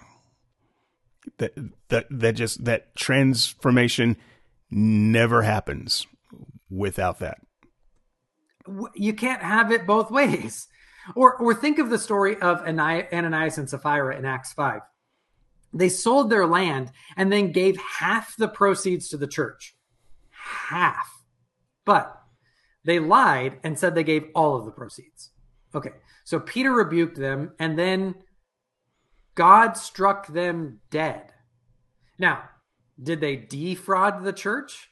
[1.37, 1.53] That
[1.89, 4.17] that that just that transformation
[4.71, 6.07] never happens
[6.71, 7.39] without that
[8.95, 10.69] you can't have it both ways.
[11.15, 14.81] Or, or think of the story of Ananias and Sapphira in Acts 5.
[15.77, 19.77] They sold their land and then gave half the proceeds to the church.
[20.31, 21.23] Half.
[21.85, 22.19] But
[22.85, 25.31] they lied and said they gave all of the proceeds.
[25.75, 25.91] Okay.
[26.25, 28.15] So Peter rebuked them and then
[29.35, 31.33] God struck them dead.
[32.19, 32.45] Now,
[33.01, 34.89] did they defraud the church?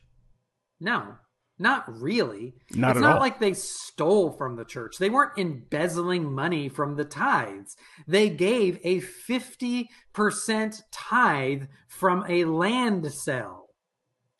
[0.81, 1.15] No.
[1.59, 2.55] Not really.
[2.75, 3.21] Not it's not all.
[3.21, 4.97] like they stole from the church.
[4.99, 7.77] They weren't embezzling money from the tithes.
[8.09, 13.69] They gave a 50% tithe from a land sale.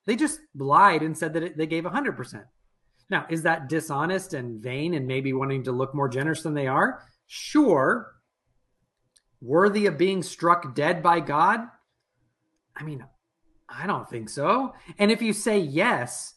[0.07, 2.45] They just lied and said that it, they gave 100%.
[3.11, 6.67] Now, is that dishonest and vain and maybe wanting to look more generous than they
[6.67, 7.03] are?
[7.27, 8.13] Sure.
[9.41, 11.61] Worthy of being struck dead by God?
[12.77, 13.05] I mean,
[13.69, 14.75] I don't think so.
[14.99, 16.35] And if you say yes,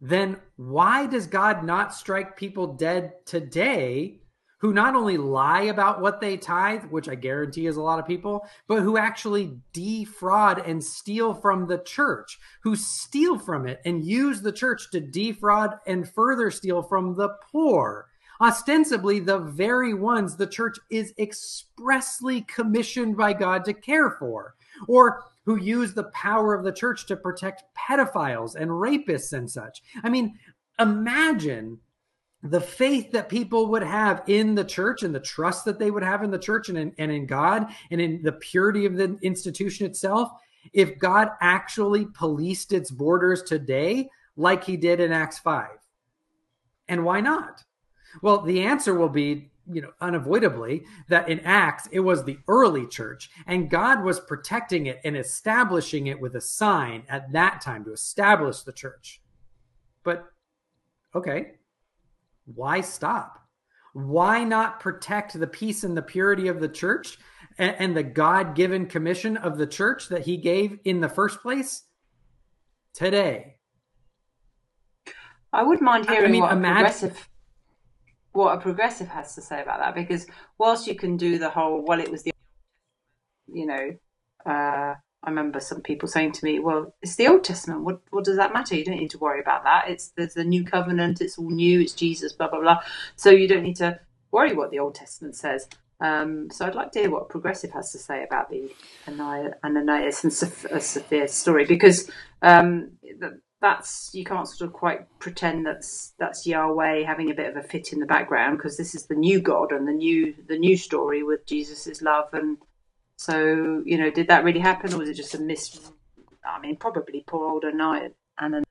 [0.00, 4.20] then why does God not strike people dead today
[4.58, 8.06] who not only lie about what they tithe, which I guarantee is a lot of
[8.06, 14.04] people, but who actually defraud and steal from the church, who steal from it and
[14.04, 18.08] use the church to defraud and further steal from the poor?
[18.40, 24.54] Ostensibly, the very ones the church is expressly commissioned by God to care for.
[24.88, 29.80] Or who use the power of the church to protect pedophiles and rapists and such.
[30.02, 30.38] I mean,
[30.78, 31.78] imagine
[32.42, 36.02] the faith that people would have in the church and the trust that they would
[36.02, 39.16] have in the church and in, and in God and in the purity of the
[39.22, 40.30] institution itself
[40.72, 45.68] if God actually policed its borders today like he did in Acts 5.
[46.88, 47.64] And why not?
[48.20, 52.86] Well, the answer will be you know unavoidably that in acts it was the early
[52.86, 57.84] church and god was protecting it and establishing it with a sign at that time
[57.84, 59.20] to establish the church.
[60.04, 60.24] But
[61.14, 61.52] okay
[62.46, 63.42] why stop?
[63.92, 67.18] Why not protect the peace and the purity of the church
[67.58, 71.82] and, and the god-given commission of the church that he gave in the first place?
[72.94, 73.56] Today.
[75.52, 77.28] I wouldn't mind hearing I mean, what imagine- progressive
[78.36, 80.26] what a progressive has to say about that because
[80.58, 82.32] whilst you can do the whole well it was the
[83.46, 83.96] you know
[84.44, 84.94] uh,
[85.26, 87.82] I remember some people saying to me, "Well, it's the Old Testament.
[87.82, 88.76] What what does that matter?
[88.76, 89.88] You don't need to worry about that.
[89.88, 91.20] It's there's the new covenant.
[91.20, 91.80] It's all new.
[91.80, 92.32] It's Jesus.
[92.32, 92.78] Blah blah blah.
[93.16, 93.98] So you don't need to
[94.30, 95.68] worry what the Old Testament says."
[95.98, 98.70] Um, so I'd like to hear what progressive has to say about the
[99.08, 102.10] Ananias and Sapphira story because
[102.42, 102.92] um,
[103.66, 107.66] that's you can't sort of quite pretend that's that's Yahweh having a bit of a
[107.66, 110.76] fit in the background because this is the new God and the new the new
[110.76, 112.58] story with Jesus's love and
[113.16, 115.90] so you know did that really happen or was it just a mis?
[116.44, 118.62] I mean probably poor old Ananias and a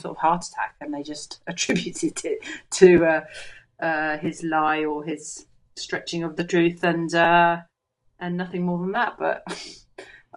[0.00, 2.38] sort of heart attack and they just attributed it
[2.70, 3.20] to uh,
[3.80, 5.46] uh, his lie or his
[5.76, 7.58] stretching of the truth and uh,
[8.18, 9.14] and nothing more than that.
[9.16, 9.44] But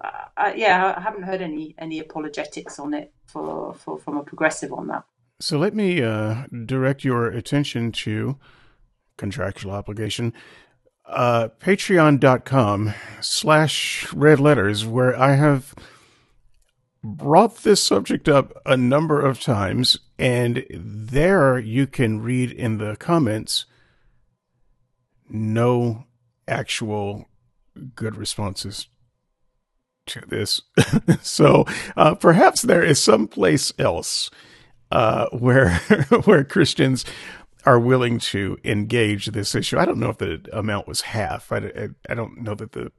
[0.03, 4.73] uh, yeah, I haven't heard any any apologetics on it for, for from a progressive
[4.73, 5.03] on that.
[5.39, 8.37] So let me uh, direct your attention to
[9.17, 10.33] contractual obligation.
[11.05, 15.75] Uh, Patreon.com slash red letters, where I have
[17.03, 22.95] brought this subject up a number of times, and there you can read in the
[22.95, 23.65] comments
[25.29, 26.05] no
[26.47, 27.27] actual
[27.95, 28.87] good responses
[30.07, 30.61] to this.
[31.21, 34.29] so uh, perhaps there is some place else
[34.91, 35.75] uh, where
[36.25, 37.05] where Christians
[37.65, 39.77] are willing to engage this issue.
[39.77, 41.51] I don't know if the amount was half.
[41.51, 42.91] I, I, I don't know that the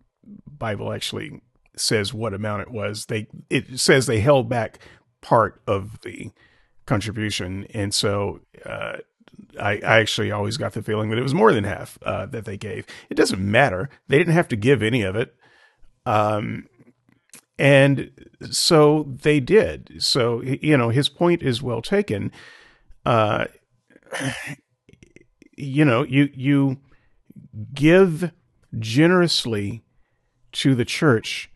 [0.46, 1.40] Bible actually
[1.76, 3.06] says what amount it was.
[3.06, 4.78] They it says they held back
[5.20, 6.30] part of the
[6.86, 8.98] contribution, and so uh,
[9.60, 12.44] I, I, actually always got the feeling that it was more than half uh, that
[12.44, 12.86] they gave.
[13.10, 15.34] It doesn't matter; they didn't have to give any of it,
[16.04, 16.66] um,
[17.58, 18.10] and
[18.50, 19.96] so they did.
[19.98, 22.32] So you know, his point is well taken.
[23.04, 23.46] Uh,
[25.56, 26.78] you know, you you
[27.74, 28.32] give
[28.78, 29.82] generously
[30.52, 31.50] to the church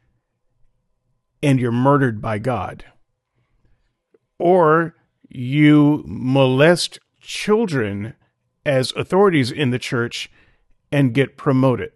[1.42, 2.84] and you're murdered by God.
[4.38, 4.94] Or
[5.28, 8.14] you molest children
[8.64, 10.30] as authorities in the church
[10.90, 11.92] and get promoted.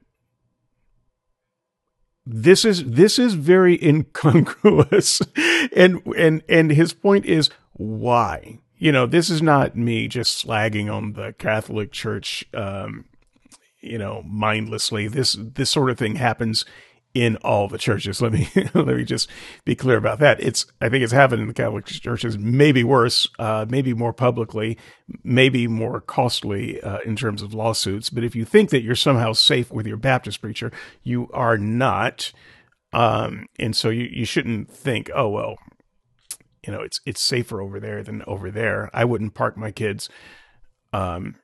[2.26, 5.20] This is this is very incongruous.
[5.76, 8.60] and and and his point is why?
[8.78, 13.04] You know, this is not me just slagging on the Catholic Church um,
[13.84, 15.06] you know, mindlessly.
[15.08, 16.64] This this sort of thing happens
[17.14, 18.20] in all the churches.
[18.20, 19.30] Let me let me just
[19.64, 20.40] be clear about that.
[20.40, 24.76] It's I think it's happened in the Catholic churches, maybe worse, uh, maybe more publicly,
[25.22, 28.10] maybe more costly uh, in terms of lawsuits.
[28.10, 32.32] But if you think that you're somehow safe with your Baptist preacher, you are not.
[32.92, 35.56] Um, and so you you shouldn't think, oh well,
[36.66, 38.90] you know, it's it's safer over there than over there.
[38.92, 40.08] I wouldn't park my kids.
[40.92, 41.36] Um,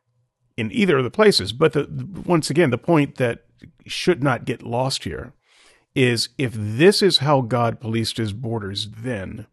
[0.57, 1.53] in either of the places.
[1.55, 1.89] But the,
[2.27, 3.47] once again, the point that
[3.87, 5.33] should not get lost here
[5.95, 9.47] is if this is how God policed his borders then,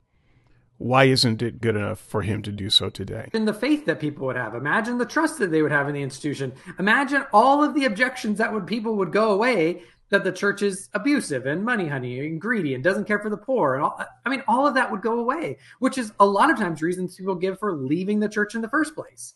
[0.77, 3.29] why isn't it good enough for him to do so today?
[3.33, 5.95] In the faith that people would have, imagine the trust that they would have in
[5.95, 6.53] the institution.
[6.77, 10.89] Imagine all of the objections that would people would go away that the church is
[10.93, 14.29] abusive and money honey and greedy and doesn't care for the poor and all, I
[14.29, 17.35] mean all of that would go away, which is a lot of times reasons people
[17.35, 19.33] give for leaving the church in the first place.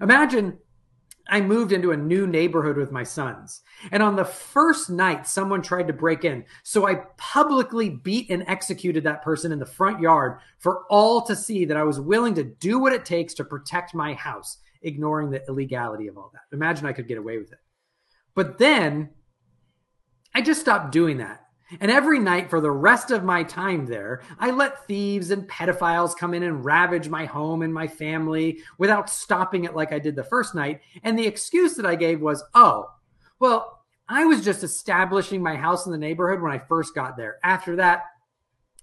[0.00, 0.58] Imagine
[1.26, 3.62] I moved into a new neighborhood with my sons.
[3.90, 6.44] And on the first night, someone tried to break in.
[6.62, 11.34] So I publicly beat and executed that person in the front yard for all to
[11.34, 15.30] see that I was willing to do what it takes to protect my house, ignoring
[15.30, 16.54] the illegality of all that.
[16.54, 17.58] Imagine I could get away with it.
[18.34, 19.10] But then
[20.34, 21.43] I just stopped doing that.
[21.80, 26.16] And every night for the rest of my time there, I let thieves and pedophiles
[26.16, 30.16] come in and ravage my home and my family without stopping it like I did
[30.16, 30.80] the first night.
[31.02, 32.90] And the excuse that I gave was, oh,
[33.38, 37.38] well, I was just establishing my house in the neighborhood when I first got there.
[37.42, 38.04] After that,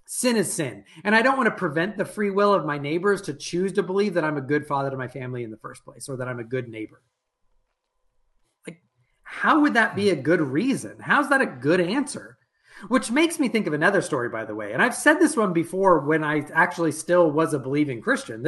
[0.05, 0.83] sin is sin.
[1.03, 3.83] And I don't want to prevent the free will of my neighbors to choose to
[3.83, 6.27] believe that I'm a good father to my family in the first place or that
[6.27, 7.01] I'm a good neighbor.
[8.67, 8.81] Like,
[9.23, 10.97] how would that be a good reason?
[10.99, 12.37] How's that a good answer?
[12.87, 14.73] Which makes me think of another story, by the way.
[14.73, 18.43] And I've said this one before when I actually still was a believing Christian.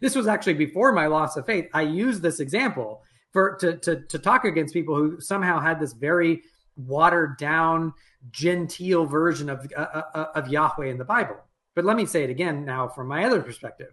[0.00, 1.68] This was actually before my loss of faith.
[1.72, 5.92] I used this example for to, to, to talk against people who somehow had this
[5.92, 6.42] very
[6.76, 7.92] watered down,
[8.30, 11.36] genteel version of, uh, uh, uh, of Yahweh in the Bible.
[11.74, 13.92] But let me say it again now from my other perspective.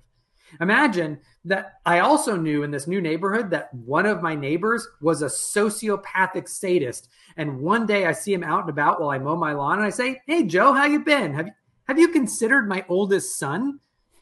[0.61, 5.21] Imagine that I also knew in this new neighborhood that one of my neighbors was
[5.21, 7.09] a sociopathic sadist.
[7.35, 9.85] And one day I see him out and about while I mow my lawn and
[9.85, 11.33] I say, Hey, Joe, how you been?
[11.33, 11.53] Have you,
[11.87, 13.79] have you considered my oldest son?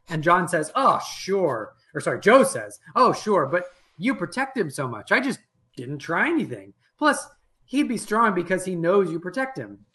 [0.10, 1.74] And John says, Oh, sure.
[1.94, 3.46] Or sorry, Joe says, Oh, sure.
[3.46, 3.66] But
[3.98, 5.12] you protect him so much.
[5.12, 5.40] I just
[5.76, 6.74] didn't try anything.
[6.98, 7.28] Plus,
[7.66, 9.86] he'd be strong because he knows you protect him.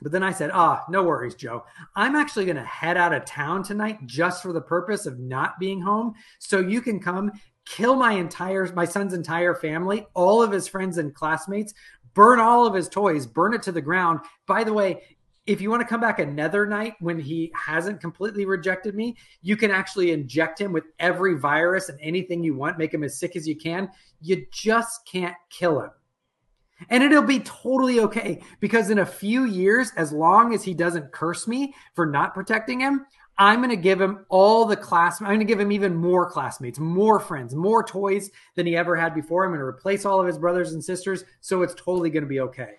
[0.00, 1.64] But then I said, ah, no worries, Joe.
[1.96, 5.58] I'm actually going to head out of town tonight just for the purpose of not
[5.58, 6.14] being home.
[6.38, 7.32] So you can come
[7.64, 11.74] kill my entire, my son's entire family, all of his friends and classmates,
[12.14, 14.20] burn all of his toys, burn it to the ground.
[14.46, 15.02] By the way,
[15.46, 19.56] if you want to come back another night when he hasn't completely rejected me, you
[19.56, 23.34] can actually inject him with every virus and anything you want, make him as sick
[23.34, 23.88] as you can.
[24.20, 25.90] You just can't kill him.
[26.88, 31.12] And it'll be totally okay because in a few years, as long as he doesn't
[31.12, 33.04] curse me for not protecting him,
[33.36, 35.20] I'm going to give him all the class.
[35.20, 38.96] I'm going to give him even more classmates, more friends, more toys than he ever
[38.96, 39.44] had before.
[39.44, 41.24] I'm going to replace all of his brothers and sisters.
[41.40, 42.74] So it's totally going to be okay.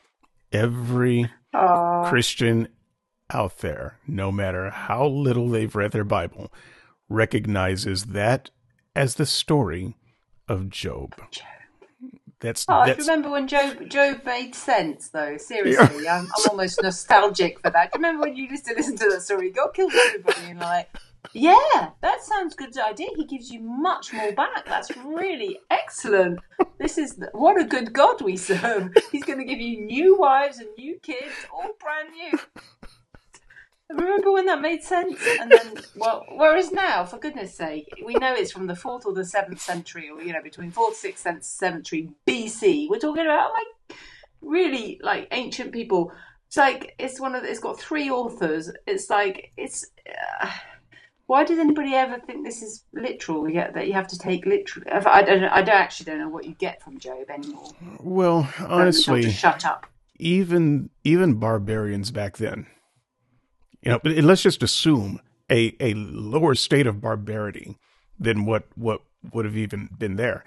[0.52, 1.32] Every
[2.06, 2.68] Christian
[3.30, 6.52] out there, no matter how little they've read their Bible,
[7.08, 8.50] recognizes that
[8.96, 9.96] as the story
[10.48, 11.16] of Job.
[12.42, 15.38] That's Oh, I remember when Job Job made sense, though.
[15.38, 17.92] Seriously, I'm, I'm almost nostalgic for that.
[17.92, 19.50] Do you remember when you used to listen to that story?
[19.52, 20.90] God killed everybody, and like,
[21.34, 23.10] yeah, that sounds good idea.
[23.16, 24.66] He gives you much more back.
[24.66, 26.40] That's really excellent.
[26.80, 28.94] This is what a good God we serve.
[29.12, 32.40] He's going to give you new wives and new kids, all brand new.
[33.90, 35.20] Remember when that made sense?
[35.42, 39.14] And then, well, whereas now, for goodness sake, we know it's from the fourth or
[39.14, 42.88] the seventh century, or you know, between fourth, sixth, and seventh century BC.
[42.90, 43.98] We're talking about like
[44.42, 46.12] really like ancient people.
[46.48, 48.72] It's like it's one of the, it's got three authors.
[48.86, 49.86] It's like it's.
[50.42, 50.52] Uh,
[51.26, 53.48] why does anybody ever think this is literal?
[53.50, 54.90] Yet that you have to take literally.
[54.92, 55.44] I don't.
[55.44, 57.72] I don't actually don't know what you get from Job anymore.
[58.00, 59.88] well, honestly, to shut up.
[60.18, 62.66] even even barbarians back then,
[63.82, 65.20] you know, but let's just assume
[65.50, 67.78] a a lower state of barbarity
[68.20, 69.02] than what what
[69.34, 70.44] would have even been there.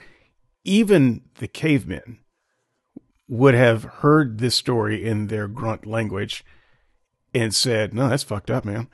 [0.65, 2.19] Even the cavemen
[3.29, 6.45] would have heard this story in their grunt language
[7.35, 8.89] and said, "No, that's fucked up, man."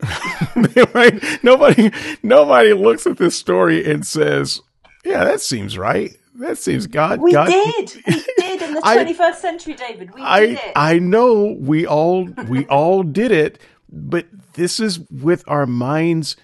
[0.94, 1.22] right?
[1.42, 1.92] Nobody
[2.22, 4.60] nobody looks at this story and says,
[5.04, 6.16] "Yeah, that seems right.
[6.36, 7.92] That seems God." We God, did.
[8.06, 10.12] We did in the twenty first century, David.
[10.14, 10.72] We did I it.
[10.76, 13.60] I know we all we all did it,
[13.94, 16.36] but this is with our minds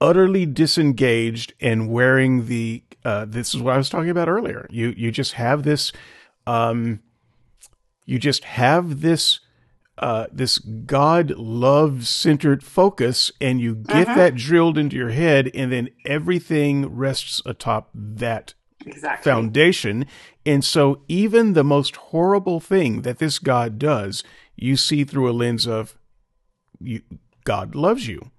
[0.00, 4.66] utterly disengaged and wearing the uh, this is what I was talking about earlier.
[4.70, 5.92] You you just have this
[6.46, 7.00] um
[8.04, 9.40] you just have this
[9.98, 15.72] uh, this God love centered focus, and you get that drilled into your head, and
[15.72, 18.54] then everything rests atop that
[18.84, 19.30] exactly.
[19.30, 20.06] foundation.
[20.44, 24.22] And so, even the most horrible thing that this God does,
[24.54, 25.96] you see through a lens of
[26.80, 27.02] you,
[27.44, 28.30] God loves you.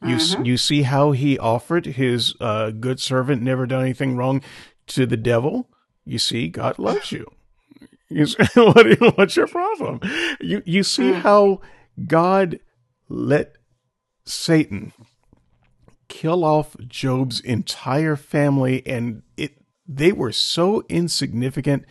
[0.00, 4.42] You s you see how he offered his uh, good servant, never done anything wrong,
[4.88, 5.68] to the devil.
[6.04, 7.26] You see, God loves you.
[8.08, 10.00] You s- what, what's your problem?
[10.40, 11.60] You you see how
[12.06, 12.60] God
[13.08, 13.56] let
[14.24, 14.92] Satan
[16.08, 21.84] kill off Job's entire family, and it they were so insignificant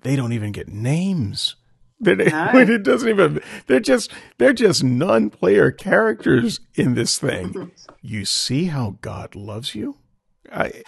[0.00, 1.56] they don't even get names.
[2.00, 2.50] They- No.
[2.54, 3.40] it doesn't even.
[3.66, 7.72] They're just they're just non-player characters in this thing.
[8.00, 9.96] You see how God loves you.
[10.52, 10.84] I,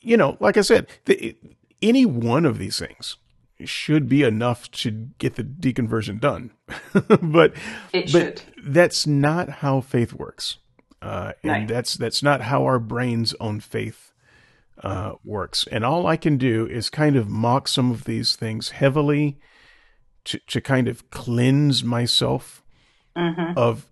[0.00, 1.36] you know, like I said, the,
[1.82, 3.16] any one of these things
[3.64, 6.52] should be enough to get the deconversion done.
[7.20, 7.54] but
[7.92, 8.42] It but should.
[8.64, 10.58] that's not how faith works,
[11.02, 11.74] uh, and No.
[11.74, 14.12] that's that's not how our brains own faith
[14.82, 15.66] uh, works.
[15.70, 19.38] And all I can do is kind of mock some of these things heavily
[20.24, 22.62] to to kind of cleanse myself
[23.16, 23.58] Mm-hmm.
[23.58, 23.86] of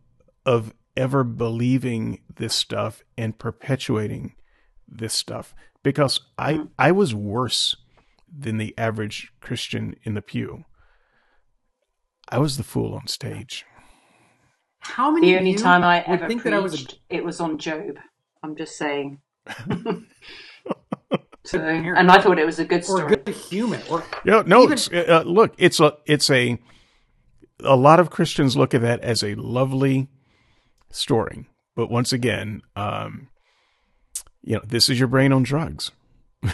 [0.47, 4.35] of ever believing this stuff and perpetuating
[4.89, 6.65] this stuff because I Mm-hmm.
[6.79, 7.77] I was worse
[8.33, 10.65] than the average Christian in the pew.
[12.29, 13.67] I was the fool on stage.
[14.81, 17.41] How many The only time I ever think preached, that I was a it was
[17.41, 17.99] on Job.
[18.43, 19.21] I'm just saying.
[21.45, 23.13] so, and I thought it was a good or story.
[23.15, 24.63] a good human or Yeah, no.
[24.65, 26.59] Even- it's, uh, look, it's a it's a
[27.65, 30.09] a lot of Christians look at that as a lovely
[30.91, 31.47] story,
[31.77, 33.29] but once again, um,
[34.43, 35.91] you know, this is your brain on drugs.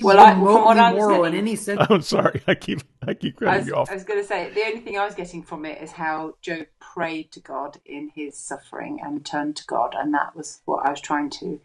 [0.00, 1.80] Well, I, from remotely what I was moral in getting, any sense.
[1.90, 3.90] I'm sorry, I keep I keep I cutting you off.
[3.90, 6.34] I was going to say the only thing I was getting from it is how
[6.40, 10.86] Job prayed to God in his suffering and turned to God, and that was what
[10.86, 11.60] I was trying to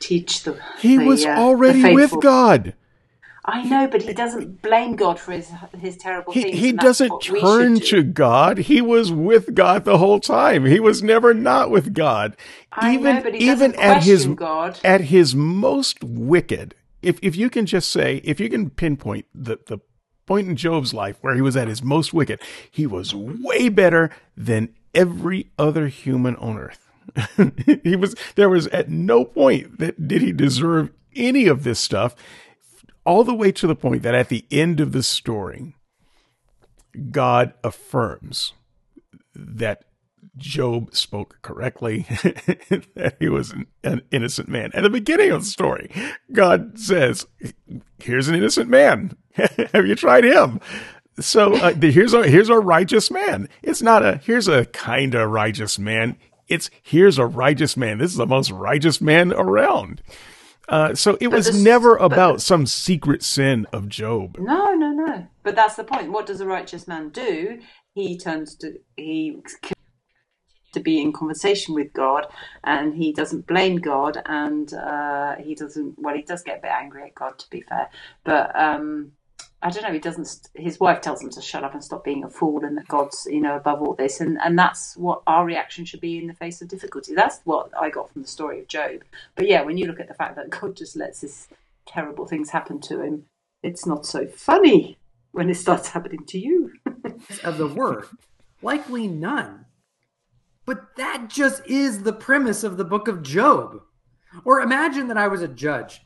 [0.00, 0.60] teach the.
[0.78, 2.14] He the, was uh, already with.
[2.20, 2.74] God.
[3.44, 6.58] I know, but he doesn't blame God for his his terrible He things.
[6.58, 8.02] he doesn't turn should to.
[8.02, 8.58] God.
[8.58, 10.66] He was with God the whole time.
[10.66, 12.36] He was never not with God.
[12.72, 14.78] I even know, even at his God.
[14.84, 16.74] at his most wicked.
[17.00, 19.78] If if you can just say, if you can pinpoint the the
[20.26, 24.10] point in Job's life where he was at his most wicked, he was way better
[24.36, 26.87] than every other human on earth.
[27.84, 32.14] he was there was at no point that did he deserve any of this stuff
[33.04, 35.74] all the way to the point that at the end of the story
[37.10, 38.52] God affirms
[39.34, 39.84] that
[40.38, 42.06] Job spoke correctly,
[42.94, 44.70] that he was an, an innocent man.
[44.72, 45.90] At the beginning of the story,
[46.32, 47.26] God says,
[47.98, 49.16] "Here's an innocent man.
[49.32, 50.60] Have you tried him?"
[51.20, 53.48] So uh, here's a here's a righteous man.
[53.62, 56.16] It's not a here's a kind of righteous man.
[56.48, 57.98] It's here's a righteous man.
[57.98, 60.02] This is the most righteous man around.
[60.68, 64.36] Uh, so it was this- never about the- some secret sin of Job.
[64.38, 65.26] No, no, no.
[65.42, 66.12] But that's the point.
[66.12, 67.60] What does a righteous man do?
[67.94, 69.40] He turns to he
[70.72, 72.26] to be in conversation with God,
[72.62, 75.94] and he doesn't blame God, and uh, he doesn't.
[75.98, 77.88] Well, he does get a bit angry at God, to be fair,
[78.24, 79.12] but um,
[79.60, 79.92] I don't know.
[79.92, 80.48] He doesn't.
[80.54, 83.26] His wife tells him to shut up and stop being a fool, and that God's
[83.28, 86.34] you know above all this, and and that's what our reaction should be in the
[86.34, 87.14] face of difficulty.
[87.14, 89.02] That's what I got from the story of Job.
[89.34, 91.48] But yeah, when you look at the fact that God just lets this
[91.86, 93.24] terrible things happen to him,
[93.62, 94.96] it's not so funny
[95.32, 96.72] when it starts happening to you.
[97.42, 98.04] of the word?
[98.62, 99.66] Likely none.
[100.64, 103.80] But that just is the premise of the book of Job.
[104.44, 106.02] Or imagine that I was a judge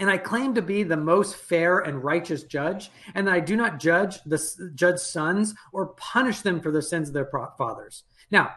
[0.00, 3.54] and I claim to be the most fair and righteous judge, and that I do
[3.54, 8.04] not judge the judge sons or punish them for the sins of their fathers.
[8.30, 8.54] Now,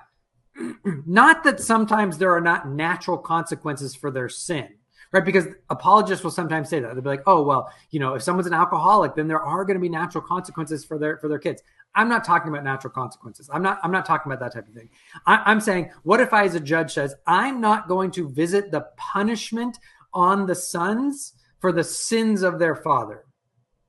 [1.06, 4.70] not that sometimes there are not natural consequences for their sin,
[5.12, 5.26] right?
[5.26, 8.48] Because apologists will sometimes say that they'll be like, "Oh, well, you know, if someone's
[8.48, 11.62] an alcoholic, then there are going to be natural consequences for their for their kids."
[11.96, 13.50] I'm not talking about natural consequences.
[13.52, 13.80] I'm not.
[13.84, 14.90] I'm not talking about that type of thing.
[15.28, 18.72] I, I'm saying, what if I, as a judge, says I'm not going to visit
[18.72, 19.78] the punishment
[20.14, 23.24] on the sons for the sins of their father,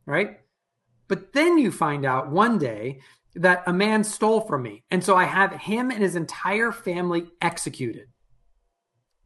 [0.06, 0.40] right?
[1.08, 3.00] But then you find out one day
[3.34, 4.84] that a man stole from me.
[4.90, 8.06] And so I have him and his entire family executed.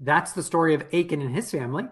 [0.01, 1.85] That's the story of Achan and his family.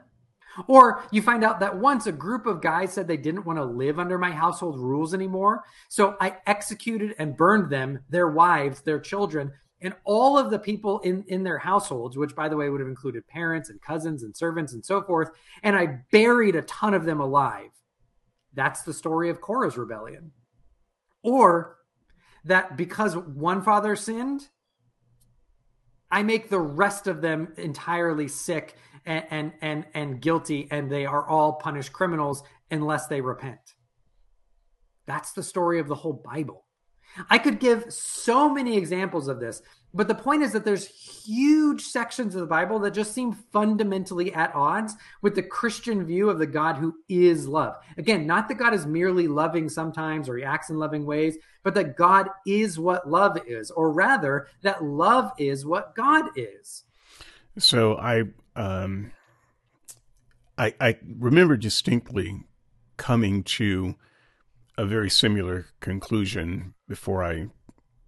[0.66, 3.64] Or you find out that once a group of guys said they didn't want to
[3.64, 5.64] live under my household rules anymore.
[5.90, 11.00] So I executed and burned them, their wives, their children, and all of the people
[11.00, 14.36] in, in their households, which by the way would have included parents and cousins and
[14.36, 15.30] servants and so forth.
[15.62, 17.70] And I buried a ton of them alive.
[18.54, 20.32] That's the story of Korah's rebellion.
[21.22, 21.76] Or
[22.44, 24.48] that because one father sinned,
[26.10, 31.04] I make the rest of them entirely sick and, and and and guilty, and they
[31.04, 33.74] are all punished criminals unless they repent.
[35.06, 36.65] That's the story of the whole Bible.
[37.30, 39.62] I could give so many examples of this,
[39.94, 40.86] but the point is that there's
[41.24, 46.28] huge sections of the Bible that just seem fundamentally at odds with the Christian view
[46.28, 47.76] of the God who is love.
[47.96, 51.74] Again, not that God is merely loving sometimes or he acts in loving ways, but
[51.74, 56.84] that God is what love is, or rather, that love is what God is.
[57.58, 58.24] So I
[58.54, 59.12] um
[60.58, 62.44] I I remember distinctly
[62.98, 63.94] coming to
[64.78, 67.48] a very similar conclusion before I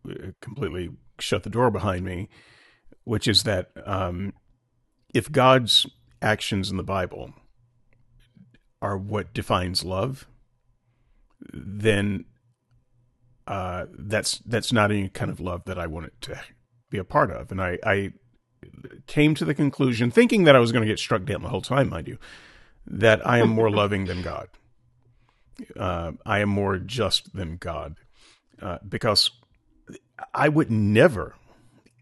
[0.09, 2.29] uh, completely shut the door behind me,
[3.05, 4.33] which is that um,
[5.15, 5.87] if God's
[6.21, 7.33] actions in the Bible
[8.81, 10.27] are what defines love,
[11.53, 12.25] then
[13.47, 16.41] uh, that's that's not any kind of love that I wanted to
[16.91, 18.13] be a part of, and I, I
[19.07, 21.63] came to the conclusion, thinking that I was going to get struck down the whole
[21.63, 22.19] time, mind you,
[22.87, 24.49] that I am more loving than God.
[25.77, 27.97] Uh, I am more just than God,
[28.61, 29.31] uh, because
[30.35, 31.35] I would never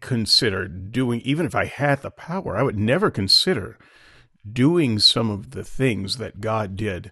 [0.01, 3.77] consider doing, even if I had the power, I would never consider
[4.49, 7.11] doing some of the things that God did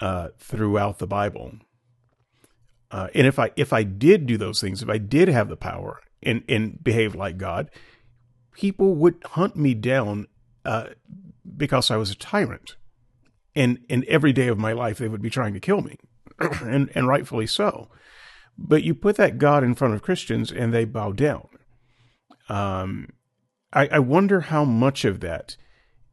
[0.00, 1.52] uh, throughout the Bible.
[2.90, 5.56] Uh, and if I if I did do those things, if I did have the
[5.56, 7.70] power and and behave like God,
[8.52, 10.28] people would hunt me down
[10.64, 10.88] uh,
[11.56, 12.76] because I was a tyrant,
[13.54, 15.98] and and every day of my life they would be trying to kill me,
[16.38, 17.88] and and rightfully so.
[18.56, 21.48] But you put that God in front of Christians, and they bow down.
[22.48, 23.08] Um,
[23.72, 25.56] I, I wonder how much of that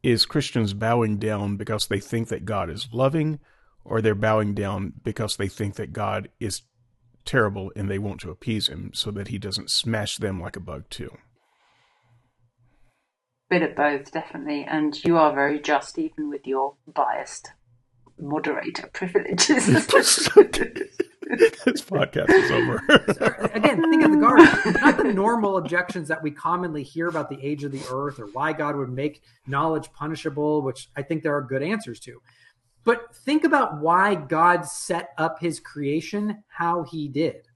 [0.02, 3.40] is Christians bowing down because they think that God is loving,
[3.86, 6.64] or they're bowing down because they think that God is
[7.26, 10.62] terrible and they want to appease him so that he doesn't smash them like a
[10.62, 11.16] bug too.
[13.52, 14.64] Bit of both, definitely.
[14.64, 17.50] And you are very just, even with your biased
[18.18, 19.66] moderator privileges.
[19.68, 19.88] this
[21.82, 22.78] podcast is over.
[23.54, 24.48] Again, think of the garden.
[24.82, 28.28] Not the normal objections that we commonly hear about the age of the earth or
[28.28, 32.22] why God would make knowledge punishable, which I think there are good answers to.
[32.86, 37.50] But think about why God set up his creation how he did.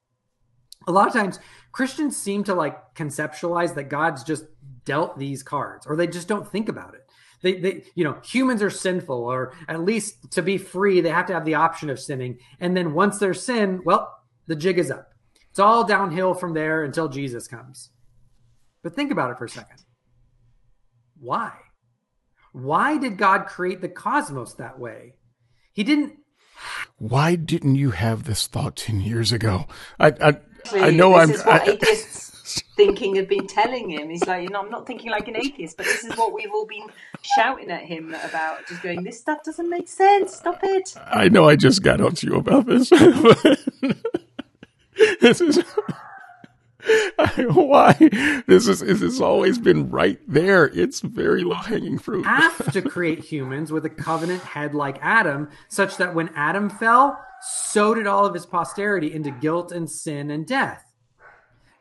[0.88, 1.40] A lot of times
[1.72, 4.46] Christians seem to like conceptualize that God's just
[4.86, 7.02] dealt these cards or they just don't think about it.
[7.42, 11.28] They, they, you know, humans are sinful, or at least to be free, they have
[11.28, 12.40] to have the option of sinning.
[12.60, 14.12] And then once they're sin, well,
[14.48, 15.10] the jig is up.
[15.52, 17.92] It's all downhill from there until Jesus comes.
[18.82, 19.78] But think about it for a second.
[21.20, 21.54] Why?
[22.52, 25.14] Why did God create the cosmos that way?
[25.72, 26.14] He didn't.
[26.98, 29.66] Why didn't you have this thought 10 years ago?
[30.00, 30.38] I, I,
[30.74, 31.28] I know I'm.
[31.28, 32.35] This is what I, atheists
[32.76, 34.10] thinking have been telling him.
[34.10, 36.52] He's like, you know, I'm not thinking like an atheist, but this is what we've
[36.52, 36.88] all been
[37.22, 38.68] shouting at him about.
[38.68, 40.36] Just going, this stuff doesn't make sense.
[40.36, 40.96] Stop it.
[41.08, 42.90] I know I just got on to you about this.
[45.22, 45.64] this is
[47.38, 47.94] why
[48.48, 50.66] this is this has always been right there.
[50.66, 52.26] It's very low hanging fruit.
[52.26, 57.20] have to create humans with a covenant head like Adam, such that when Adam fell,
[57.72, 60.85] so did all of his posterity into guilt and sin and death.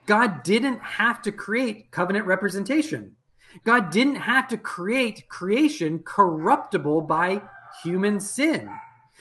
[0.06, 3.16] God didn't have to create covenant representation.
[3.62, 7.42] God didn't have to create creation corruptible by
[7.82, 8.68] human sin.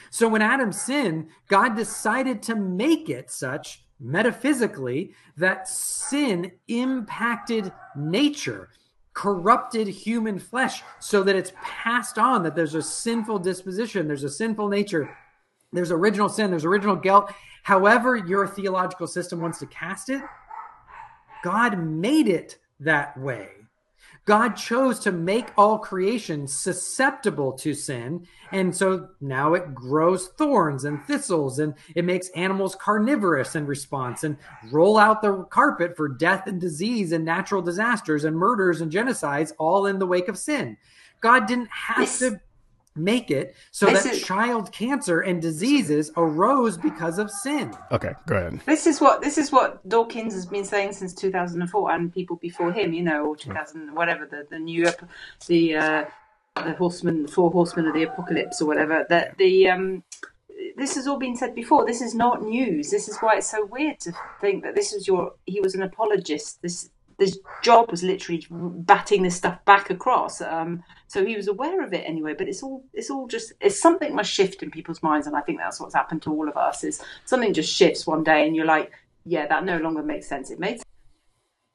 [0.10, 8.70] So when Adam sinned, God decided to make it such metaphysically that sin impacted nature,
[9.14, 14.30] corrupted human flesh so that it's passed on, that there's a sinful disposition, there's a
[14.30, 15.16] sinful nature,
[15.72, 17.32] there's original sin, there's original guilt.
[17.64, 20.22] However, your theological system wants to cast it,
[21.44, 23.50] God made it that way.
[24.26, 28.26] God chose to make all creation susceptible to sin.
[28.54, 34.24] And so now it grows thorns and thistles and it makes animals carnivorous in response
[34.24, 34.38] and
[34.72, 39.52] roll out the carpet for death and disease and natural disasters and murders and genocides
[39.60, 40.78] all in the wake of sin.
[41.20, 42.40] God didn't have to
[42.96, 47.74] make it so This that is- child cancer and diseases arose because of sin.
[47.92, 48.62] Okay, go ahead.
[48.66, 52.72] This is what this is what Dawkins has been saying since 2004, and people before
[52.72, 55.10] him, you know, or 2000, whatever the the new ep-
[55.48, 56.06] the uh,
[56.56, 59.06] the horsemen, the four horsemen of the apocalypse, or whatever.
[59.10, 60.04] That the um,
[60.78, 61.86] this has all been said before.
[61.86, 62.92] This is not news.
[62.92, 65.34] This is why it's so weird to think that this was your.
[65.46, 66.62] He was an apologist.
[66.62, 66.90] This
[67.24, 70.42] this job was literally batting this stuff back across.
[70.42, 72.34] Um, so he was aware of it anyway.
[72.38, 75.42] But it's all it's all just it's something must shift in people's minds, and I
[75.42, 76.84] think that's what's happened to all of us.
[76.84, 78.92] Is something just shifts one day, and you're like,
[79.26, 80.52] yeah, that no longer makes sense.
[80.52, 80.82] It made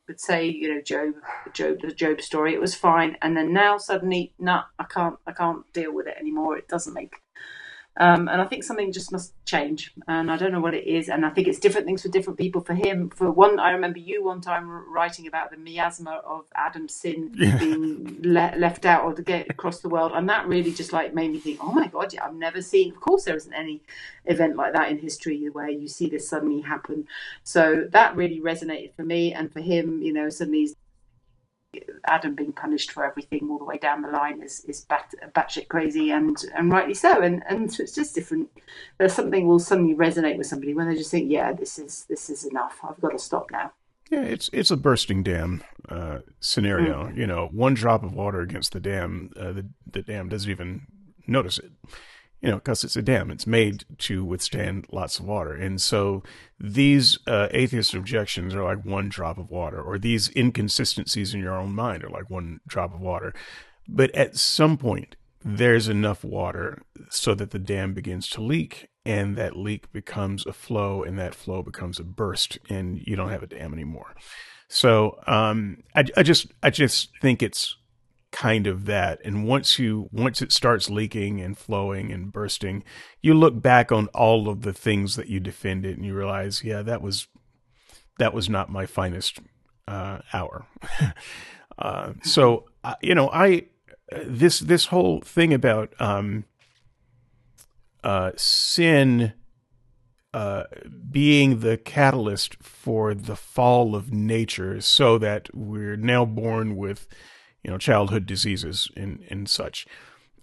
[0.09, 1.15] would say, you know, Job,
[1.53, 5.33] Job, the Job story, it was fine, and then now suddenly, nah, I can't, I
[5.33, 6.57] can't deal with it anymore.
[6.57, 7.15] It doesn't make,
[7.99, 11.09] um, and I think something just must change, and I don't know what it is,
[11.09, 12.61] and I think it's different things for different people.
[12.61, 16.95] For him, for one, I remember you one time writing about the miasma of Adam's
[16.95, 17.59] sin Yeah.
[17.59, 21.13] being le- left out or to get across the world, and that really just like
[21.15, 22.93] made me think, oh my god, yeah, I've never seen.
[22.93, 23.83] Of course, there isn't any
[24.27, 27.07] event like that in history where you see this suddenly happen.
[27.43, 30.03] So that really resonated for me and for him.
[30.03, 30.75] You know, suddenly he's-
[32.07, 35.69] Adam being punished for everything all the way down the line is is bat, batshit
[35.69, 37.21] crazy and and rightly so.
[37.21, 38.49] And and so it's just different.
[38.99, 42.31] There's something will suddenly resonate with somebody when they just think, yeah, this is this
[42.31, 42.79] is enough.
[42.83, 43.73] I've got to stop now.
[44.11, 47.11] Yeah, it's it's a bursting dam uh, scenario.
[47.15, 50.87] You know, one drop of water against the dam, uh, the the dam doesn't even
[51.27, 51.71] notice it.
[52.41, 53.33] You know, because it's a dam.
[53.33, 56.23] It's made to withstand lots of water, and so
[56.61, 61.59] these uh, atheist objections are like one drop of water, or these inconsistencies in your
[61.59, 63.35] own mind are like one drop of water.
[63.89, 69.35] But at some point, there's enough water so that the dam begins to leak, and
[69.37, 73.43] that leak becomes a flow, and that flow becomes a burst, and you don't have
[73.43, 74.15] a dam anymore.
[74.69, 77.78] So um, I, I just I just think it's
[78.39, 79.21] kind of that.
[79.25, 82.85] And once you once it starts leaking and flowing and bursting,
[83.21, 86.83] you look back on all of the things that you defended, and you realize, yeah,
[86.83, 87.27] that was
[88.21, 89.41] that was not my finest
[89.89, 90.67] uh, hour.
[91.79, 93.67] uh, so uh, you know, I
[94.25, 96.45] this this whole thing about um,
[98.05, 99.33] uh, sin
[100.33, 100.63] uh,
[101.11, 107.09] being the catalyst for the fall of nature, so that we're now born with
[107.69, 109.87] you know childhood diseases and and such.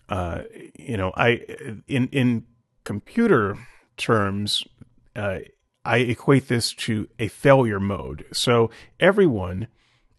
[0.08, 0.44] Uh,
[0.78, 1.42] you know, I
[1.88, 2.46] in in
[2.84, 3.58] computer
[3.98, 4.64] terms,
[5.16, 5.40] uh,
[5.84, 8.26] I equate this to a failure mode.
[8.32, 8.70] So
[9.00, 9.70] everyone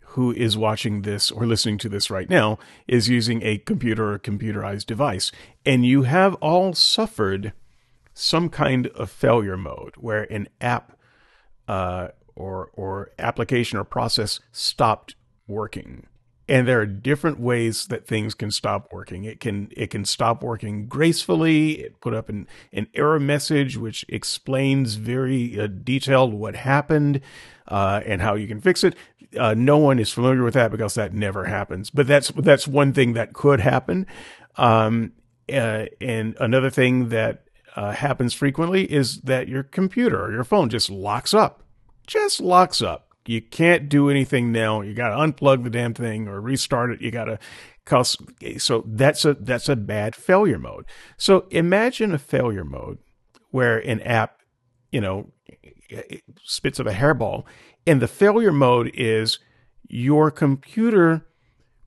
[0.00, 2.58] who is watching this or listening to this right now
[2.88, 5.30] is using a computer or computerized device,
[5.64, 7.52] and you have all suffered
[8.14, 10.98] some kind of failure mode where an app
[11.68, 15.14] uh, or or application or process stopped
[15.46, 16.08] working.
[16.48, 19.24] And there are different ways that things can stop working.
[19.24, 21.80] It can it can stop working gracefully.
[21.80, 27.20] It put up an, an error message which explains very uh, detailed what happened
[27.66, 28.94] uh, and how you can fix it.
[29.36, 31.90] Uh, no one is familiar with that because that never happens.
[31.90, 34.06] But that's that's one thing that could happen.
[34.56, 35.12] Um,
[35.52, 37.44] uh, and another thing that
[37.76, 41.62] uh, happens frequently is that your computer or your phone just locks up,
[42.06, 43.05] just locks up.
[43.28, 44.80] You can't do anything now.
[44.80, 47.00] You got to unplug the damn thing or restart it.
[47.00, 47.38] You got to
[48.58, 50.86] so that's a that's a bad failure mode.
[51.16, 52.98] So imagine a failure mode
[53.50, 54.40] where an app,
[54.90, 55.30] you know,
[56.42, 57.44] spits of a hairball.
[57.86, 59.38] And the failure mode is
[59.88, 61.26] your computer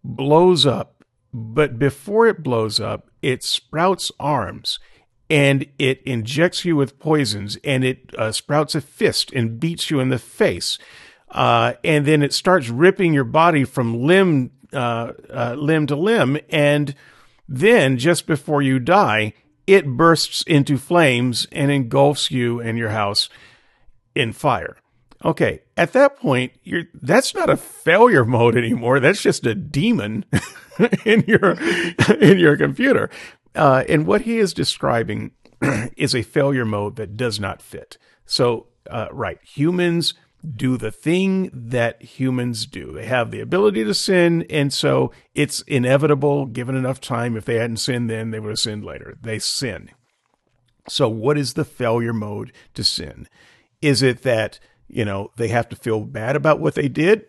[0.04, 1.04] blows up,
[1.34, 4.80] but before it blows up, it sprouts arms
[5.30, 10.00] and it injects you with poisons and it uh, sprouts a fist and beats you
[10.00, 10.78] in the face.
[11.30, 16.38] Uh, and then it starts ripping your body from limb, uh, uh limb to limb.
[16.50, 16.96] And
[17.48, 19.34] then just before you die,
[19.68, 23.30] it bursts into flames and engulfs you and your house
[24.16, 24.78] in fire.
[25.24, 29.00] Okay, at that point, you're that's not a failure mode anymore.
[29.00, 30.26] That's just a demon
[31.06, 31.52] in your
[32.20, 33.10] in your computer.
[33.54, 35.32] Uh, and what he is describing
[35.98, 37.98] is a failure mode that does not fit.
[38.26, 40.14] So, uh, right, humans
[40.56, 42.94] do the thing that humans do.
[42.94, 47.36] They have the ability to sin, and so it's inevitable, given enough time.
[47.36, 49.18] If they hadn't sinned then, they would have sinned later.
[49.22, 49.90] They sin.
[50.88, 53.28] So, what is the failure mode to sin?
[53.82, 57.26] Is it that, you know, they have to feel bad about what they did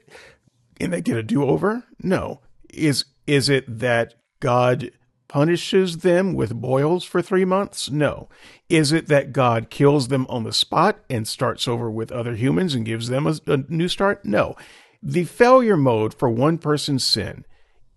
[0.80, 1.84] and they get a do over?
[2.02, 2.40] No.
[2.72, 4.90] Is is it that God
[5.30, 7.88] punishes them with boils for three months?
[7.88, 8.28] No.
[8.68, 12.74] Is it that God kills them on the spot and starts over with other humans
[12.74, 14.24] and gives them a, a new start?
[14.24, 14.56] No.
[15.00, 17.46] The failure mode for one person's sin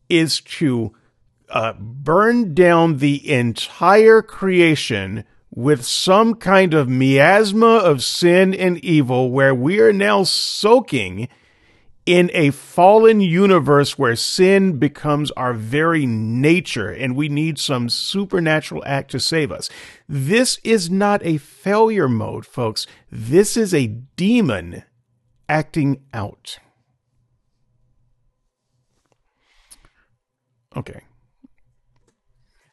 [0.09, 0.93] is to
[1.49, 9.31] uh, burn down the entire creation with some kind of miasma of sin and evil
[9.31, 11.27] where we are now soaking
[12.05, 18.83] in a fallen universe where sin becomes our very nature and we need some supernatural
[18.85, 19.69] act to save us.
[20.07, 22.85] This is not a failure mode, folks.
[23.09, 24.83] This is a demon
[25.47, 26.59] acting out.
[30.75, 31.01] Okay.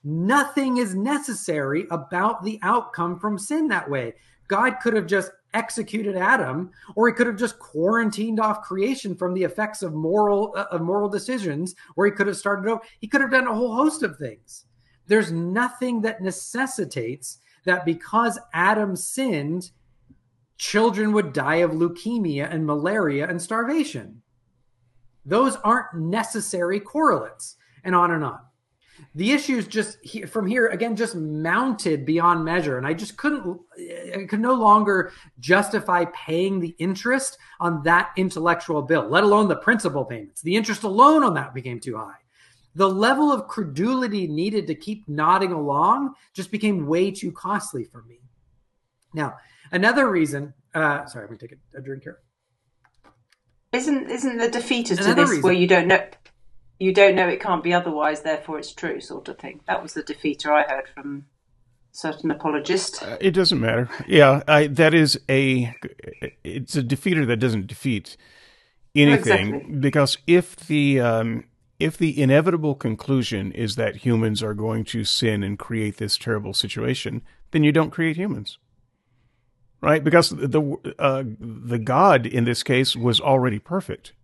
[0.03, 4.15] Nothing is necessary about the outcome from sin that way.
[4.49, 9.35] God could have just executed Adam, or he could have just quarantined off creation from
[9.35, 12.81] the effects of moral uh, of moral decisions, or he could have started over.
[12.99, 14.67] He could have done a whole host of things.
[15.07, 19.71] There's nothing that necessitates that because Adam sinned,
[20.57, 24.23] children would die of leukemia and malaria and starvation.
[25.25, 28.41] Those aren't necessary correlates, and on and on
[29.15, 29.99] the issues just
[30.29, 32.79] from here again just mounted beyond measure.
[32.79, 33.61] And i just couldn't
[34.15, 39.57] i could no longer justify paying the interest on that intellectual bill let alone the
[39.57, 40.43] principal payments.
[40.43, 42.15] The interest alone on that became too high.
[42.75, 48.03] The level of credulity needed to keep nodding along just became way too costly for
[48.03, 48.21] me.
[49.15, 49.37] Now
[49.73, 52.19] another reason uh sorry i'm gonna take a, a drink here.
[53.73, 56.01] Isn't isn't the defeaters to this reason, where you don't know
[56.81, 59.61] you don't know it can't be otherwise, therefore it's true, sort of thing.
[59.69, 61.27] That was the defeater I heard from
[61.93, 63.03] certain apologist.
[63.03, 63.89] Uh, it doesn't matter.
[64.09, 65.75] Yeah, I, that is a
[66.43, 68.17] it's a defeater that doesn't defeat
[68.95, 69.77] anything exactly.
[69.77, 71.45] because if the um,
[71.79, 76.55] if the inevitable conclusion is that humans are going to sin and create this terrible
[76.55, 77.21] situation,
[77.51, 78.59] then you don't create humans.
[79.83, 80.03] Right?
[80.03, 84.15] Because the uh, the God in this case was already perfect.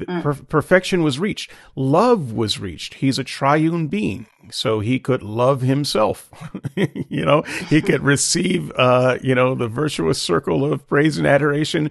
[0.00, 0.22] Mm.
[0.22, 1.50] Per- perfection was reached.
[1.74, 2.94] Love was reached.
[2.94, 6.30] He's a triune being, so he could love himself.
[6.76, 11.90] you know, he could receive, uh, you know, the virtuous circle of praise and adoration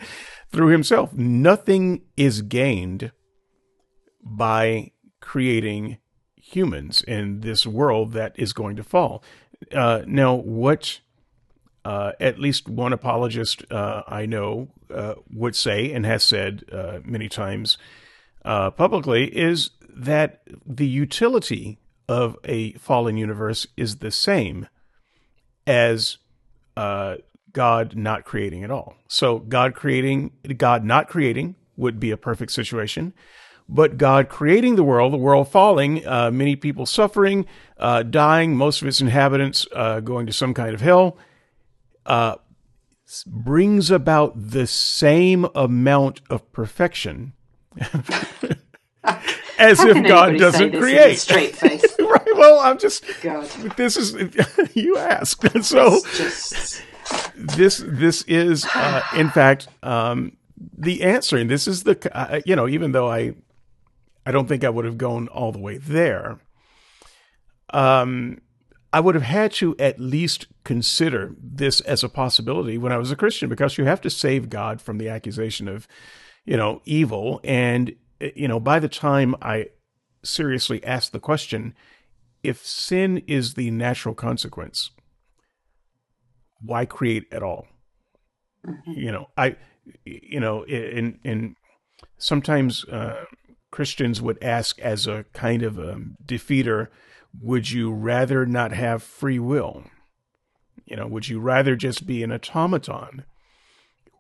[0.52, 1.14] through himself.
[1.14, 3.12] Nothing is gained
[4.24, 5.98] by creating
[6.36, 9.24] humans in this world that is going to fall.
[9.74, 11.00] Uh, now, what
[11.86, 16.98] uh, at least one apologist uh, I know uh, would say and has said uh,
[17.06, 17.78] many times
[18.44, 21.78] uh, publicly is that the utility
[22.10, 24.68] of a fallen universe is the same
[25.68, 26.18] as
[26.76, 28.96] God not creating at all.
[29.08, 33.14] So God creating, God not creating would be a perfect situation.
[33.70, 37.46] But God creating the world, the world falling, many people suffering,
[37.80, 39.66] dying, most of its inhabitants
[40.04, 41.18] going to some kind of hell,
[42.06, 42.36] uh,
[43.28, 47.34] brings about the same amount of perfection
[49.58, 51.18] As How if God doesn't create.
[51.20, 51.86] straight face.
[52.00, 52.36] right.
[52.36, 53.04] Well, I'm just.
[53.22, 53.46] God.
[53.78, 54.16] This is
[54.74, 56.82] you asked, so just...
[57.36, 60.36] this this is uh, in fact um,
[60.78, 63.36] the answer, and this is the uh, you know even though I
[64.26, 66.40] I don't think I would have gone all the way there.
[67.72, 68.40] Um,
[68.96, 73.12] I would have had to at least consider this as a possibility when I was
[73.12, 75.86] a Christian, because you have to save God from the accusation of,
[76.46, 77.42] you know, evil.
[77.44, 79.72] And, you know, by the time I
[80.24, 81.74] seriously asked the question,
[82.42, 84.92] if sin is the natural consequence,
[86.62, 87.68] why create at all?
[88.66, 88.92] Mm-hmm.
[88.92, 89.58] You know, I,
[90.06, 91.56] you know, in in
[92.18, 93.26] sometimes uh,
[93.72, 96.88] Christians would ask as a kind of a defeater,
[97.42, 99.84] would you rather not have free will?
[100.86, 103.26] You know, would you rather just be an automaton?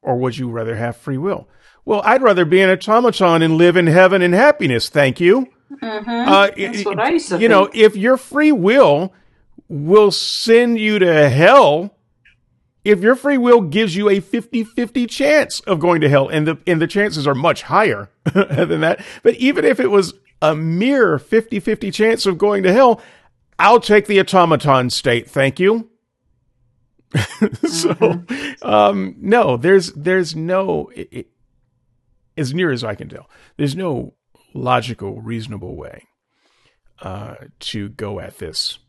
[0.02, 1.48] Or would you rather have free will?
[1.84, 4.90] Well, I'd rather be an automaton and live in heaven and happiness.
[4.90, 5.48] Thank you.
[5.82, 6.10] Mm-hmm.
[6.10, 7.50] Uh, That's what I used to You think.
[7.52, 9.14] know, if your free will
[9.68, 11.96] will send you to hell,
[12.84, 16.58] if your free will gives you a 50-50 chance of going to hell, and the
[16.68, 21.18] and the chances are much higher than that, but even if it was a mere
[21.18, 23.02] 50-50 chance of going to hell,
[23.57, 25.30] I'll take the automaton state.
[25.30, 25.90] Thank you.
[27.14, 28.68] so, mm-hmm.
[28.68, 31.28] um, no, there's there's no, it, it,
[32.36, 34.16] as near as I can tell, there's no
[34.53, 36.03] logical, reasonable way
[37.02, 38.80] uh, to go at this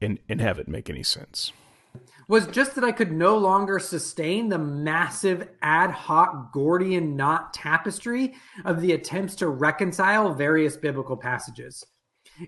[0.00, 1.52] and and have it make any sense.
[2.30, 8.34] Was just that I could no longer sustain the massive ad hoc Gordian knot tapestry
[8.64, 11.84] of the attempts to reconcile various biblical passages.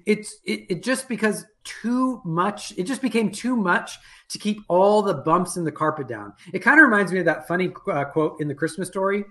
[0.06, 3.98] It's it, it just because too much it just became too much
[4.28, 6.32] to keep all the bumps in the carpet down.
[6.52, 9.24] It kind of reminds me of that funny uh, quote in the christmas story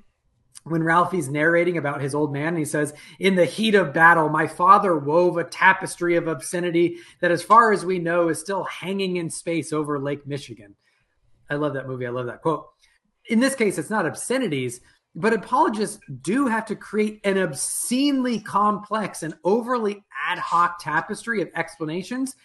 [0.63, 4.29] when Ralphie's narrating about his old man, and he says, In the heat of battle,
[4.29, 8.63] my father wove a tapestry of obscenity that, as far as we know, is still
[8.65, 10.75] hanging in space over Lake Michigan.
[11.49, 12.05] I love that movie.
[12.05, 12.67] I love that quote.
[13.25, 14.81] In this case, it's not obscenities,
[15.15, 21.49] but apologists do have to create an obscenely complex and overly ad hoc tapestry of
[21.55, 22.35] explanations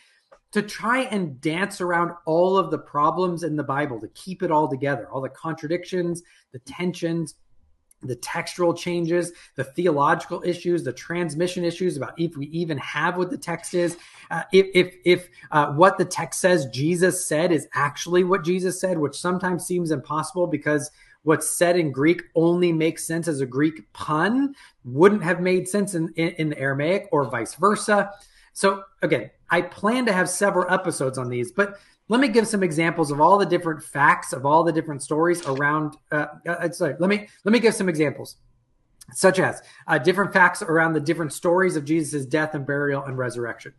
[0.53, 4.51] to try and dance around all of the problems in the Bible to keep it
[4.51, 6.23] all together, all the contradictions,
[6.53, 7.35] the tensions,
[8.07, 13.31] the textual changes, the theological issues, the transmission issues about if we even have what
[13.31, 13.97] the text is,
[14.31, 18.81] uh, if if, if uh, what the text says Jesus said is actually what Jesus
[18.81, 20.91] said, which sometimes seems impossible because
[21.27, 24.55] what's said in Greek only makes sense as a Greek pun,
[24.85, 28.13] wouldn't have made sense in, in, in, the Aramaic or vice versa.
[28.53, 31.79] So, again, I plan to have several episodes on these, but
[32.09, 35.45] let me give some examples of all the different facts of all the different stories
[35.47, 35.97] around.
[36.11, 38.37] Uh, uh, sorry, let me let me give some examples,
[39.13, 43.19] such as uh, different facts around the different stories of Jesus' death and burial and
[43.19, 43.75] resurrection.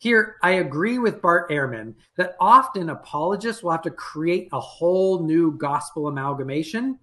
[0.00, 5.24] Here, I agree with Bart Ehrman that often apologists will have to create a whole
[5.24, 6.98] new gospel amalgamation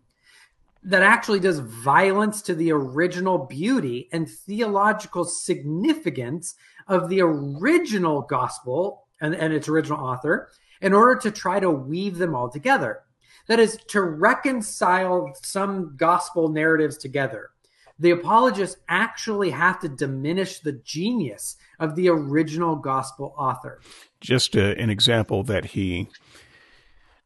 [0.83, 6.55] that actually does violence to the original beauty and theological significance
[6.87, 12.17] of the original gospel and, and its original author in order to try to weave
[12.17, 13.01] them all together.
[13.47, 17.51] That is, to reconcile some gospel narratives together
[17.97, 23.79] the apologists actually have to diminish the genius of the original gospel author.
[24.19, 26.09] Just uh, an example that he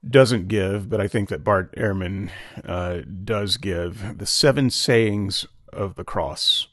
[0.08, 2.30] doesn't give, but I think that Bart Ehrman
[2.64, 6.68] uh, does give the seven sayings of the cross.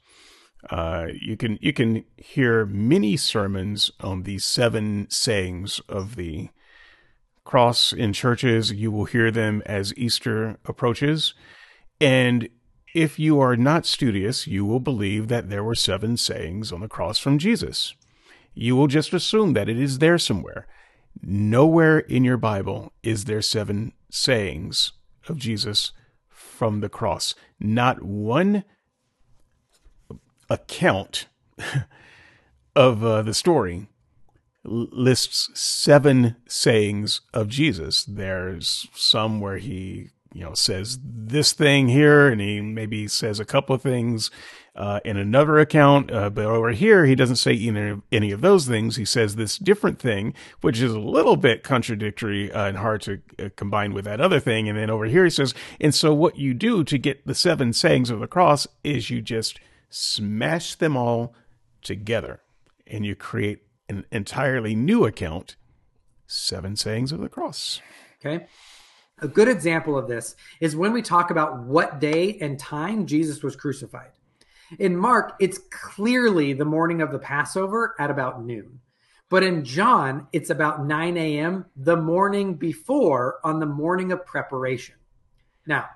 [0.69, 6.49] Uh, you can you can hear many sermons on these seven sayings of the
[7.47, 8.73] cross in churches.
[8.73, 11.33] You will hear them as Easter approaches,
[12.01, 12.51] and
[12.97, 16.89] if you are not studious, you will believe that there were seven sayings on the
[16.89, 17.95] cross from Jesus.
[18.55, 20.67] You will just assume that it is there somewhere.
[21.23, 24.93] Nowhere in your Bible is there seven sayings
[25.29, 25.93] of Jesus
[26.31, 27.35] from the cross.
[27.61, 28.65] Not one
[30.49, 31.29] account
[32.77, 33.89] of uh, the story
[34.67, 38.05] lists seven sayings of Jesus.
[38.05, 43.45] There's some where he you know says this thing here and he maybe says a
[43.45, 44.31] couple of things
[44.75, 48.67] uh, in another account uh, but over here he doesn't say any, any of those
[48.67, 53.01] things he says this different thing which is a little bit contradictory uh, and hard
[53.01, 56.13] to uh, combine with that other thing and then over here he says and so
[56.13, 60.75] what you do to get the seven sayings of the cross is you just smash
[60.75, 61.35] them all
[61.81, 62.43] together
[62.87, 65.57] and you create an entirely new account
[66.27, 67.81] seven sayings of the cross
[68.25, 68.47] okay
[69.23, 73.43] a good example of this is when we talk about what day and time Jesus
[73.43, 74.11] was crucified.
[74.79, 78.81] In Mark, it's clearly the morning of the Passover at about noon.
[79.31, 84.97] But in John, it's about 9 a.m., the morning before, on the morning of preparation.
[85.67, 85.87] Now,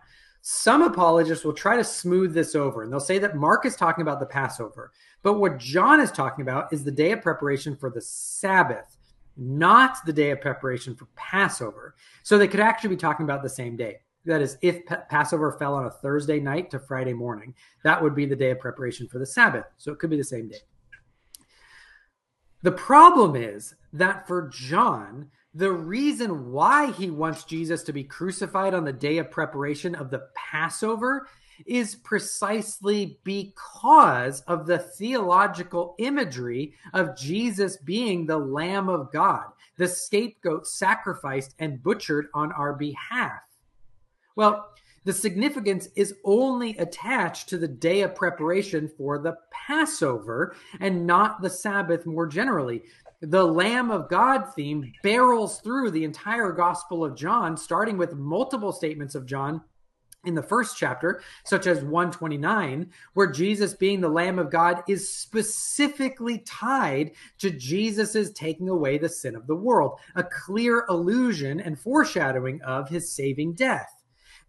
[0.43, 4.03] some apologists will try to smooth this over and they'll say that Mark is talking
[4.03, 4.93] about the Passover.
[5.23, 8.97] But what John is talking about is the day of preparation for the Sabbath
[9.41, 11.95] not the day of preparation for Passover.
[12.23, 13.97] So they could actually be talking about the same day.
[14.27, 17.55] That is, if Passover fell on a Thursday night to Friday morning,
[17.85, 19.65] that would be the day of preparation for the Sabbath.
[19.79, 20.59] So it could be the same day.
[22.63, 28.73] The problem is that for John, The reason why he wants Jesus to be crucified
[28.73, 31.27] on the day of preparation of the Passover
[31.67, 39.47] is precisely because of the theological imagery of Jesus being the Lamb of God,
[39.77, 43.43] the scapegoat sacrificed and butchered on our behalf.
[44.37, 44.69] Well,
[45.05, 51.41] the significance is only attached to the day of preparation for the Passover and not
[51.41, 52.83] the Sabbath more generally.
[53.23, 58.73] The Lamb of God theme barrels through the entire Gospel of John, starting with multiple
[58.73, 59.61] statements of John
[60.25, 65.15] in the first chapter, such as 129, where Jesus being the Lamb of God is
[65.15, 71.79] specifically tied to Jesus's taking away the sin of the world, a clear allusion and
[71.79, 74.00] foreshadowing of his saving death.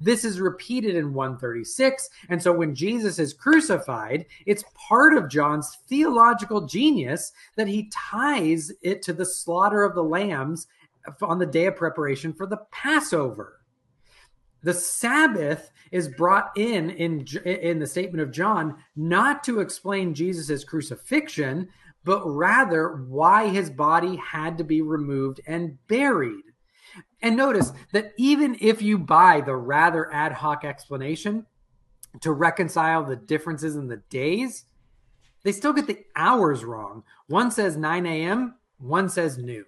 [0.01, 2.09] This is repeated in 136.
[2.29, 8.71] And so when Jesus is crucified, it's part of John's theological genius that he ties
[8.81, 10.67] it to the slaughter of the lambs
[11.21, 13.59] on the day of preparation for the Passover.
[14.63, 20.63] The Sabbath is brought in in in the statement of John not to explain Jesus'
[20.63, 21.69] crucifixion,
[22.03, 26.50] but rather why his body had to be removed and buried.
[27.21, 31.45] And notice that even if you buy the rather ad hoc explanation
[32.21, 34.65] to reconcile the differences in the days,
[35.43, 37.03] they still get the hours wrong.
[37.27, 39.65] One says 9 a.m., one says noon.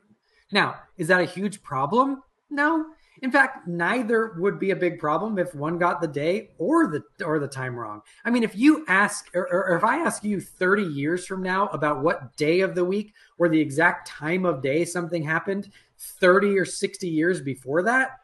[0.51, 2.21] Now, is that a huge problem?
[2.49, 2.85] No.
[3.21, 7.03] In fact, neither would be a big problem if one got the day or the
[7.25, 8.01] or the time wrong.
[8.25, 11.67] I mean, if you ask or, or, if I ask you 30 years from now
[11.67, 15.69] about what day of the week or the exact time of day something happened,
[16.19, 18.19] 30 or 60 years before that,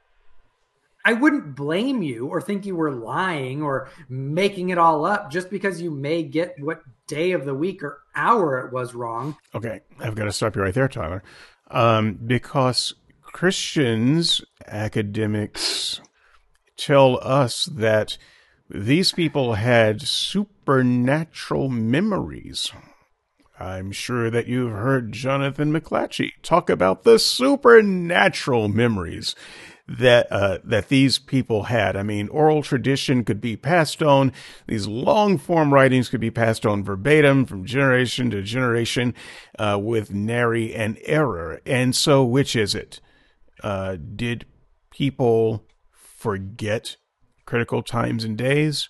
[1.05, 5.49] I wouldn't blame you or think you were lying or making it all up just
[5.49, 9.37] because you may get what day of the week or hour it was wrong.
[9.55, 11.23] Okay, I've got to stop you right there, Tyler.
[11.71, 16.01] Um, because Christians, academics,
[16.75, 18.17] tell us that
[18.69, 22.71] these people had supernatural memories.
[23.59, 29.35] I'm sure that you've heard Jonathan McLatchie talk about the supernatural memories
[29.85, 31.97] that uh, that these people had.
[31.97, 34.31] I mean, oral tradition could be passed on;
[34.67, 39.13] these long form writings could be passed on verbatim from generation to generation
[39.57, 41.59] uh, with nary an error.
[41.65, 43.01] And so, which is it?
[43.61, 44.45] Uh, did
[44.89, 46.95] people forget
[47.45, 48.89] critical times and days?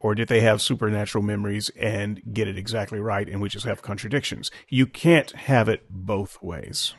[0.00, 3.82] Or did they have supernatural memories and get it exactly right and we just have
[3.82, 4.50] contradictions?
[4.68, 6.94] You can't have it both ways.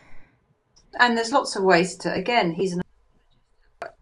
[1.00, 2.82] And there's lots of ways to again he's an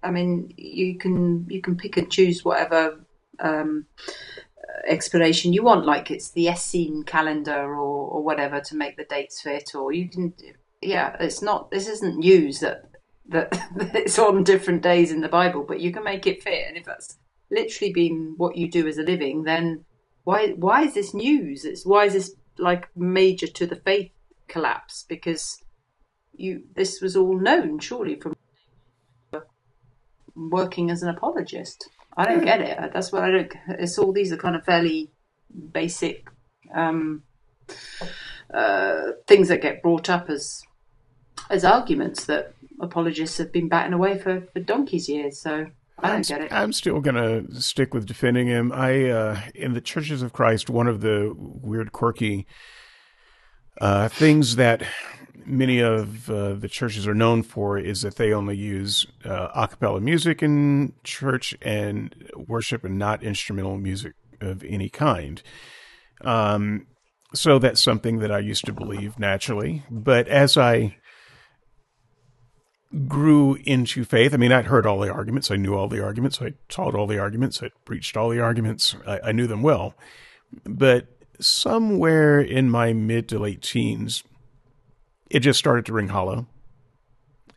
[0.02, 3.00] i mean you can you can pick and choose whatever
[3.40, 3.86] um,
[4.88, 9.42] explanation you want like it's the essene calendar or, or whatever to make the dates
[9.42, 10.34] fit or you can
[10.82, 12.90] yeah it's not this isn't news that
[13.28, 13.50] that
[13.96, 16.86] it's on different days in the bible but you can make it fit and if
[16.86, 17.18] that's
[17.50, 19.86] literally been what you do as a living, then
[20.24, 21.66] why why is this news?
[21.66, 24.12] It's why is this like major to the faith
[24.48, 25.06] collapse?
[25.08, 25.64] Because
[26.34, 28.36] you this was all known surely from
[30.36, 31.90] working as an apologist.
[32.16, 32.94] I don't get it.
[32.94, 33.54] That's what I don't.
[33.80, 35.12] It's all these are kind of fairly
[35.72, 36.28] basic
[36.74, 37.24] um,
[38.54, 40.64] uh, things that get brought up as
[41.50, 45.40] as arguments that apologists have been batting away for, for donkey's years.
[45.40, 45.68] So
[46.00, 46.52] I'm, get it.
[46.52, 48.72] I'm still gonna stick with defending him.
[48.72, 52.46] I uh, in the Churches of Christ, one of the weird, quirky
[53.82, 54.84] uh, things that
[55.46, 59.68] many of uh, the churches are known for is that they only use uh, a
[59.68, 65.42] cappella music in church and worship, and not instrumental music of any kind.
[66.22, 66.88] Um,
[67.34, 70.98] so that's something that I used to believe naturally, but as I
[73.08, 74.34] grew into faith.
[74.34, 75.52] I mean, I'd heard all the arguments.
[75.52, 76.42] I knew all the arguments.
[76.42, 77.62] I taught all the arguments.
[77.62, 78.96] I preached all the arguments.
[79.06, 79.94] I, I knew them well.
[80.64, 81.08] But
[81.40, 84.24] somewhere in my mid to late teens,
[85.30, 86.48] it just started to ring hollow.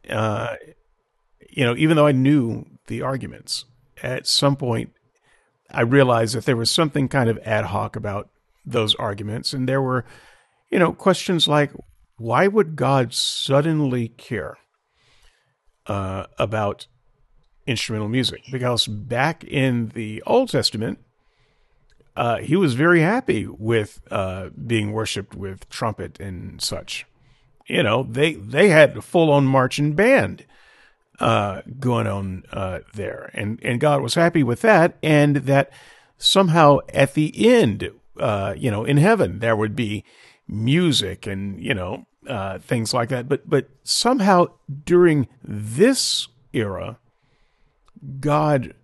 [0.08, 0.56] Uh,
[1.48, 3.64] you know, even though I knew the arguments,
[4.02, 4.92] at some point
[5.70, 8.28] I realized that there was something kind of ad hoc about
[8.64, 9.52] those arguments.
[9.52, 10.04] And there were,
[10.70, 11.72] you know, questions like,
[12.16, 14.58] why would God suddenly care?
[15.90, 16.86] Uh, about
[17.66, 21.00] instrumental music because back in the Old Testament,
[22.14, 27.06] uh, he was very happy with uh, being worshipped with trumpet and such.
[27.66, 30.46] You know, they they had a full on marching band
[31.18, 35.72] uh, going on uh, there, and and God was happy with that, and that
[36.18, 40.04] somehow at the end, uh, you know, in heaven there would be
[40.46, 43.28] music and you know uh, things like that.
[43.28, 44.46] But but somehow
[44.84, 46.98] during this era,
[48.20, 48.74] God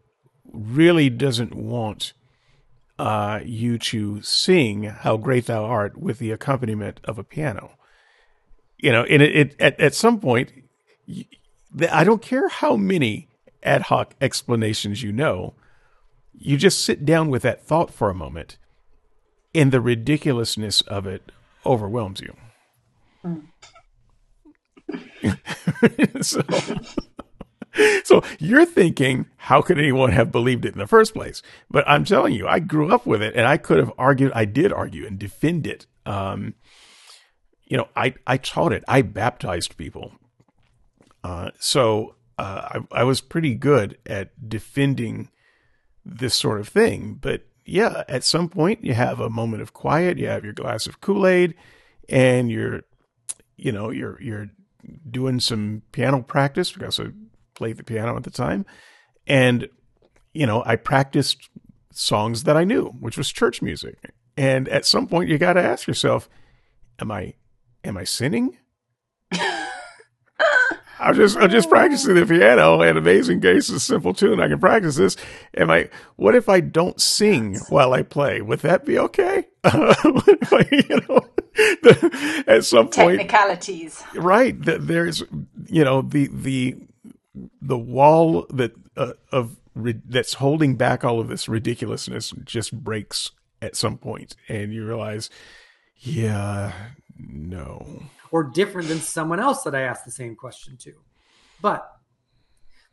[0.53, 2.13] really doesn't want
[2.99, 7.73] uh, you to sing "How Great Thou Art" with the accompaniment of a piano.
[8.79, 10.53] You know, and it, it at at some point,
[11.91, 13.29] I don't care how many
[13.63, 15.55] ad hoc explanations you know,
[16.39, 18.57] you just sit down with that thought for a moment,
[19.55, 21.33] and the ridiculousness of it
[21.65, 22.35] overwhelms you.
[26.23, 26.43] So,
[28.05, 31.43] so you're thinking, how could anyone have believed it in the first place?
[31.71, 34.33] But I'm telling you, I grew up with it, and I could have argued.
[34.35, 35.87] I did argue and defend it.
[36.07, 36.55] Um,
[37.67, 38.85] you know, I I taught it.
[38.89, 40.13] I baptized people.
[41.23, 45.31] Uh, so uh, I, I was pretty good at defending
[46.05, 47.19] this sort of thing.
[47.21, 50.19] But yeah, at some point you have a moment of quiet.
[50.19, 51.55] You have your glass of Kool Aid,
[52.09, 52.83] and you're,
[53.57, 54.51] you know, you're you're
[55.11, 57.07] doing some piano practice because I
[57.55, 58.67] played the piano at the time,
[59.27, 59.69] and
[60.33, 61.49] you know I practiced
[61.93, 63.97] songs that I knew, which was church music.
[64.37, 66.29] And at some point you got to ask yourself,
[66.99, 67.35] am I
[67.85, 68.59] am I sinning?
[70.99, 74.41] I'm just I'm just practicing the piano and Amazing Grace is a simple tune.
[74.41, 75.17] I can practice this.
[75.57, 78.41] Am I what if I don't sing while I play?
[78.41, 79.47] Would that be okay?
[79.65, 81.21] I, you know,
[81.55, 84.03] the, at some point technicalities.
[84.15, 84.61] Right.
[84.61, 85.23] The, there's
[85.67, 86.77] you know the the
[87.61, 93.77] the wall that uh, of that's holding back all of this ridiculousness just breaks at
[93.77, 95.29] some point and you realize
[95.99, 96.73] yeah
[97.19, 100.95] no or different than someone else that I asked the same question to.
[101.61, 101.91] But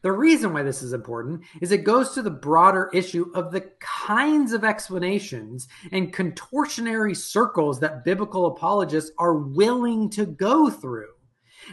[0.02, 3.72] the reason why this is important is it goes to the broader issue of the
[3.80, 11.14] kinds of explanations and contortionary circles that biblical apologists are willing to go through.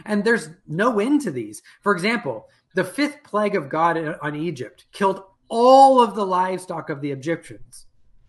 [0.05, 1.61] And there's no end to these.
[1.81, 7.01] For example, the fifth plague of God on Egypt killed all of the livestock of
[7.01, 7.87] the Egyptians.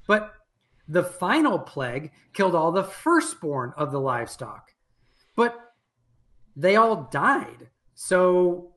[0.09, 0.33] But
[0.89, 4.73] the final plague killed all the firstborn of the livestock
[5.37, 5.73] but
[6.55, 7.69] they all died.
[7.95, 8.73] So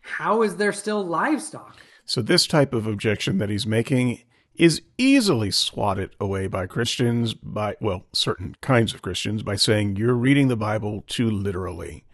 [0.00, 1.76] how is there still livestock?
[2.04, 4.22] So this type of objection that he's making
[4.54, 10.14] is easily swatted away by Christians by well, certain kinds of Christians by saying you're
[10.14, 12.04] reading the Bible too literally.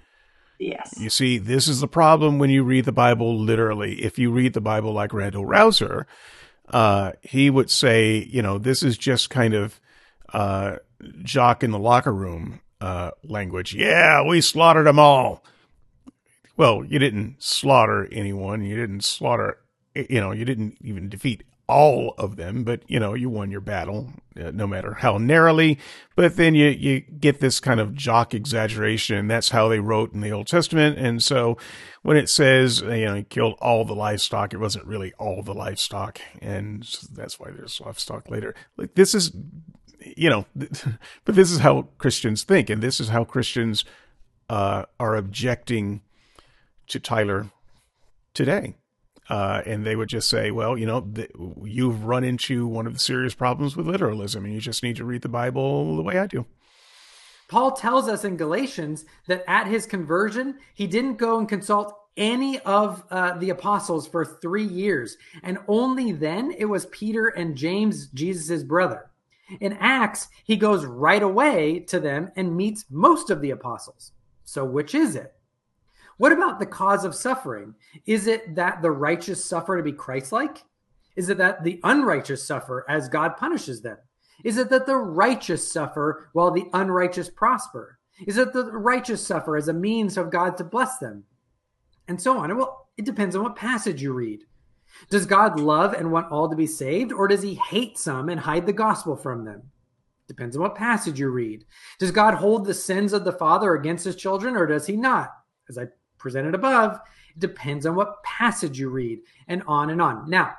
[0.61, 0.95] Yes.
[0.99, 4.03] You see, this is the problem when you read the Bible literally.
[4.03, 6.07] If you read the Bible like Randall Rauser,
[6.71, 9.81] uh, he would say, you know, this is just kind of
[10.33, 10.77] uh,
[11.23, 13.75] jock in the locker room uh, language.
[13.75, 15.45] Yeah, we slaughtered them all.
[16.57, 18.65] Well, you didn't slaughter anyone.
[18.65, 19.59] You didn't slaughter,
[19.95, 23.61] you know, you didn't even defeat all of them, but you know, you won your
[23.61, 25.79] battle, uh, no matter how narrowly.
[26.17, 29.29] But then you you get this kind of jock exaggeration.
[29.29, 30.99] That's how they wrote in the Old Testament.
[30.99, 31.59] And so,
[32.03, 35.55] when it says you know he killed all the livestock, it wasn't really all the
[35.55, 36.83] livestock, and
[37.13, 38.55] that's why there's livestock later.
[38.77, 39.33] Like this is
[40.17, 43.85] you know, but this is how Christians think, and this is how Christians
[44.49, 46.01] uh, are objecting
[46.89, 47.51] to Tyler
[48.33, 48.75] today.
[49.29, 51.31] Uh, and they would just say, well, you know, th-
[51.63, 55.05] you've run into one of the serious problems with literalism, and you just need to
[55.05, 56.47] read the Bible the way I do.
[57.49, 62.59] Paul tells us in Galatians that at his conversion, he didn't go and consult any
[62.61, 65.17] of uh, the apostles for three years.
[65.43, 69.11] And only then it was Peter and James, Jesus' brother.
[69.61, 74.13] In Acts, he goes right away to them and meets most of the apostles.
[74.45, 75.33] So, which is it?
[76.19, 77.75] What about the cause of suffering?
[78.07, 80.65] Is it that the righteous suffer to be Christ like?
[81.17, 83.97] Is it that the unrighteous suffer as God punishes them?
[84.45, 87.99] Is it that the righteous suffer while the unrighteous prosper?
[88.27, 91.25] Is it that the righteous suffer as a means of God to bless them?
[92.07, 92.57] And so on.
[92.57, 94.45] Well, it depends on what passage you read.
[95.11, 98.41] Does God love and want all to be saved, or does he hate some and
[98.41, 99.71] hide the gospel from them?
[100.27, 101.65] Depends on what passage you read.
[101.99, 105.31] Does God hold the sins of the father against his children, or does he not?
[105.69, 105.89] As I
[106.19, 106.99] presented above,
[107.31, 110.29] it depends on what passage you read, and on and on.
[110.29, 110.55] Now,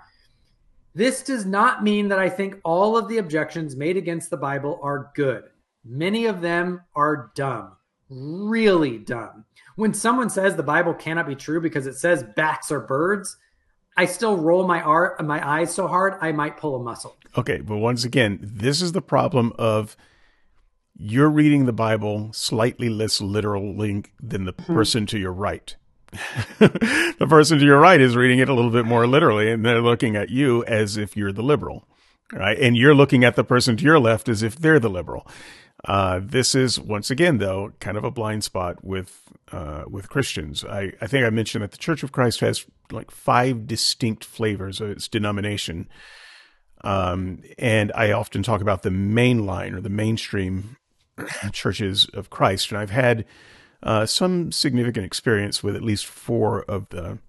[0.96, 4.80] this does not mean that I think all of the objections made against the Bible
[4.82, 5.44] are good.
[5.86, 7.78] Many of them are dumb,
[8.10, 9.46] really dumb.
[9.76, 13.38] When someone says the Bible cannot be true because it says bats are birds,
[13.96, 17.18] I still roll my art my eyes so hard I might pull a muscle.
[17.38, 19.96] Okay, but once again, this is the problem of
[21.00, 24.74] you're reading the Bible slightly less literally than the mm-hmm.
[24.74, 25.76] person to your right.
[26.60, 29.82] the person to your right is reading it a little bit more literally, and they're
[29.82, 31.88] looking at you as if you're the liberal,
[32.34, 32.58] right?
[32.60, 35.26] And you're looking at the person to your left as if they're the liberal.
[35.86, 39.22] Uh, this is once again, though, kind of a blind spot with
[39.52, 40.66] uh, with Christians.
[40.66, 44.82] I, I think I mentioned that the Church of Christ has like five distinct flavors
[44.82, 45.88] of its denomination,
[46.84, 50.76] um, and I often talk about the main line or the mainstream
[51.52, 52.72] churches of Christ.
[52.72, 53.26] And I've had
[53.82, 57.20] uh, some significant experience with at least four of the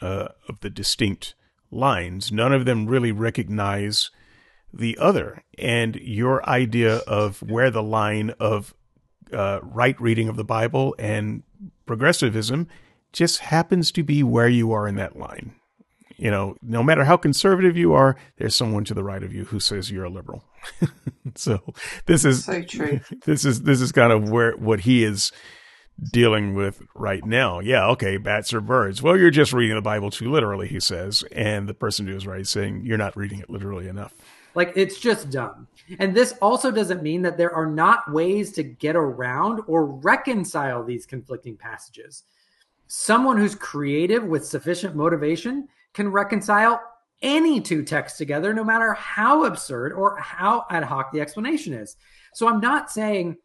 [0.00, 1.34] uh, of the distinct
[1.70, 2.30] lines.
[2.30, 4.10] None of them really recognize
[4.72, 5.42] the other.
[5.58, 8.74] And your idea of where the line of
[9.32, 11.42] uh, right reading of the Bible and
[11.86, 12.68] progressivism
[13.12, 15.54] just happens to be where you are in that line.
[16.18, 19.44] You know, no matter how conservative you are, there's someone to the right of you
[19.44, 20.44] who says you're a liberal.
[21.36, 21.62] so
[22.06, 23.00] this is so true.
[23.24, 25.30] This is this is kind of where what he is
[26.12, 27.60] dealing with right now.
[27.60, 29.00] Yeah, okay, bats are birds.
[29.00, 32.26] Well, you're just reading the Bible too literally, he says, and the person who is
[32.26, 34.12] right is saying you're not reading it literally enough.
[34.56, 35.68] Like it's just dumb.
[36.00, 40.82] And this also doesn't mean that there are not ways to get around or reconcile
[40.82, 42.24] these conflicting passages.
[42.88, 46.80] Someone who's creative with sufficient motivation can reconcile
[47.22, 51.96] any two texts together, no matter how absurd or how ad hoc the explanation is.
[52.34, 53.36] So I'm not saying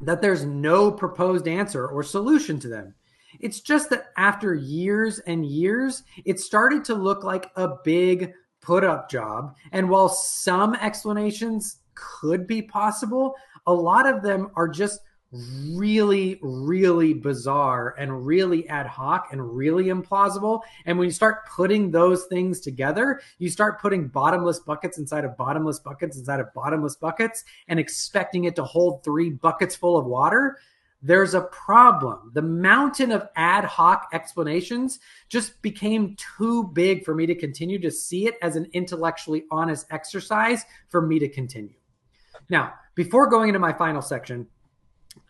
[0.00, 2.94] that there's no proposed answer or solution to them.
[3.40, 8.84] It's just that after years and years, it started to look like a big put
[8.84, 9.56] up job.
[9.72, 13.34] And while some explanations could be possible,
[13.66, 15.00] a lot of them are just
[15.32, 20.60] really, really bizarre and really ad hoc and really implausible.
[20.84, 25.36] And when you start putting those things together, you start putting bottomless buckets inside of
[25.36, 30.04] bottomless buckets inside of bottomless buckets and expecting it to hold three buckets full of
[30.04, 30.58] water.
[31.04, 32.30] There's a problem.
[32.32, 37.90] The mountain of ad hoc explanations just became too big for me to continue to
[37.90, 41.74] see it as an intellectually honest exercise for me to continue.
[42.48, 44.46] Now, before going into my final section,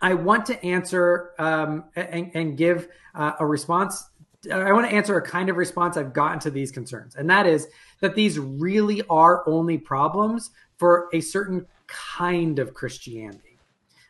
[0.00, 4.04] I want to answer um, and, and, give uh, a response.
[4.52, 7.46] I want to answer a kind of response I've gotten to these concerns, and that
[7.46, 7.68] is
[8.00, 13.58] that these really are only problems for a certain kind of Christianity.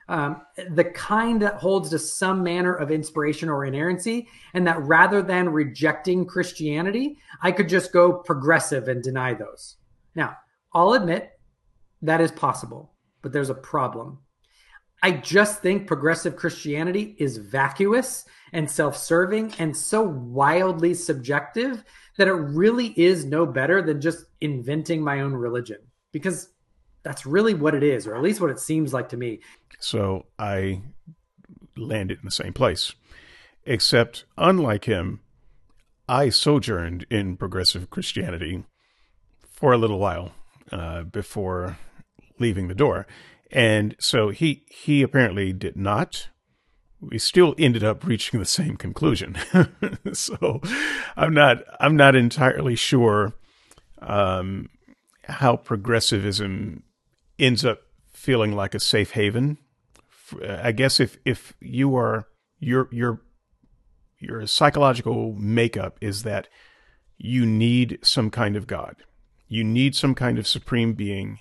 [0.08, 5.22] Um, the kind that holds to some manner of inspiration or inerrancy, and that rather
[5.22, 9.76] than rejecting Christianity, I could just go progressive and deny those.
[10.14, 10.36] Now,
[10.74, 11.30] I'll admit
[12.02, 12.92] that is possible,
[13.22, 14.18] but there's a problem.
[15.02, 21.84] I just think progressive Christianity is vacuous and self serving and so wildly subjective
[22.16, 25.78] that it really is no better than just inventing my own religion
[26.12, 26.50] because
[27.02, 29.40] that's really what it is, or at least what it seems like to me.
[29.80, 30.82] So I
[31.76, 32.92] landed in the same place,
[33.64, 35.20] except unlike him,
[36.08, 38.64] I sojourned in progressive Christianity
[39.50, 40.32] for a little while
[40.70, 41.78] uh, before
[42.38, 43.06] leaving the door.
[43.52, 46.28] And so he he apparently did not.
[47.00, 49.36] We still ended up reaching the same conclusion.
[50.12, 50.60] so
[51.16, 53.34] I'm not I'm not entirely sure
[54.00, 54.68] um,
[55.24, 56.82] how progressivism
[57.38, 57.80] ends up
[58.12, 59.58] feeling like a safe haven.
[60.48, 62.26] I guess if if you are
[62.58, 63.20] your your
[64.18, 66.48] your psychological makeup is that
[67.18, 68.96] you need some kind of God,
[69.48, 71.40] you need some kind of supreme being,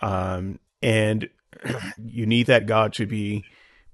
[0.00, 1.28] um, and
[2.02, 3.44] you need that God to be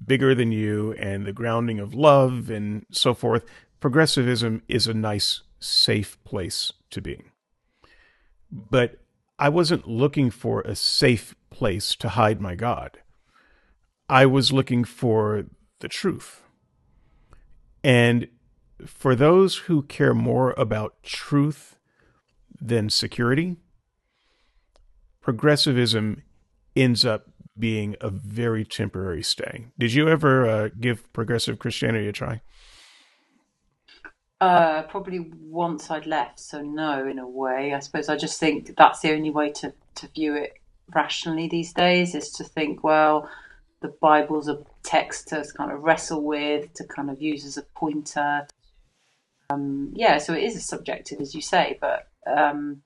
[0.05, 3.45] bigger than you and the grounding of love and so forth.
[3.81, 7.23] Progressivism is a nice, safe place to be.
[8.51, 9.01] But
[9.39, 12.99] I wasn't looking for a safe place to hide my God.
[14.09, 15.47] I was looking for
[15.81, 16.43] the truth.
[17.83, 18.29] And
[18.87, 21.77] for those who care more about truth
[22.61, 23.57] than security,
[25.21, 26.23] progressivism
[26.77, 27.27] ends up
[27.59, 29.67] being a very temporary stay.
[29.79, 32.41] Did you ever uh, give progressive Christianity a try?
[34.41, 37.73] Uh, probably once I'd left, so no, in a way.
[37.73, 40.55] I suppose I just think that's the only way to, to view it
[40.93, 43.29] rationally these days is to think, well,
[43.81, 47.63] the Bible's a text to kind of wrestle with, to kind of use as a
[47.63, 48.47] pointer.
[49.51, 52.83] Um, yeah, so it is subjective, as you say, but um,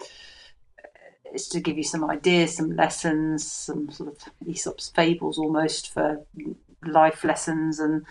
[1.33, 6.25] it's to give you some ideas, some lessons, some sort of Aesop's fables almost for
[6.85, 7.79] life lessons.
[7.79, 8.05] And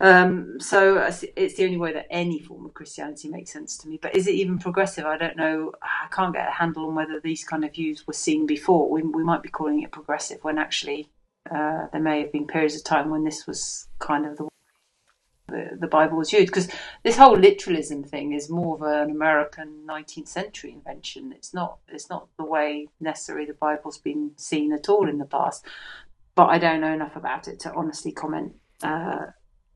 [0.00, 0.96] um, so
[1.36, 3.98] it's the only way that any form of Christianity makes sense to me.
[4.00, 5.04] But is it even progressive?
[5.04, 5.72] I don't know.
[5.82, 8.90] I can't get a handle on whether these kind of views were seen before.
[8.90, 11.08] We, we might be calling it progressive when actually
[11.50, 14.48] uh, there may have been periods of time when this was kind of the
[15.50, 16.68] the, the Bible was used because
[17.02, 21.32] this whole literalism thing is more of an American 19th century invention.
[21.32, 25.24] It's not it's not the way necessarily the Bible's been seen at all in the
[25.24, 25.64] past.
[26.34, 29.26] but I don't know enough about it to honestly comment uh,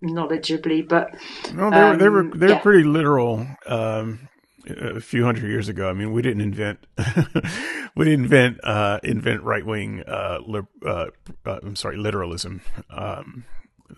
[0.02, 0.88] knowledgeably.
[0.88, 1.14] But
[1.52, 2.58] no, they were they were um, they were yeah.
[2.60, 3.46] pretty literal.
[3.66, 4.28] Um,
[4.66, 5.88] a few hundred years ago.
[5.88, 6.86] I mean, we didn't invent
[7.96, 10.02] we didn't invent uh, invent right wing.
[10.02, 11.06] Uh, li- uh,
[11.44, 12.62] uh, I'm sorry, literalism.
[12.90, 13.44] Um,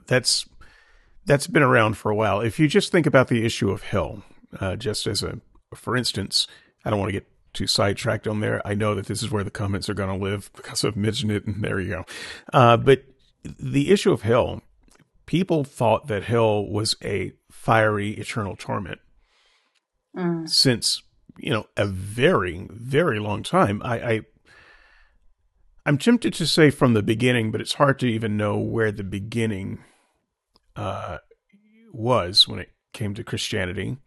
[0.06, 0.46] that's
[1.26, 2.40] that's been around for a while.
[2.40, 4.22] If you just think about the issue of hell,
[4.60, 5.40] uh, just as a
[5.74, 6.46] for instance,
[6.84, 8.66] I don't want to get too sidetracked on there.
[8.66, 11.32] I know that this is where the comments are going to live because I've mentioned
[11.32, 12.04] it, and there you go.
[12.52, 13.04] Uh, but
[13.42, 14.62] the issue of hell,
[15.26, 19.00] people thought that hell was a fiery eternal torment
[20.16, 20.48] Mm.
[20.48, 21.02] since
[21.36, 23.82] you know a very very long time.
[23.84, 24.20] I, I
[25.84, 29.04] I'm tempted to say from the beginning, but it's hard to even know where the
[29.04, 29.84] beginning
[30.76, 31.18] uh,
[31.92, 33.98] was when it came to Christianity.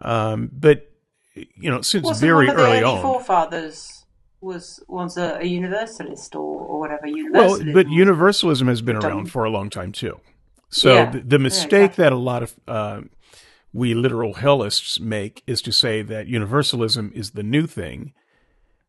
[0.00, 0.90] Um, but
[1.34, 3.02] you know, since very one of the early on.
[3.02, 4.04] forefathers
[4.40, 7.06] was was a, a universalist or, or whatever.
[7.32, 10.20] Well, but universalism has been around for a long time too.
[10.70, 11.10] So Yeah.
[11.10, 12.02] the, the mistake exactly.
[12.04, 13.00] that a lot of uh,
[13.72, 18.12] we literal hellists make is to say that universalism is the new thing.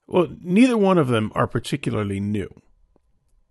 [0.08, 2.50] Well, neither one of them are particularly new.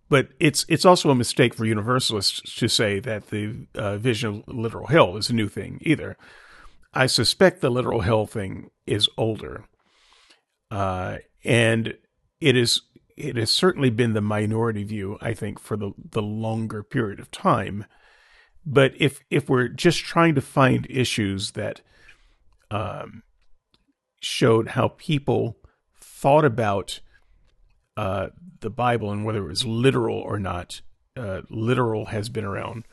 [0.09, 4.55] But it's it's also a mistake for universalists to say that the uh, vision of
[4.55, 6.17] literal hell is a new thing either.
[6.95, 9.65] I suspect the literal hell thing is older,
[10.71, 11.95] uh, and
[12.41, 12.83] it is
[13.17, 15.19] it has certainly been the minority view.
[15.21, 17.85] I think for the the longer period of time.
[18.65, 21.83] But if if we're just trying to find issues that
[22.71, 23.23] um,
[24.21, 25.59] showed how people
[26.01, 27.01] thought about
[27.99, 28.29] uh,
[28.61, 30.83] the Bible and whether it was literal or not,
[31.17, 32.85] uh, literal has been around,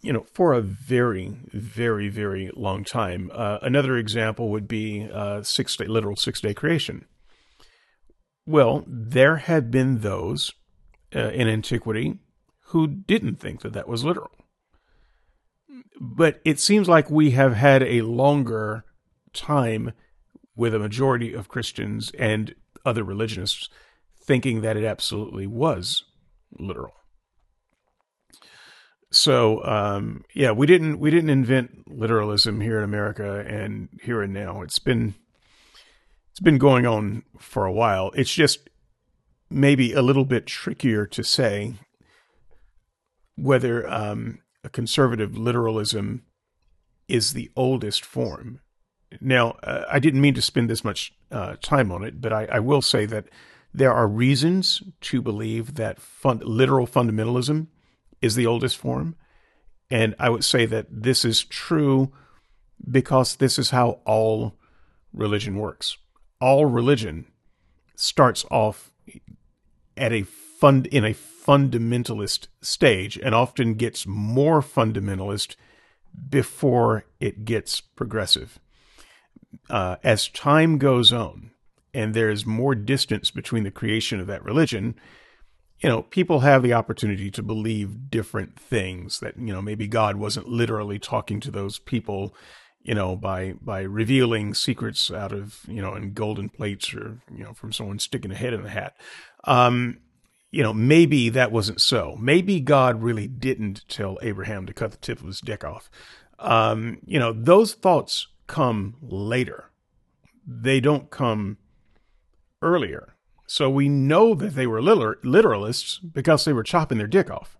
[0.00, 3.30] you know, for a very, very, very long time.
[3.32, 7.04] Uh, another example would be uh, six day, literal six day creation.
[8.44, 10.50] Well, there had been those
[11.14, 12.18] uh, in antiquity
[12.70, 14.32] who didn't think that that was literal.
[16.00, 18.84] But it seems like we have had a longer
[19.32, 19.92] time
[20.56, 23.68] with a majority of Christians and other religionists
[24.24, 26.04] thinking that it absolutely was
[26.58, 26.94] literal.
[29.10, 34.32] So um, yeah, we didn't we didn't invent literalism here in America and here and
[34.32, 34.62] now.
[34.62, 35.14] It's been
[36.30, 38.10] it's been going on for a while.
[38.14, 38.70] It's just
[39.50, 41.74] maybe a little bit trickier to say
[43.36, 46.22] whether um, a conservative literalism
[47.06, 48.60] is the oldest form.
[49.20, 52.46] Now, uh, I didn't mean to spend this much uh, time on it, but I,
[52.46, 53.26] I will say that
[53.74, 57.68] there are reasons to believe that literal fundamentalism
[58.20, 59.16] is the oldest form.
[59.90, 62.12] And I would say that this is true
[62.90, 64.56] because this is how all
[65.12, 65.96] religion works.
[66.40, 67.26] All religion
[67.94, 68.92] starts off
[69.96, 75.56] at a fund in a fundamentalist stage and often gets more fundamentalist
[76.28, 78.58] before it gets progressive.
[79.68, 81.51] Uh, as time goes on
[81.94, 84.94] and there's more distance between the creation of that religion,
[85.80, 90.16] you know, people have the opportunity to believe different things that, you know, maybe God
[90.16, 92.34] wasn't literally talking to those people,
[92.82, 97.42] you know, by, by revealing secrets out of, you know, in golden plates or, you
[97.42, 98.96] know, from someone sticking a head in a hat.
[99.44, 99.98] Um,
[100.52, 102.16] you know, maybe that wasn't so.
[102.20, 105.90] Maybe God really didn't tell Abraham to cut the tip of his dick off.
[106.38, 109.70] Um, you know, those thoughts come later.
[110.46, 111.56] They don't come
[112.62, 113.14] earlier.
[113.46, 117.58] So we know that they were liter- literalists because they were chopping their dick off.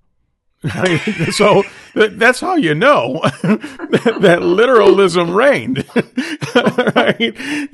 [1.33, 1.65] so
[1.95, 5.85] th- that's how you know that literalism reigned.
[6.95, 7.69] right?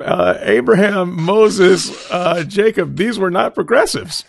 [0.00, 4.24] Uh, Abraham, Moses, uh, Jacob, these were not progressives.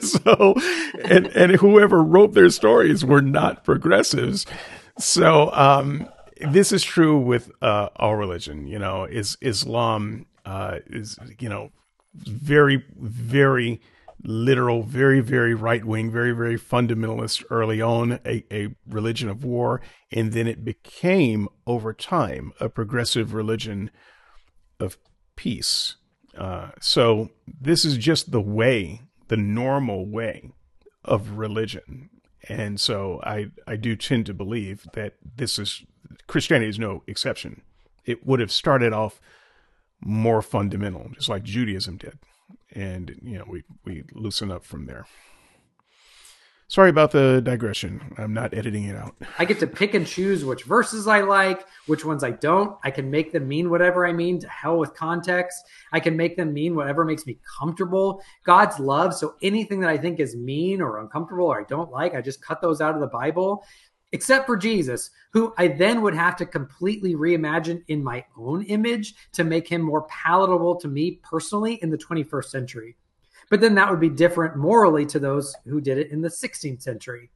[0.00, 0.54] so,
[1.04, 4.46] and, and whoever wrote their stories were not progressives.
[4.98, 6.08] So, um,
[6.40, 8.66] this is true with uh, all religion.
[8.68, 11.70] You know, is Islam uh, is you know
[12.14, 13.80] very very
[14.22, 19.82] literal, very very right wing, very very fundamentalist early on, a, a religion of war,
[20.10, 23.90] and then it became over time a progressive religion
[24.80, 24.96] of
[25.36, 25.96] peace.
[26.36, 30.50] Uh, so this is just the way, the normal way
[31.04, 32.10] of religion.
[32.48, 35.82] And so I, I do tend to believe that this is
[36.26, 37.62] Christianity is no exception.
[38.04, 39.20] It would have started off
[40.00, 42.18] more fundamental, just like Judaism did.
[42.74, 45.06] And, you know, we, we loosen up from there.
[46.68, 48.12] Sorry about the digression.
[48.18, 49.14] I'm not editing it out.
[49.38, 52.76] I get to pick and choose which verses I like, which ones I don't.
[52.82, 55.64] I can make them mean whatever I mean, to hell with context.
[55.92, 58.20] I can make them mean whatever makes me comfortable.
[58.42, 59.14] God's love.
[59.14, 62.42] So anything that I think is mean or uncomfortable or I don't like, I just
[62.42, 63.64] cut those out of the Bible,
[64.16, 69.14] except for Jesus, who I then would have to completely reimagine in my own image
[69.32, 72.96] to make him more palatable to me personally in the 21st century.
[73.50, 76.80] But then that would be different morally to those who did it in the 16th
[76.80, 77.28] century,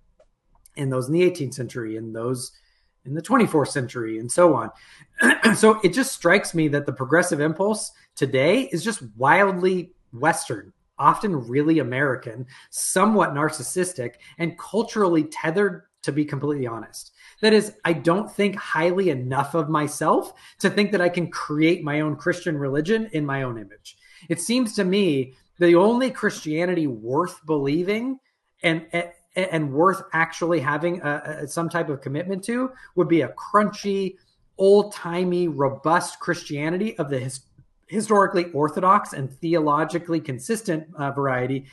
[0.78, 2.52] and those in the 18th century, and those
[3.04, 4.70] in the 24th century, and so on.
[5.54, 11.46] so it just strikes me that the progressive impulse today is just wildly Western, often
[11.46, 17.12] really American, somewhat narcissistic, and culturally tethered, to be completely honest.
[17.40, 21.82] That is, I don't think highly enough of myself to think that I can create
[21.82, 23.96] my own Christian religion in my own image.
[24.28, 28.18] It seems to me the only Christianity worth believing
[28.62, 28.86] and
[29.36, 34.16] and worth actually having a, a, some type of commitment to would be a crunchy,
[34.58, 37.40] old timey, robust Christianity of the his,
[37.86, 41.66] historically orthodox and theologically consistent uh, variety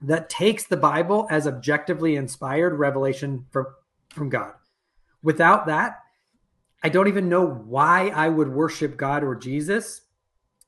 [0.00, 3.66] that takes the Bible as objectively inspired revelation from
[4.10, 4.52] from God.
[5.22, 5.98] Without that,
[6.82, 10.02] I don't even know why I would worship God or Jesus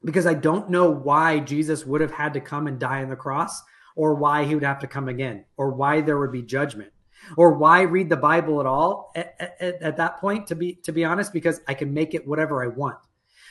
[0.04, 3.16] because I don't know why Jesus would have had to come and die on the
[3.16, 3.62] cross,
[3.96, 6.92] or why he would have to come again, or why there would be judgment,
[7.36, 10.46] or why read the Bible at all at, at, at, that point.
[10.48, 12.98] To be to be honest, because I can make it whatever I want.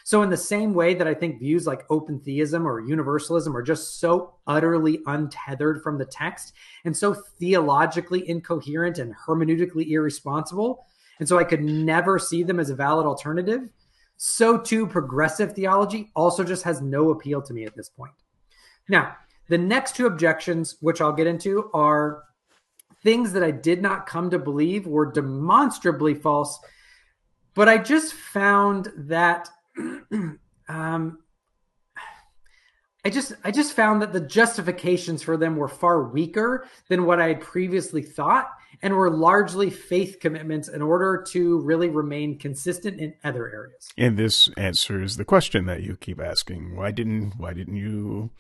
[0.04, 3.62] So in the same way that I think views like open theism or universalism are
[3.62, 6.54] just so utterly untethered from the text
[6.86, 10.86] and so theologically incoherent and hermeneutically irresponsible,
[11.20, 13.70] and so I could never see them as a valid alternative
[14.22, 18.12] so too progressive theology also just has no appeal to me at this point.
[18.90, 19.16] Now,
[19.48, 22.24] the next two objections, which I'll get into, are
[23.02, 26.60] things that I did not come to believe were demonstrably false,
[27.56, 29.50] but I just found that
[30.70, 31.20] um,
[33.06, 37.22] I just I just found that the justifications for them were far weaker than what
[37.22, 38.50] I had previously thought
[38.82, 43.90] and were largely faith commitments in order to really remain consistent in other areas.
[43.98, 48.32] And this answers the question that you keep asking: Why didn't Why didn't you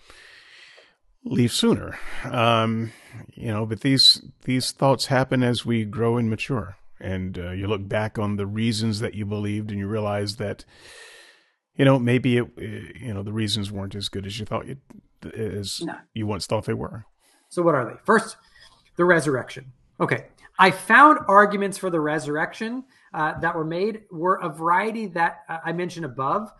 [1.23, 1.97] leave sooner?
[2.25, 2.91] Um,
[3.33, 7.67] you know, but these these thoughts happen as we grow and mature, and uh, you
[7.67, 10.65] look back on the reasons that you believed, and you realize that.
[11.79, 14.77] You know, maybe it, you know the reasons weren't as good as you thought you,
[15.33, 15.95] as no.
[16.13, 17.05] you once thought they were.
[17.47, 17.97] So, what are they?
[18.03, 18.35] First,
[18.97, 19.71] the resurrection.
[19.99, 20.25] Okay.
[20.59, 22.83] I found arguments for the resurrection
[23.13, 26.51] uh, that were made were a variety that uh, I mentioned above,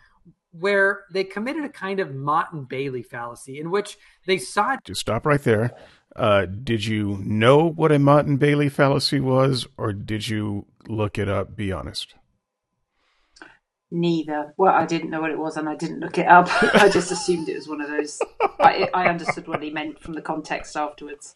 [0.52, 4.96] where they committed a kind of Motte and Bailey fallacy in which they sought to
[4.96, 5.72] stop right there.
[6.16, 11.18] Uh, did you know what a Motte and Bailey fallacy was, or did you look
[11.18, 11.58] it up?
[11.58, 12.16] Be honest.
[13.91, 14.53] Neither.
[14.57, 16.48] Well, I didn't know what it was, and I didn't look it up.
[16.76, 18.20] I just assumed it was one of those.
[18.60, 21.36] I, I understood what he meant from the context afterwards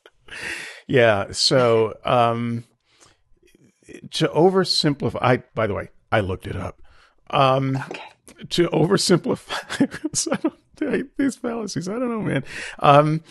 [0.88, 1.31] yeah.
[1.31, 2.65] So, um,
[4.11, 6.81] to oversimplify, I, by the way, I looked it up.
[7.30, 8.01] Um, okay.
[8.49, 10.27] To oversimplify
[11.17, 12.43] these fallacies, I don't know, man.
[12.80, 13.23] Um,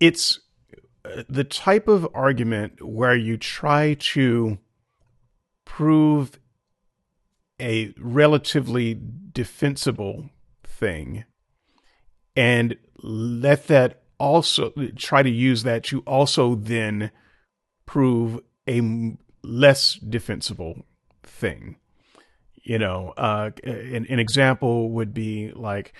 [0.00, 0.40] it's
[1.04, 4.58] uh, the type of argument where you try to
[5.64, 6.38] prove
[7.60, 8.98] a relatively
[9.32, 10.30] defensible
[10.64, 11.24] thing
[12.36, 17.10] and let that also try to use that to also then
[17.86, 20.84] prove a less defensible
[21.22, 21.76] thing.
[22.62, 25.92] You know, uh, an, an example would be like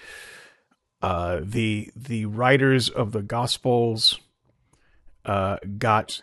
[1.03, 4.19] uh, the the writers of the Gospels
[5.27, 6.23] uh, got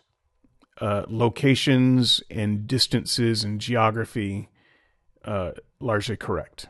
[0.80, 4.50] uh, locations and distances and geography
[5.26, 6.68] uh, largely correct.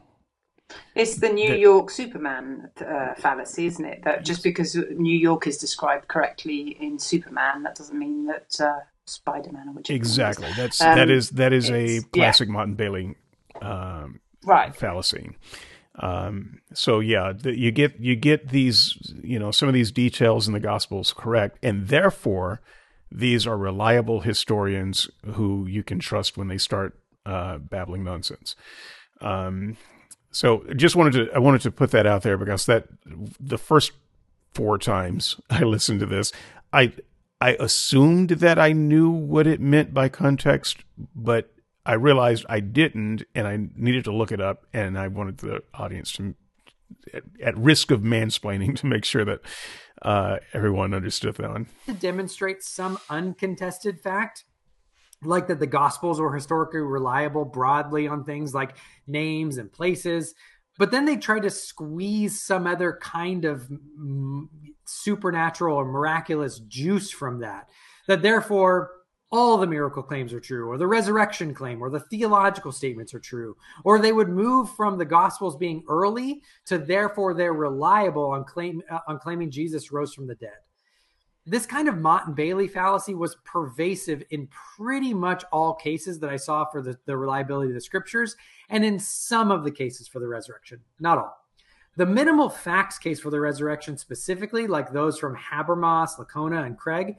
[0.96, 4.04] It's the New York Superman uh, fallacy, isn't it?
[4.04, 8.80] That just because New York is described correctly in Superman, that doesn't mean that uh,
[9.06, 12.64] Spider Man or which exactly that's um, that is that is a classic yeah.
[12.64, 13.16] And Bailey
[13.62, 15.32] um, right fallacy.
[15.96, 20.48] Um, so yeah, the, you get you get these you know some of these details
[20.48, 22.62] in the Gospels correct, and therefore
[23.12, 28.56] these are reliable historians who you can trust when they start uh, babbling nonsense.
[29.20, 29.78] Um,
[30.32, 32.88] so just wanted to I wanted to put that out there because that
[33.40, 33.92] the first
[34.54, 36.32] four times I listened to this,
[36.72, 36.94] I
[37.40, 40.84] I assumed that I knew what it meant by context,
[41.16, 41.52] but
[41.86, 45.64] I realized I didn't, and I needed to look it up, and I wanted the
[45.74, 46.36] audience to,
[47.12, 49.40] at, at risk of mansplaining, to make sure that
[50.04, 51.68] uh, everyone understood that one.
[51.88, 54.44] To demonstrate some uncontested fact,
[55.24, 58.76] like that the Gospels were historically reliable broadly on things like
[59.08, 60.34] names and places,
[60.78, 63.70] but then they try to squeeze some other kind of
[64.86, 67.70] supernatural or miraculous juice from that.
[68.08, 68.92] That therefore
[69.32, 73.20] all the miracle claims are true, or the resurrection claim, or the theological statements are
[73.20, 78.44] true, or they would move from the Gospels being early to therefore they're reliable on
[78.44, 80.58] claim uh, on claiming Jesus rose from the dead.
[81.46, 84.48] This kind of Motte and Bailey fallacy was pervasive in
[84.78, 88.36] pretty much all cases that I saw for the, the reliability of the scriptures,
[88.70, 91.38] and in some of the cases for the resurrection, not all.
[91.98, 97.18] The minimal facts case for the resurrection, specifically, like those from Habermas, Licona, and Craig,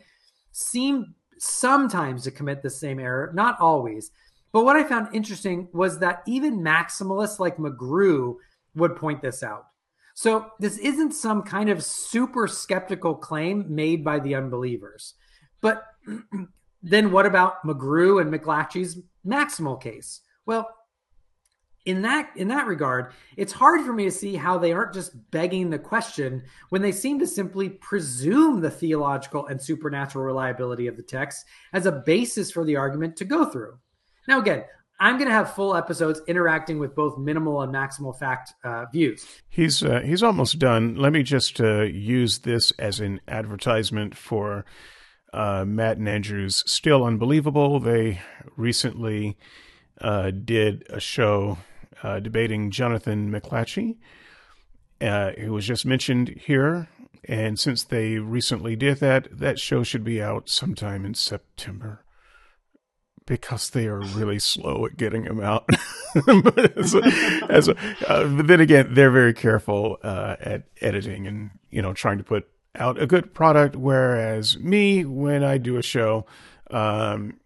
[0.52, 4.12] seem sometimes to commit the same error, not always.
[4.52, 8.36] But what I found interesting was that even maximalists like McGrew
[8.74, 9.66] would point this out.
[10.22, 15.14] So this isn't some kind of super skeptical claim made by the unbelievers.
[15.60, 15.82] But
[16.82, 20.20] then what about McGrew and McLatchie's maximal case?
[20.46, 20.68] Well,
[21.86, 25.28] in that in that regard, it's hard for me to see how they aren't just
[25.32, 30.96] begging the question when they seem to simply presume the theological and supernatural reliability of
[30.96, 33.76] the text as a basis for the argument to go through.
[34.28, 34.62] Now, again,
[35.02, 39.26] I'm going to have full episodes interacting with both minimal and maximal fact uh, views.
[39.48, 40.94] He's uh, he's almost done.
[40.94, 44.64] Let me just uh, use this as an advertisement for
[45.32, 47.80] uh, Matt and Andrew's Still Unbelievable.
[47.80, 48.20] They
[48.56, 49.36] recently
[50.00, 51.58] uh, did a show
[52.04, 53.96] uh, debating Jonathan McLatchie,
[55.00, 56.88] who was just mentioned here.
[57.24, 62.04] And since they recently did that, that show should be out sometime in September
[63.26, 65.68] because they are really slow at getting them out.
[66.26, 67.02] but, as a,
[67.48, 67.76] as a,
[68.08, 72.24] uh, but then again, they're very careful uh, at editing and you know trying to
[72.24, 73.76] put out a good product.
[73.76, 76.26] Whereas me, when I do a show,
[76.70, 77.40] um,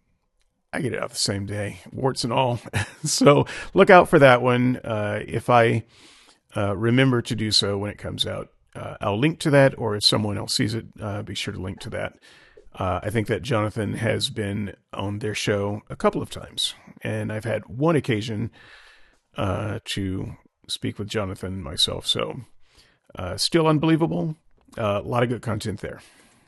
[0.73, 2.59] I get it out the same day, warts and all.
[3.03, 4.77] so look out for that one.
[4.77, 5.83] Uh, if I
[6.55, 9.95] uh, remember to do so when it comes out, uh, I'll link to that, or
[9.95, 12.17] if someone else sees it, uh, be sure to link to that.
[12.77, 17.31] Uh, I think that Jonathan has been on their show a couple of times, and
[17.33, 18.51] I've had one occasion
[19.35, 20.37] uh, to
[20.67, 22.05] speak with Jonathan myself.
[22.05, 22.41] So,
[23.35, 24.35] still unbelievable.
[24.77, 26.01] a lot of good content there.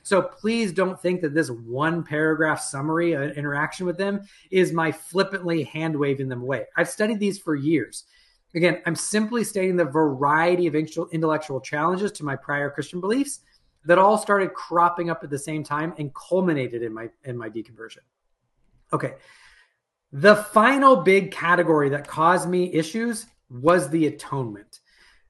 [0.09, 4.91] So please don't think that this one paragraph summary uh, interaction with them is my
[4.91, 6.65] flippantly hand waving them away.
[6.75, 8.05] I've studied these for years.
[8.55, 13.41] Again, I'm simply stating the variety of intellectual challenges to my prior Christian beliefs
[13.85, 17.49] that all started cropping up at the same time and culminated in my in my
[17.49, 17.99] deconversion.
[18.91, 19.15] Okay.
[20.11, 24.79] The final big category that caused me issues was the atonement.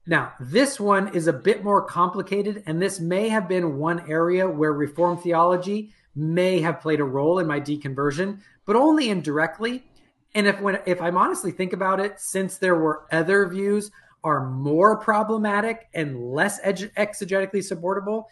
[0.08, 4.50] Now, this one is a bit more complicated, and this may have been one area
[4.50, 9.84] where Reformed theology may have played a role in my deconversion, but only indirectly.
[10.34, 13.92] And if when if I'm honestly think about it, since there were other views
[14.24, 18.28] are more problematic and less exegetically supportable,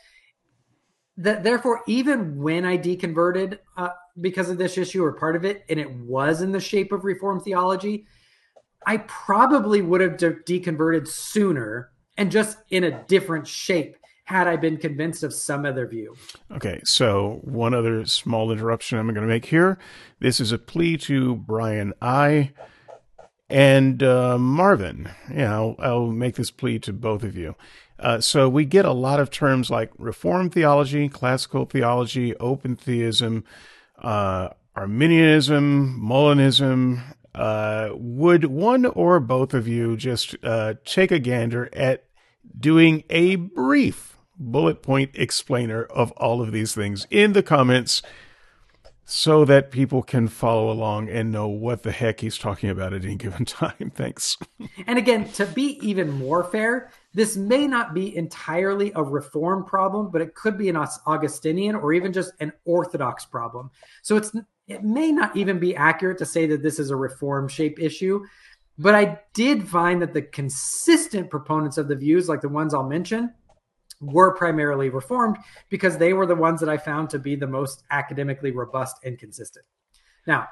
[1.18, 3.90] that therefore even when I deconverted uh,
[4.20, 7.06] because of this issue or part of it, and it was in the shape of
[7.06, 8.06] Reformed theology,
[8.86, 14.58] I probably would have de- deconverted sooner and just in a different shape had I
[14.58, 16.16] been convinced of some other view.
[16.52, 19.78] Okay, so one other small interruption I'm going to make here.
[20.20, 22.52] This is a plea to Brian I.
[23.50, 25.10] and uh, Marvin.
[25.34, 27.56] Yeah, I'll, I'll, make this plea to both of you.
[28.00, 33.44] Uh, so we get a lot of terms like reform theology, classical theology, open theism,
[34.02, 37.02] uh, Arminianism, Molinism,
[37.34, 42.06] uh, would one or both of you just uh, take a gander at
[42.60, 48.02] doing a brief bullet point explainer of all of these things in the comments
[49.10, 53.06] so that people can follow along and know what the heck he's talking about at
[53.06, 53.90] any given time.
[53.96, 54.38] Thanks.
[54.86, 60.12] And again, to be even more fair, this may not be entirely a reform problem,
[60.12, 63.72] but it could be an Augustinian or even just an Orthodox problem.
[64.02, 64.36] So it's
[64.68, 68.26] it may not even be accurate to say that this is a reform shape issue,
[68.78, 72.84] but I did find that the consistent proponents of the views, like the ones I'll
[72.84, 73.34] mention,
[74.00, 75.38] were primarily reformed
[75.70, 79.18] because they were the ones that I found to be the most academically robust and
[79.18, 79.66] consistent.
[80.26, 80.48] Now,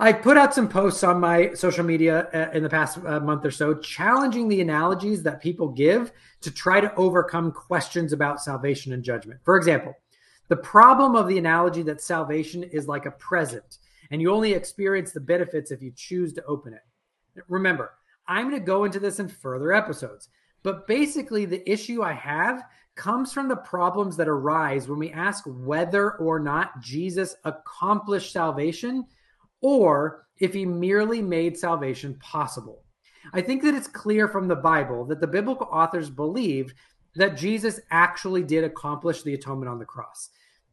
[0.00, 3.44] I put out some posts on my social media uh, in the past uh, month
[3.44, 6.12] or so challenging the analogies that people give
[6.42, 9.40] to try to overcome questions about salvation and judgment.
[9.42, 9.94] For example,
[10.48, 13.78] the problem of the analogy that salvation is like a present
[14.10, 17.42] and you only experience the benefits if you choose to open it.
[17.48, 17.92] Remember,
[18.26, 20.28] I'm going to go into this in further episodes,
[20.62, 22.62] But basically, the issue I have
[22.94, 29.06] comes from the problems that arise when we ask whether or not Jesus accomplished salvation
[29.60, 32.84] or if he merely made salvation possible.
[33.32, 36.74] I think that it's clear from the Bible that the biblical authors believed
[37.14, 40.30] that Jesus actually did accomplish the atonement on the cross,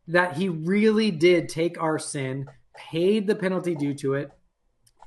[0.07, 4.31] that he really did take our sin, paid the penalty due to it,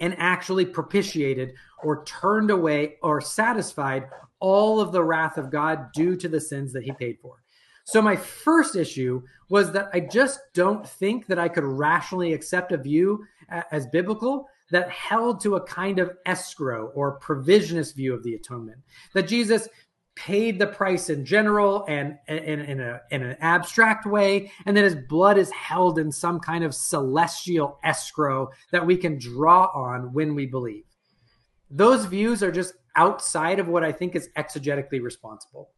[0.00, 4.08] and actually propitiated or turned away or satisfied
[4.40, 7.42] all of the wrath of God due to the sins that he paid for.
[7.84, 12.72] So, my first issue was that I just don't think that I could rationally accept
[12.72, 13.24] a view
[13.70, 18.78] as biblical that held to a kind of escrow or provisionist view of the atonement.
[19.14, 19.68] That Jesus
[20.18, 25.50] paid the price in general and in, an abstract way, and that his blood is
[25.52, 30.84] held in some kind of celestial escrow that we can draw on when we believe.
[31.70, 35.70] Those views are just outside of what I think is exegetically responsible.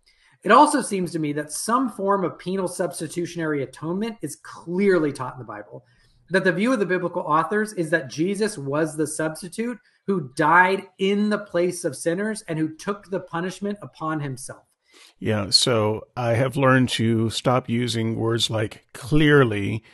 [0.42, 5.34] It also seems to me that some form of penal substitutionary atonement is clearly taught
[5.34, 5.84] in the Bible.
[6.30, 10.86] That the view of the biblical authors is that Jesus was the substitute who died
[10.98, 14.64] in the place of sinners and who took the punishment upon himself.
[15.18, 19.84] Yeah, so I have learned to stop using words like clearly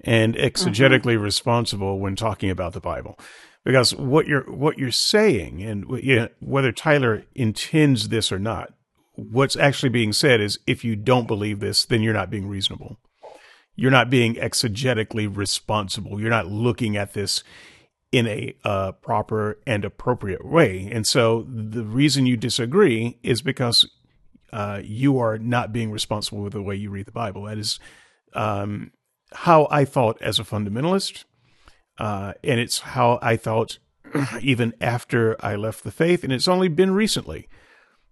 [0.00, 1.22] and exegetically mm-hmm.
[1.22, 3.18] responsible when talking about the Bible
[3.64, 8.72] because what you're what you're saying and you know, whether Tyler intends this or not,
[9.14, 12.98] what's actually being said is if you don't believe this, then you're not being reasonable.
[13.74, 16.20] You're not being exegetically responsible.
[16.20, 17.42] You're not looking at this
[18.10, 20.88] in a uh, proper and appropriate way.
[20.92, 23.88] And so the reason you disagree is because
[24.52, 27.44] uh, you are not being responsible with the way you read the Bible.
[27.44, 27.80] That is
[28.34, 28.92] um,
[29.32, 31.24] how I thought as a fundamentalist
[31.98, 33.78] uh, and it's how I felt
[34.40, 36.24] even after I left the faith.
[36.24, 37.48] And it's only been recently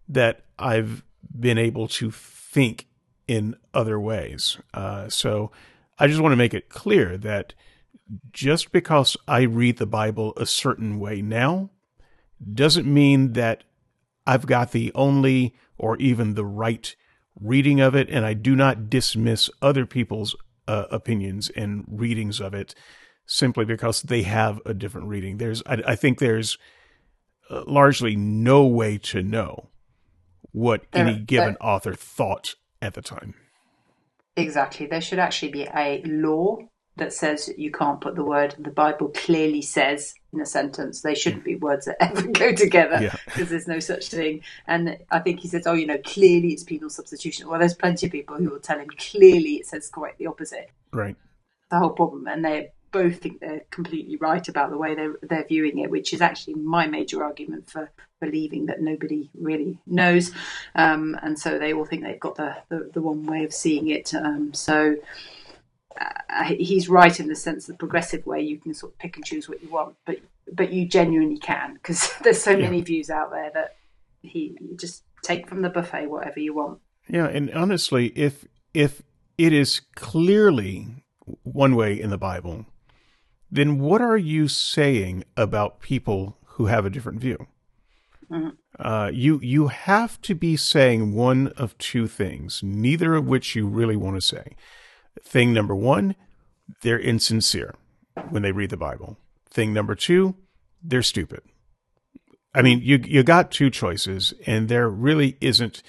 [0.09, 1.05] that I've
[1.39, 2.87] been able to think
[3.29, 4.59] in other ways.
[4.75, 5.51] Uh, so
[5.99, 7.55] I just want to make it clear that
[8.33, 11.71] just because I read the Bible a certain way now
[12.53, 13.65] doesn't mean that
[14.27, 16.95] I've got the only or even the right
[17.41, 20.35] reading of it, and I do not dismiss other people's
[20.67, 22.75] uh, opinions and readings of it
[23.31, 25.39] simply because they have a different reading.
[25.39, 26.59] There's, I, I think there's
[27.49, 29.69] uh, largely no way to know
[30.51, 33.35] what there, any given there, author thought at the time.
[34.37, 34.87] Exactly.
[34.87, 36.59] There should actually be a law
[36.97, 41.03] that says you can't put the word the Bible clearly says in a sentence.
[41.03, 43.45] They shouldn't be words that ever go together because yeah.
[43.45, 44.43] there's no such thing.
[44.67, 47.49] And I think he says, oh, you know, clearly it's penal substitution.
[47.49, 50.71] Well, there's plenty of people who will tell him clearly it says quite the opposite.
[50.93, 51.15] Right.
[51.71, 52.27] The whole problem.
[52.27, 56.13] And they both think they're completely right about the way they're, they're viewing it, which
[56.13, 57.91] is actually my major argument for
[58.21, 60.33] believing that nobody really knows.
[60.75, 63.89] Um, and so they all think they've got the, the, the one way of seeing
[63.89, 64.15] it.
[64.15, 64.97] Um, so
[66.01, 69.17] uh, he's right in the sense of the progressive way you can sort of pick
[69.17, 70.17] and choose what you want, but
[70.53, 72.65] but you genuinely can because there's so yeah.
[72.65, 73.77] many views out there that
[74.23, 76.81] he just take from the buffet whatever you want.
[77.09, 79.03] Yeah, and honestly, if if
[79.37, 80.87] it is clearly
[81.43, 82.67] one way in the Bible,
[83.51, 87.47] then what are you saying about people who have a different view?
[88.31, 88.51] Mm-hmm.
[88.79, 93.67] Uh, you you have to be saying one of two things, neither of which you
[93.67, 94.57] really want to say.
[95.23, 96.15] Thing number one,
[96.83, 97.75] they're insincere
[98.31, 99.19] when they read the Bible.
[99.51, 100.37] Thing number two,
[100.83, 101.43] they're stupid.
[102.55, 105.83] I mean, you you got two choices, and there really isn't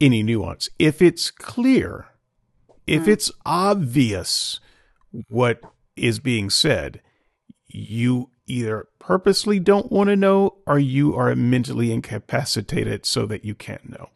[0.00, 0.68] any nuance.
[0.78, 2.06] If it's clear,
[2.86, 3.10] if mm-hmm.
[3.10, 4.60] it's obvious
[5.28, 5.60] what
[5.96, 7.00] is being said,
[7.76, 13.54] you either purposely don't want to know or you are mentally incapacitated so that you
[13.54, 14.08] can't know.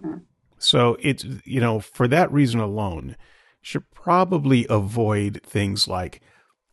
[0.00, 0.18] Hmm.
[0.58, 3.16] So it's, you know, for that reason alone,
[3.60, 6.20] should probably avoid things like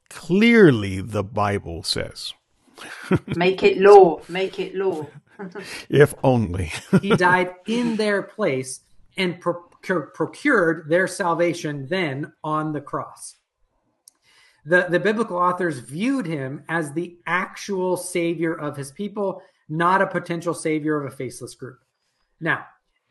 [0.09, 2.33] clearly the Bible says.
[3.35, 4.21] make it law.
[4.27, 5.07] Make it law.
[5.89, 6.71] if only.
[7.01, 8.81] he died in their place
[9.17, 13.35] and procured their salvation then on the cross
[14.65, 20.07] the, the biblical authors viewed him as the actual savior of his people, not a
[20.07, 21.79] potential savior of a faceless group.
[22.39, 22.65] Now,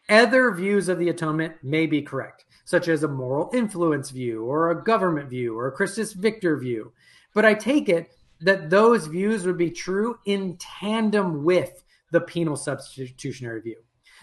[0.08, 4.70] other views of the atonement may be correct, such as a moral influence view, or
[4.70, 6.92] a government view, or a Christus Victor view.
[7.34, 8.10] But I take it
[8.40, 13.76] that those views would be true in tandem with the penal substitutionary view.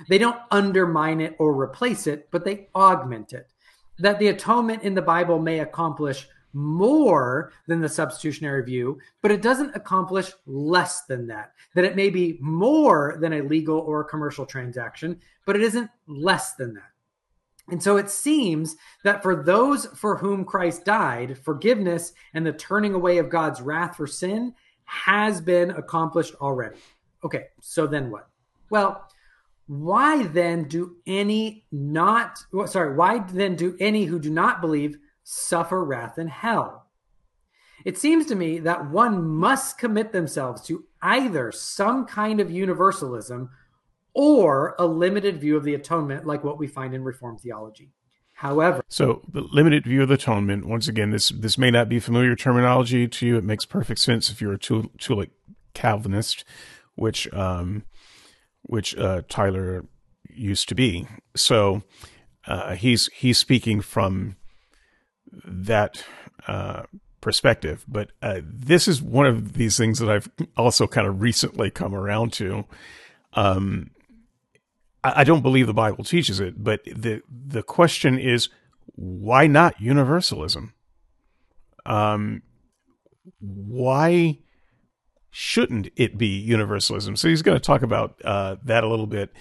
[0.10, 3.48] They don't undermine it or replace it, but they augment it.
[4.00, 9.42] That the atonement in the Bible may accomplish more than the substitutionary view, but it
[9.42, 11.54] doesn't accomplish less than that.
[11.76, 15.90] That it may be more than a legal or a commercial transaction, but it isn't
[16.08, 16.92] less than that.
[17.70, 22.94] And so it seems that for those for whom Christ died, forgiveness and the turning
[22.94, 24.54] away of God's wrath for sin
[24.86, 26.78] has been accomplished already.
[27.24, 28.30] Okay, so then what?
[28.70, 29.06] Well,
[29.68, 34.98] why then do any not sorry, why then do any who do not believe
[35.30, 36.88] suffer wrath in hell?
[37.84, 43.50] It seems to me that one must commit themselves to either some kind of universalism
[44.14, 47.92] or a limited view of the atonement, like what we find in Reformed theology.
[48.36, 50.66] However, so the limited view of the atonement.
[50.66, 53.38] Once again, this this may not be familiar terminology to you.
[53.38, 55.32] It makes perfect sense if you're a Tulip
[55.74, 56.46] Calvinist,
[56.96, 57.84] which um,
[58.62, 59.86] which uh, Tyler
[60.30, 61.08] used to be.
[61.36, 61.84] So
[62.46, 64.36] uh, he's he's speaking from
[65.46, 66.04] that
[66.48, 66.84] uh,
[67.22, 67.86] perspective.
[67.88, 71.94] But uh, this is one of these things that I've also kind of recently come
[71.94, 72.66] around to.
[73.34, 73.92] Um,
[75.04, 78.50] I don't believe the Bible teaches it, but the the question is
[78.96, 80.74] why not universalism?
[81.86, 82.42] Um,
[83.40, 84.40] why
[85.30, 87.16] shouldn't it be universalism?
[87.16, 89.32] So he's going to talk about uh, that a little bit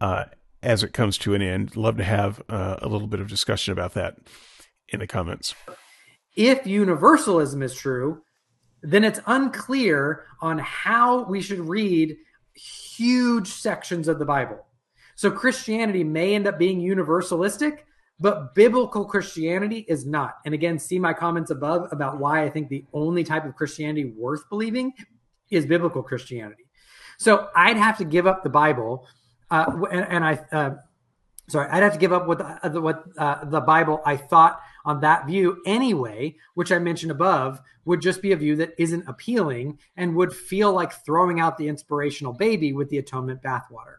[0.00, 0.24] uh,
[0.62, 1.76] as it comes to an end.
[1.76, 4.18] Love to have uh, a little bit of discussion about that
[4.90, 5.54] in the comments.
[6.36, 8.22] If universalism is true,
[8.82, 12.16] then it's unclear on how we should read
[12.54, 14.66] huge sections of the Bible.
[15.16, 17.80] So Christianity may end up being universalistic,
[18.18, 20.36] but biblical Christianity is not.
[20.44, 24.12] And again, see my comments above about why I think the only type of Christianity
[24.16, 24.92] worth believing
[25.50, 26.64] is biblical Christianity.
[27.18, 29.06] So I'd have to give up the Bible,
[29.50, 30.74] uh, and, and, I, uh,
[31.48, 34.58] sorry, I'd have to give up what the, uh, what uh, the Bible I thought
[34.84, 39.08] on that view anyway, which I mentioned above, would just be a view that isn't
[39.08, 43.96] appealing and would feel like throwing out the inspirational baby with the atonement bathwater.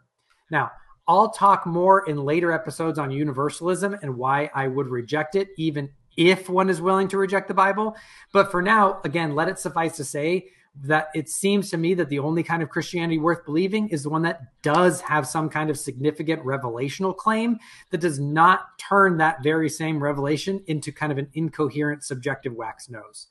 [0.50, 0.72] Now,
[1.08, 5.90] I'll talk more in later episodes on universalism and why I would reject it, even
[6.16, 7.96] if one is willing to reject the Bible.
[8.32, 12.10] But for now, again, let it suffice to say that it seems to me that
[12.10, 15.70] the only kind of Christianity worth believing is the one that does have some kind
[15.70, 21.18] of significant revelational claim that does not turn that very same revelation into kind of
[21.18, 23.28] an incoherent subjective wax nose.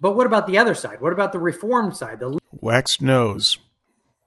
[0.00, 1.00] But what about the other side?
[1.00, 2.20] What about the reformed side?
[2.20, 3.58] The wax nose.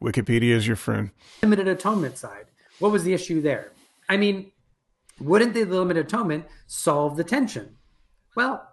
[0.02, 1.12] Wikipedia is your friend.
[1.44, 2.46] Limited atonement side.
[2.80, 3.74] What was the issue there?
[4.10, 4.52] I mean,
[5.20, 7.78] wouldn't the limited atonement solve the tension?
[8.36, 8.68] Well,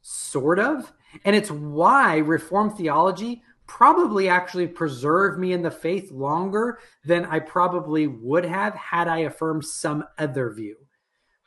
[0.00, 0.92] sort of.
[1.24, 7.38] And it's why Reformed theology probably actually preserved me in the faith longer than I
[7.38, 10.76] probably would have had I affirmed some other view.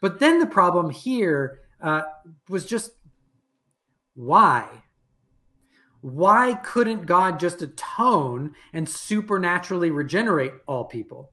[0.02, 2.04] But then the problem here uh,
[2.50, 2.92] was just
[4.16, 4.84] why?
[6.04, 11.32] why couldn't God just atone and supernaturally regenerate all people?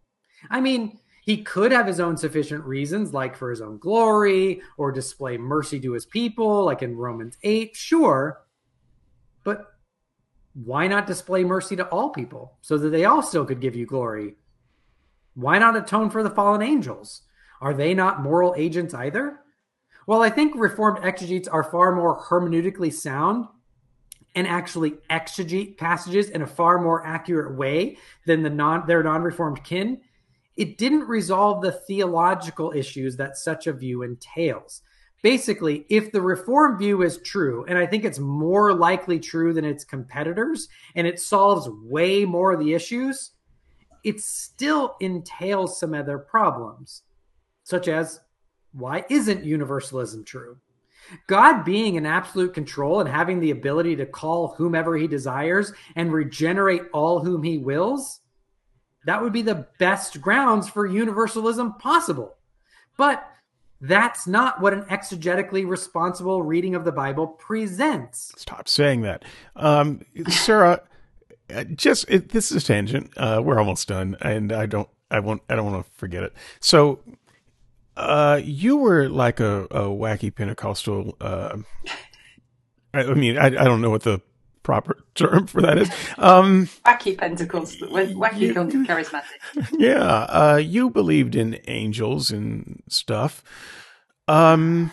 [0.49, 1.01] I mean,
[1.31, 5.79] he could have his own sufficient reasons, like for his own glory or display mercy
[5.79, 8.41] to his people, like in Romans 8, sure.
[9.45, 9.65] But
[10.55, 13.87] why not display mercy to all people so that they all still could give you
[13.87, 14.35] glory?
[15.35, 17.23] Why not atone for the fallen angels?
[17.61, 19.39] Are they not moral agents either?
[20.09, 23.47] Well, I think Reformed exegetes are far more hermeneutically sound
[24.35, 29.63] and actually exegete passages in a far more accurate way than the non their non-reformed
[29.63, 30.01] kin,
[30.61, 34.83] it didn't resolve the theological issues that such a view entails.
[35.23, 39.65] Basically, if the reform view is true, and I think it's more likely true than
[39.65, 43.31] its competitors, and it solves way more of the issues,
[44.05, 47.05] it still entails some other problems,
[47.65, 48.21] such as
[48.73, 50.59] why isn't universalism true?
[51.27, 56.13] God being in absolute control and having the ability to call whomever he desires and
[56.13, 58.20] regenerate all whom he wills,
[59.07, 62.37] that would be the best grounds for universalism possible.
[62.97, 63.27] But
[63.81, 68.33] that's not what an exegetically responsible reading of the Bible presents.
[68.37, 69.25] Stop saying that.
[69.57, 70.83] Um, Sarah,
[71.55, 73.11] uh, just it, this is a tangent.
[73.17, 76.35] Uh, we're almost done, and I don't, I won't, I don't want to forget it.
[76.61, 77.01] So
[77.97, 81.17] uh, you were like a, a wacky Pentecostal.
[81.21, 81.59] Uh,
[82.93, 84.21] I, I mean, I, I don't know what the
[84.63, 85.91] proper term for that is.
[86.19, 89.25] Um, wacky Pentecostal, wacky you, charismatic.
[89.79, 93.43] Yeah, uh, you believed in angels and stuff.
[94.29, 94.93] Um,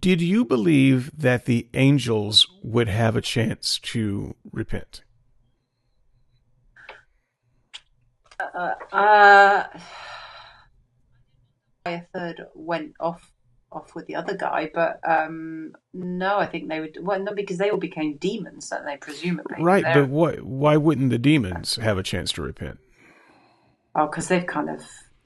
[0.00, 5.02] did you believe that the angels would have a chance to repent?
[8.40, 9.64] Uh, uh
[11.86, 13.32] a third went off
[13.70, 14.70] off with the other guy.
[14.72, 16.98] But um, no, I think they would.
[17.00, 18.96] Well, no, because they all became demons, don't they?
[18.96, 20.42] Presumably, Right, They're- but what?
[20.42, 22.78] Why wouldn't the demons have a chance to repent?
[23.94, 24.82] oh, because they've kind of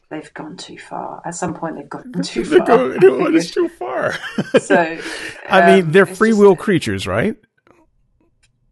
[0.09, 1.21] they've gone too far.
[1.25, 2.61] At some point, they've gone too far.
[2.67, 4.15] going, no, it's too far.
[4.61, 4.99] so,
[5.49, 7.37] I mean, um, they're it's free just- will creatures, right?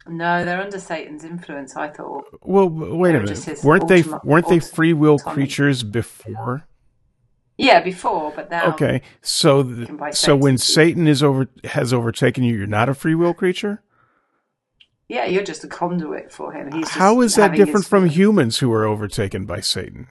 [0.08, 1.76] No, they're under Satan's influence.
[1.76, 2.24] I thought.
[2.42, 3.62] Well, wait a minute.
[3.62, 5.34] weren't they weren't they free will autonomy.
[5.34, 6.66] creatures before?
[7.60, 8.72] Yeah, before, but now.
[8.72, 11.06] Okay, so so when Satan.
[11.06, 13.82] Is over has overtaken you, you're not a free will creature.
[15.08, 16.72] Yeah, you're just a conduit for him.
[16.72, 20.06] He's just How is that different from humans who are overtaken by Satan?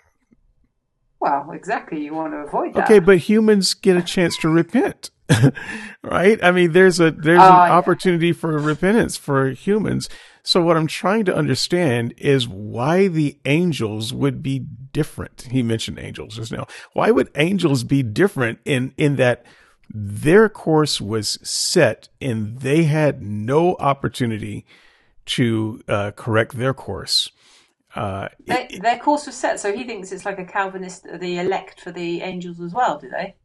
[1.20, 2.04] Well, exactly.
[2.04, 2.86] You want to avoid that.
[2.86, 5.10] Okay, but humans get a chance to repent,
[6.04, 6.40] right?
[6.44, 7.74] I mean, there's a there's Oh, an ah, yeah.
[7.74, 10.08] opportunity for repentance for humans.
[10.44, 14.60] So what I'm trying to understand is why the angels would be
[14.92, 15.48] different.
[15.52, 16.68] He mentioned angels just now.
[16.94, 19.46] Why would angels be different in in that
[19.92, 24.66] their course was set and they had no opportunity
[25.26, 27.32] to uh, correct their course?
[27.96, 31.82] Uh, They, their course was set, so he thinks it's like a Calvinist, the elect
[31.82, 33.36] for the angels as well, do they?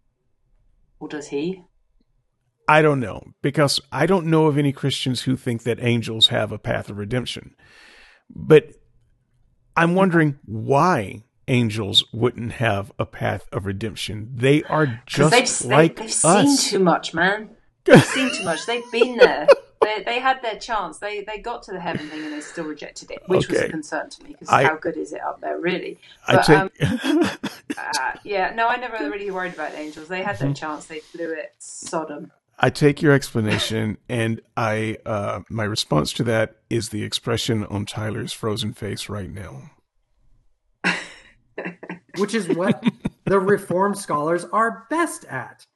[1.00, 1.64] Or does he?
[2.68, 6.50] I don't know because I don't know of any Christians who think that angels have
[6.52, 7.54] a path of redemption.
[8.34, 8.70] But
[9.76, 14.30] I'm wondering why angels wouldn't have a path of redemption.
[14.34, 15.32] They are just
[15.62, 17.50] they've, like they, they've seen too much, man.
[17.84, 18.64] They've seen too much.
[18.64, 19.46] They've been there.
[19.82, 20.96] They, they had their chance.
[21.00, 23.68] They they got to the heaven thing and they still rejected it, which was a
[23.68, 25.98] concern to me because how good is it up there, really?
[26.26, 26.70] I take um,
[27.76, 30.08] uh, yeah, no, I never really worried about angels.
[30.08, 30.54] They had their Mm-hmm.
[30.54, 30.86] chance.
[30.86, 31.54] They blew it.
[31.58, 32.32] Sodom.
[32.58, 37.86] I take your explanation, and I uh, my response to that is the expression on
[37.86, 39.70] Tyler's frozen face right now.
[42.16, 42.84] which is what
[43.24, 45.66] the reform scholars are best at.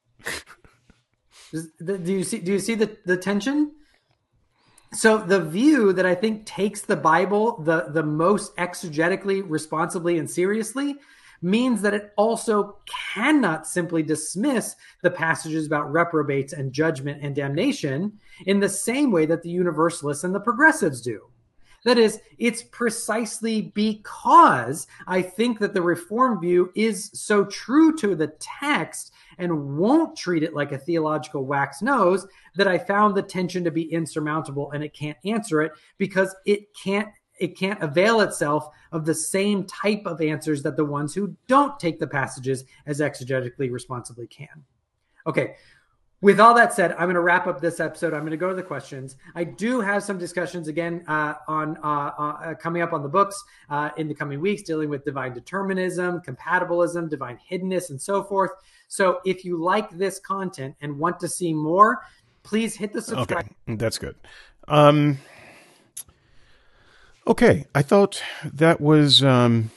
[1.53, 2.39] Do you see?
[2.39, 3.73] Do you see the the tension?
[4.93, 10.31] So the view that I think takes the Bible the the most exegetically, responsibly, and
[10.31, 10.97] seriously
[11.41, 12.79] means that it also
[13.15, 19.27] cannot simply dismiss the passages about reprobates and judgment and damnation in the same way
[19.27, 21.23] that the universalists and the progressives do.
[21.85, 28.17] That is, it's precisely because I think that the reform view is so true to
[28.17, 33.23] the text and won't treat it like a theological wax nose that I found the
[33.23, 37.09] tension to be insurmountable and it can't answer it because it can't
[37.39, 41.79] it can't avail itself of the same type of answers that the ones who don't
[41.79, 44.65] take the passages as exegetically responsibly can.
[45.27, 45.55] Okay,
[46.21, 48.13] with all that said, I'm going to wrap up this episode.
[48.13, 49.17] I'm going to go to the questions.
[49.37, 53.43] I do have some discussions again uh, on uh, uh, coming up on the books
[53.71, 58.51] uh, in the coming weeks, dealing with divine determinism, compatibilism, divine hiddenness, and so forth.
[58.89, 62.03] So if you like this content and want to see more,
[62.43, 63.47] please hit the subscribe.
[63.69, 64.17] Okay, that's good.
[64.67, 65.19] Um,
[67.29, 69.71] okay, I thought that was um,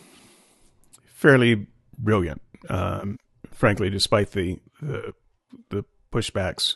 [1.06, 2.42] fairly brilliant.
[2.70, 3.20] Um,
[3.52, 5.14] frankly, despite the, the
[5.70, 6.76] the pushbacks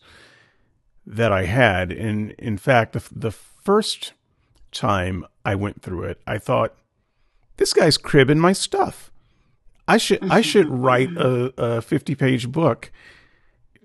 [1.06, 4.14] that I had, and in fact, the the first
[4.72, 6.76] time I went through it, I thought
[7.58, 9.12] this guy's cribbing my stuff.
[9.88, 12.92] I should I should write a, a fifty page book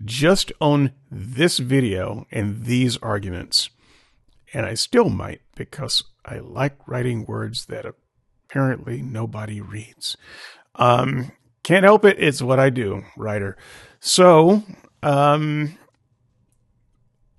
[0.05, 3.71] just on this video and these arguments.
[4.53, 7.87] And I still might because I like writing words that
[8.49, 10.17] apparently nobody reads.
[10.75, 12.17] Um, can't help it.
[12.19, 13.57] It's what I do, writer.
[14.01, 14.63] So,
[15.03, 15.79] um,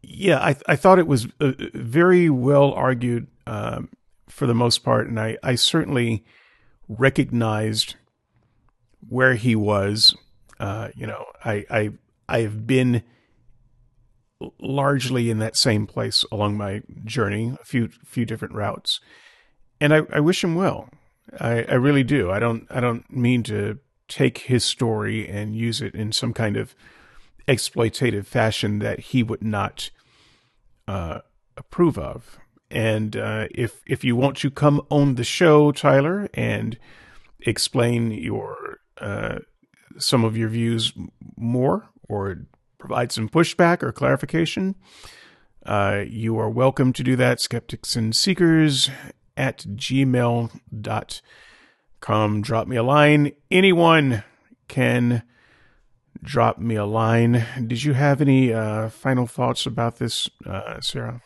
[0.02, 3.90] yeah, I, I thought it was uh, very well argued um,
[4.30, 5.08] for the most part.
[5.08, 6.24] And I, I certainly
[6.88, 7.96] recognized
[9.10, 10.16] where he was.
[10.60, 11.90] Uh, you know, I, I
[12.30, 13.04] I have been
[14.60, 19.00] largely in that same place along my journey, a few few different routes,
[19.80, 20.90] and I, I wish him well.
[21.40, 22.32] I, I really do.
[22.32, 26.58] I don't I don't mean to take his story and use it in some kind
[26.58, 26.76] of
[27.48, 29.90] exploitative fashion that he would not
[30.88, 31.20] uh,
[31.58, 32.38] approve of.
[32.70, 36.78] And uh, if if you want to come on the show, Tyler, and
[37.42, 39.40] explain your uh,
[39.98, 40.94] some of your views
[41.36, 42.46] more or
[42.82, 44.76] provide some pushback or clarification,
[45.66, 47.40] uh, you are welcome to do that.
[47.40, 48.90] Skeptics and Seekers
[49.38, 50.52] at gmail.com.
[52.42, 53.32] Drop me a line.
[53.52, 54.24] Anyone
[54.68, 55.22] can
[56.24, 57.46] drop me a line.
[57.68, 61.22] Did you have any uh, final thoughts about this, uh, Sarah?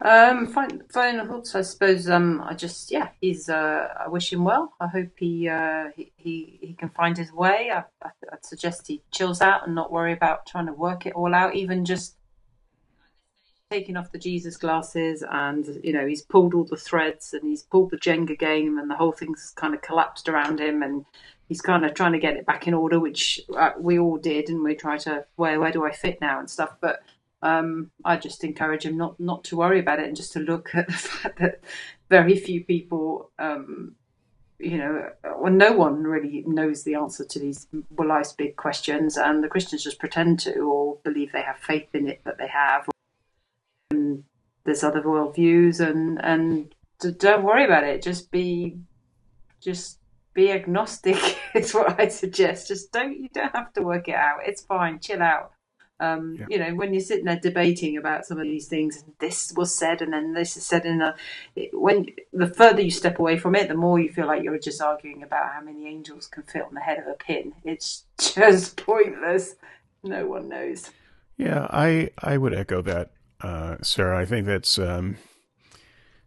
[0.00, 1.54] Um, fine final thoughts.
[1.54, 2.08] I suppose.
[2.08, 3.48] Um, I just yeah, he's.
[3.48, 4.74] Uh, I wish him well.
[4.80, 7.70] I hope he uh, he, he, he can find his way.
[7.72, 11.14] I, I, I'd suggest he chills out and not worry about trying to work it
[11.14, 11.54] all out.
[11.54, 12.16] Even just
[13.70, 17.62] taking off the Jesus glasses, and you know he's pulled all the threads and he's
[17.62, 21.06] pulled the Jenga game, and the whole thing's kind of collapsed around him, and
[21.48, 24.48] he's kind of trying to get it back in order, which uh, we all did,
[24.48, 27.02] and we try to where where do I fit now and stuff, but
[27.44, 30.70] um, I just encourage him not not to worry about it and just to look
[30.74, 31.60] at the fact that
[32.08, 33.94] very few people, um,
[34.58, 39.18] you know, well, no one really knows the answer to these well, life's big questions,
[39.18, 42.48] and the Christians just pretend to or believe they have faith in it that they
[42.48, 42.88] have.
[43.90, 44.24] And
[44.64, 46.74] there's other worldviews, and and
[47.18, 48.00] don't worry about it.
[48.00, 48.78] Just be,
[49.60, 49.98] just
[50.32, 51.38] be agnostic.
[51.54, 52.68] is what I suggest.
[52.68, 54.38] Just don't you don't have to work it out.
[54.46, 54.98] It's fine.
[54.98, 55.52] Chill out
[56.00, 56.46] um, yeah.
[56.48, 60.02] You know, when you're sitting there debating about some of these things, this was said,
[60.02, 61.14] and then this is said in a.
[61.72, 64.82] When the further you step away from it, the more you feel like you're just
[64.82, 67.52] arguing about how many angels can fit on the head of a pin.
[67.64, 69.54] It's just pointless.
[70.02, 70.90] No one knows.
[71.36, 74.18] Yeah, I I would echo that, uh, Sarah.
[74.18, 75.16] I think that's um,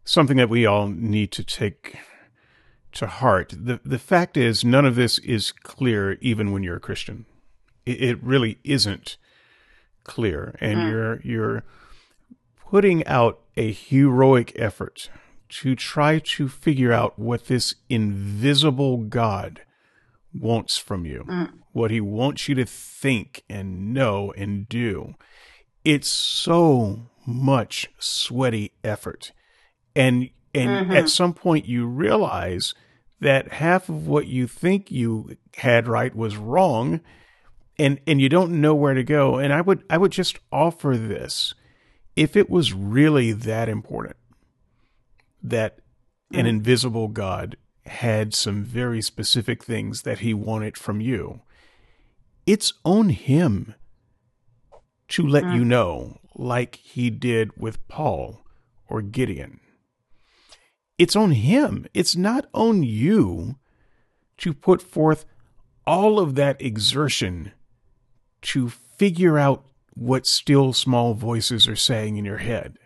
[0.05, 1.97] something that we all need to take
[2.93, 3.53] to heart.
[3.55, 7.25] the The fact is, none of this is clear, even when you're a Christian.
[7.85, 9.17] It, it really isn't
[10.07, 10.89] clear and mm.
[10.89, 11.63] you're you're
[12.69, 15.09] putting out a heroic effort
[15.49, 19.61] to try to figure out what this invisible God
[20.33, 21.53] wants from you, mm.
[21.71, 25.15] what he wants you to think and know and do.
[25.85, 29.31] It's so much sweaty effort.
[29.95, 30.91] And and mm-hmm.
[30.91, 32.73] at some point you realize
[33.19, 37.01] that half of what you think you had right was wrong
[37.79, 40.97] and and you don't know where to go and i would i would just offer
[40.97, 41.53] this
[42.15, 44.15] if it was really that important
[45.41, 45.79] that
[46.31, 46.47] an mm-hmm.
[46.47, 51.41] invisible god had some very specific things that he wanted from you
[52.45, 53.75] it's on him
[55.07, 55.57] to let mm-hmm.
[55.57, 58.41] you know like he did with paul
[58.89, 59.59] or gideon
[60.97, 63.55] it's on him it's not on you
[64.37, 65.25] to put forth
[65.85, 67.51] all of that exertion
[68.47, 72.77] to figure out what still small voices are saying in your head.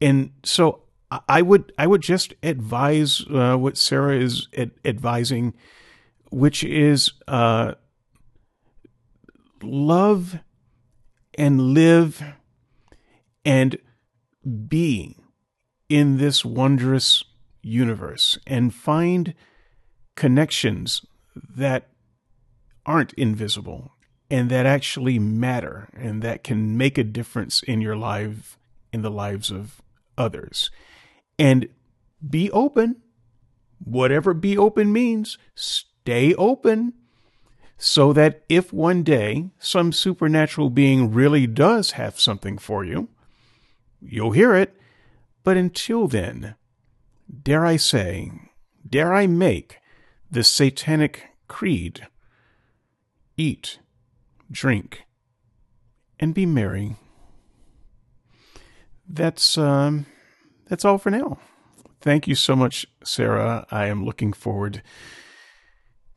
[0.00, 0.82] And so
[1.28, 5.54] I would I would just advise uh, what Sarah is ad- advising,
[6.30, 7.74] which is uh,
[9.62, 10.38] love
[11.38, 12.22] and live
[13.44, 13.78] and
[14.68, 15.16] be
[15.88, 17.24] in this wondrous
[17.62, 19.34] universe and find
[20.14, 21.88] connections that
[22.84, 23.95] aren't invisible
[24.30, 28.58] and that actually matter and that can make a difference in your life,
[28.92, 29.80] in the lives of
[30.18, 30.70] others.
[31.38, 31.68] And
[32.28, 32.96] be open,
[33.84, 36.94] whatever be open means, stay open
[37.78, 43.08] so that if one day some supernatural being really does have something for you,
[44.00, 44.74] you'll hear it.
[45.44, 46.54] But until then,
[47.42, 48.32] dare I say,
[48.88, 49.78] dare I make
[50.30, 52.08] the satanic creed
[53.36, 53.78] eat
[54.50, 55.04] drink,
[56.18, 56.96] and be merry.
[59.08, 60.06] That's um,
[60.68, 61.38] that's all for now.
[62.00, 63.66] Thank you so much, Sarah.
[63.70, 64.82] I am looking forward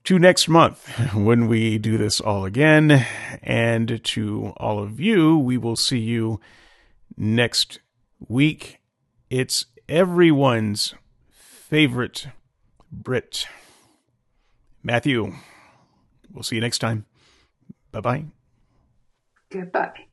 [0.04, 3.06] to next month when we do this all again.
[3.42, 6.40] And to all of you, we will see you
[7.18, 7.80] next
[8.28, 8.80] week.
[9.30, 10.96] It's everyone's
[11.30, 12.28] favorite
[12.92, 13.46] Brit,
[14.82, 15.34] Matthew.
[16.32, 17.06] We'll see you next time.
[17.92, 18.26] Bye bye.
[19.52, 20.09] Goodbye.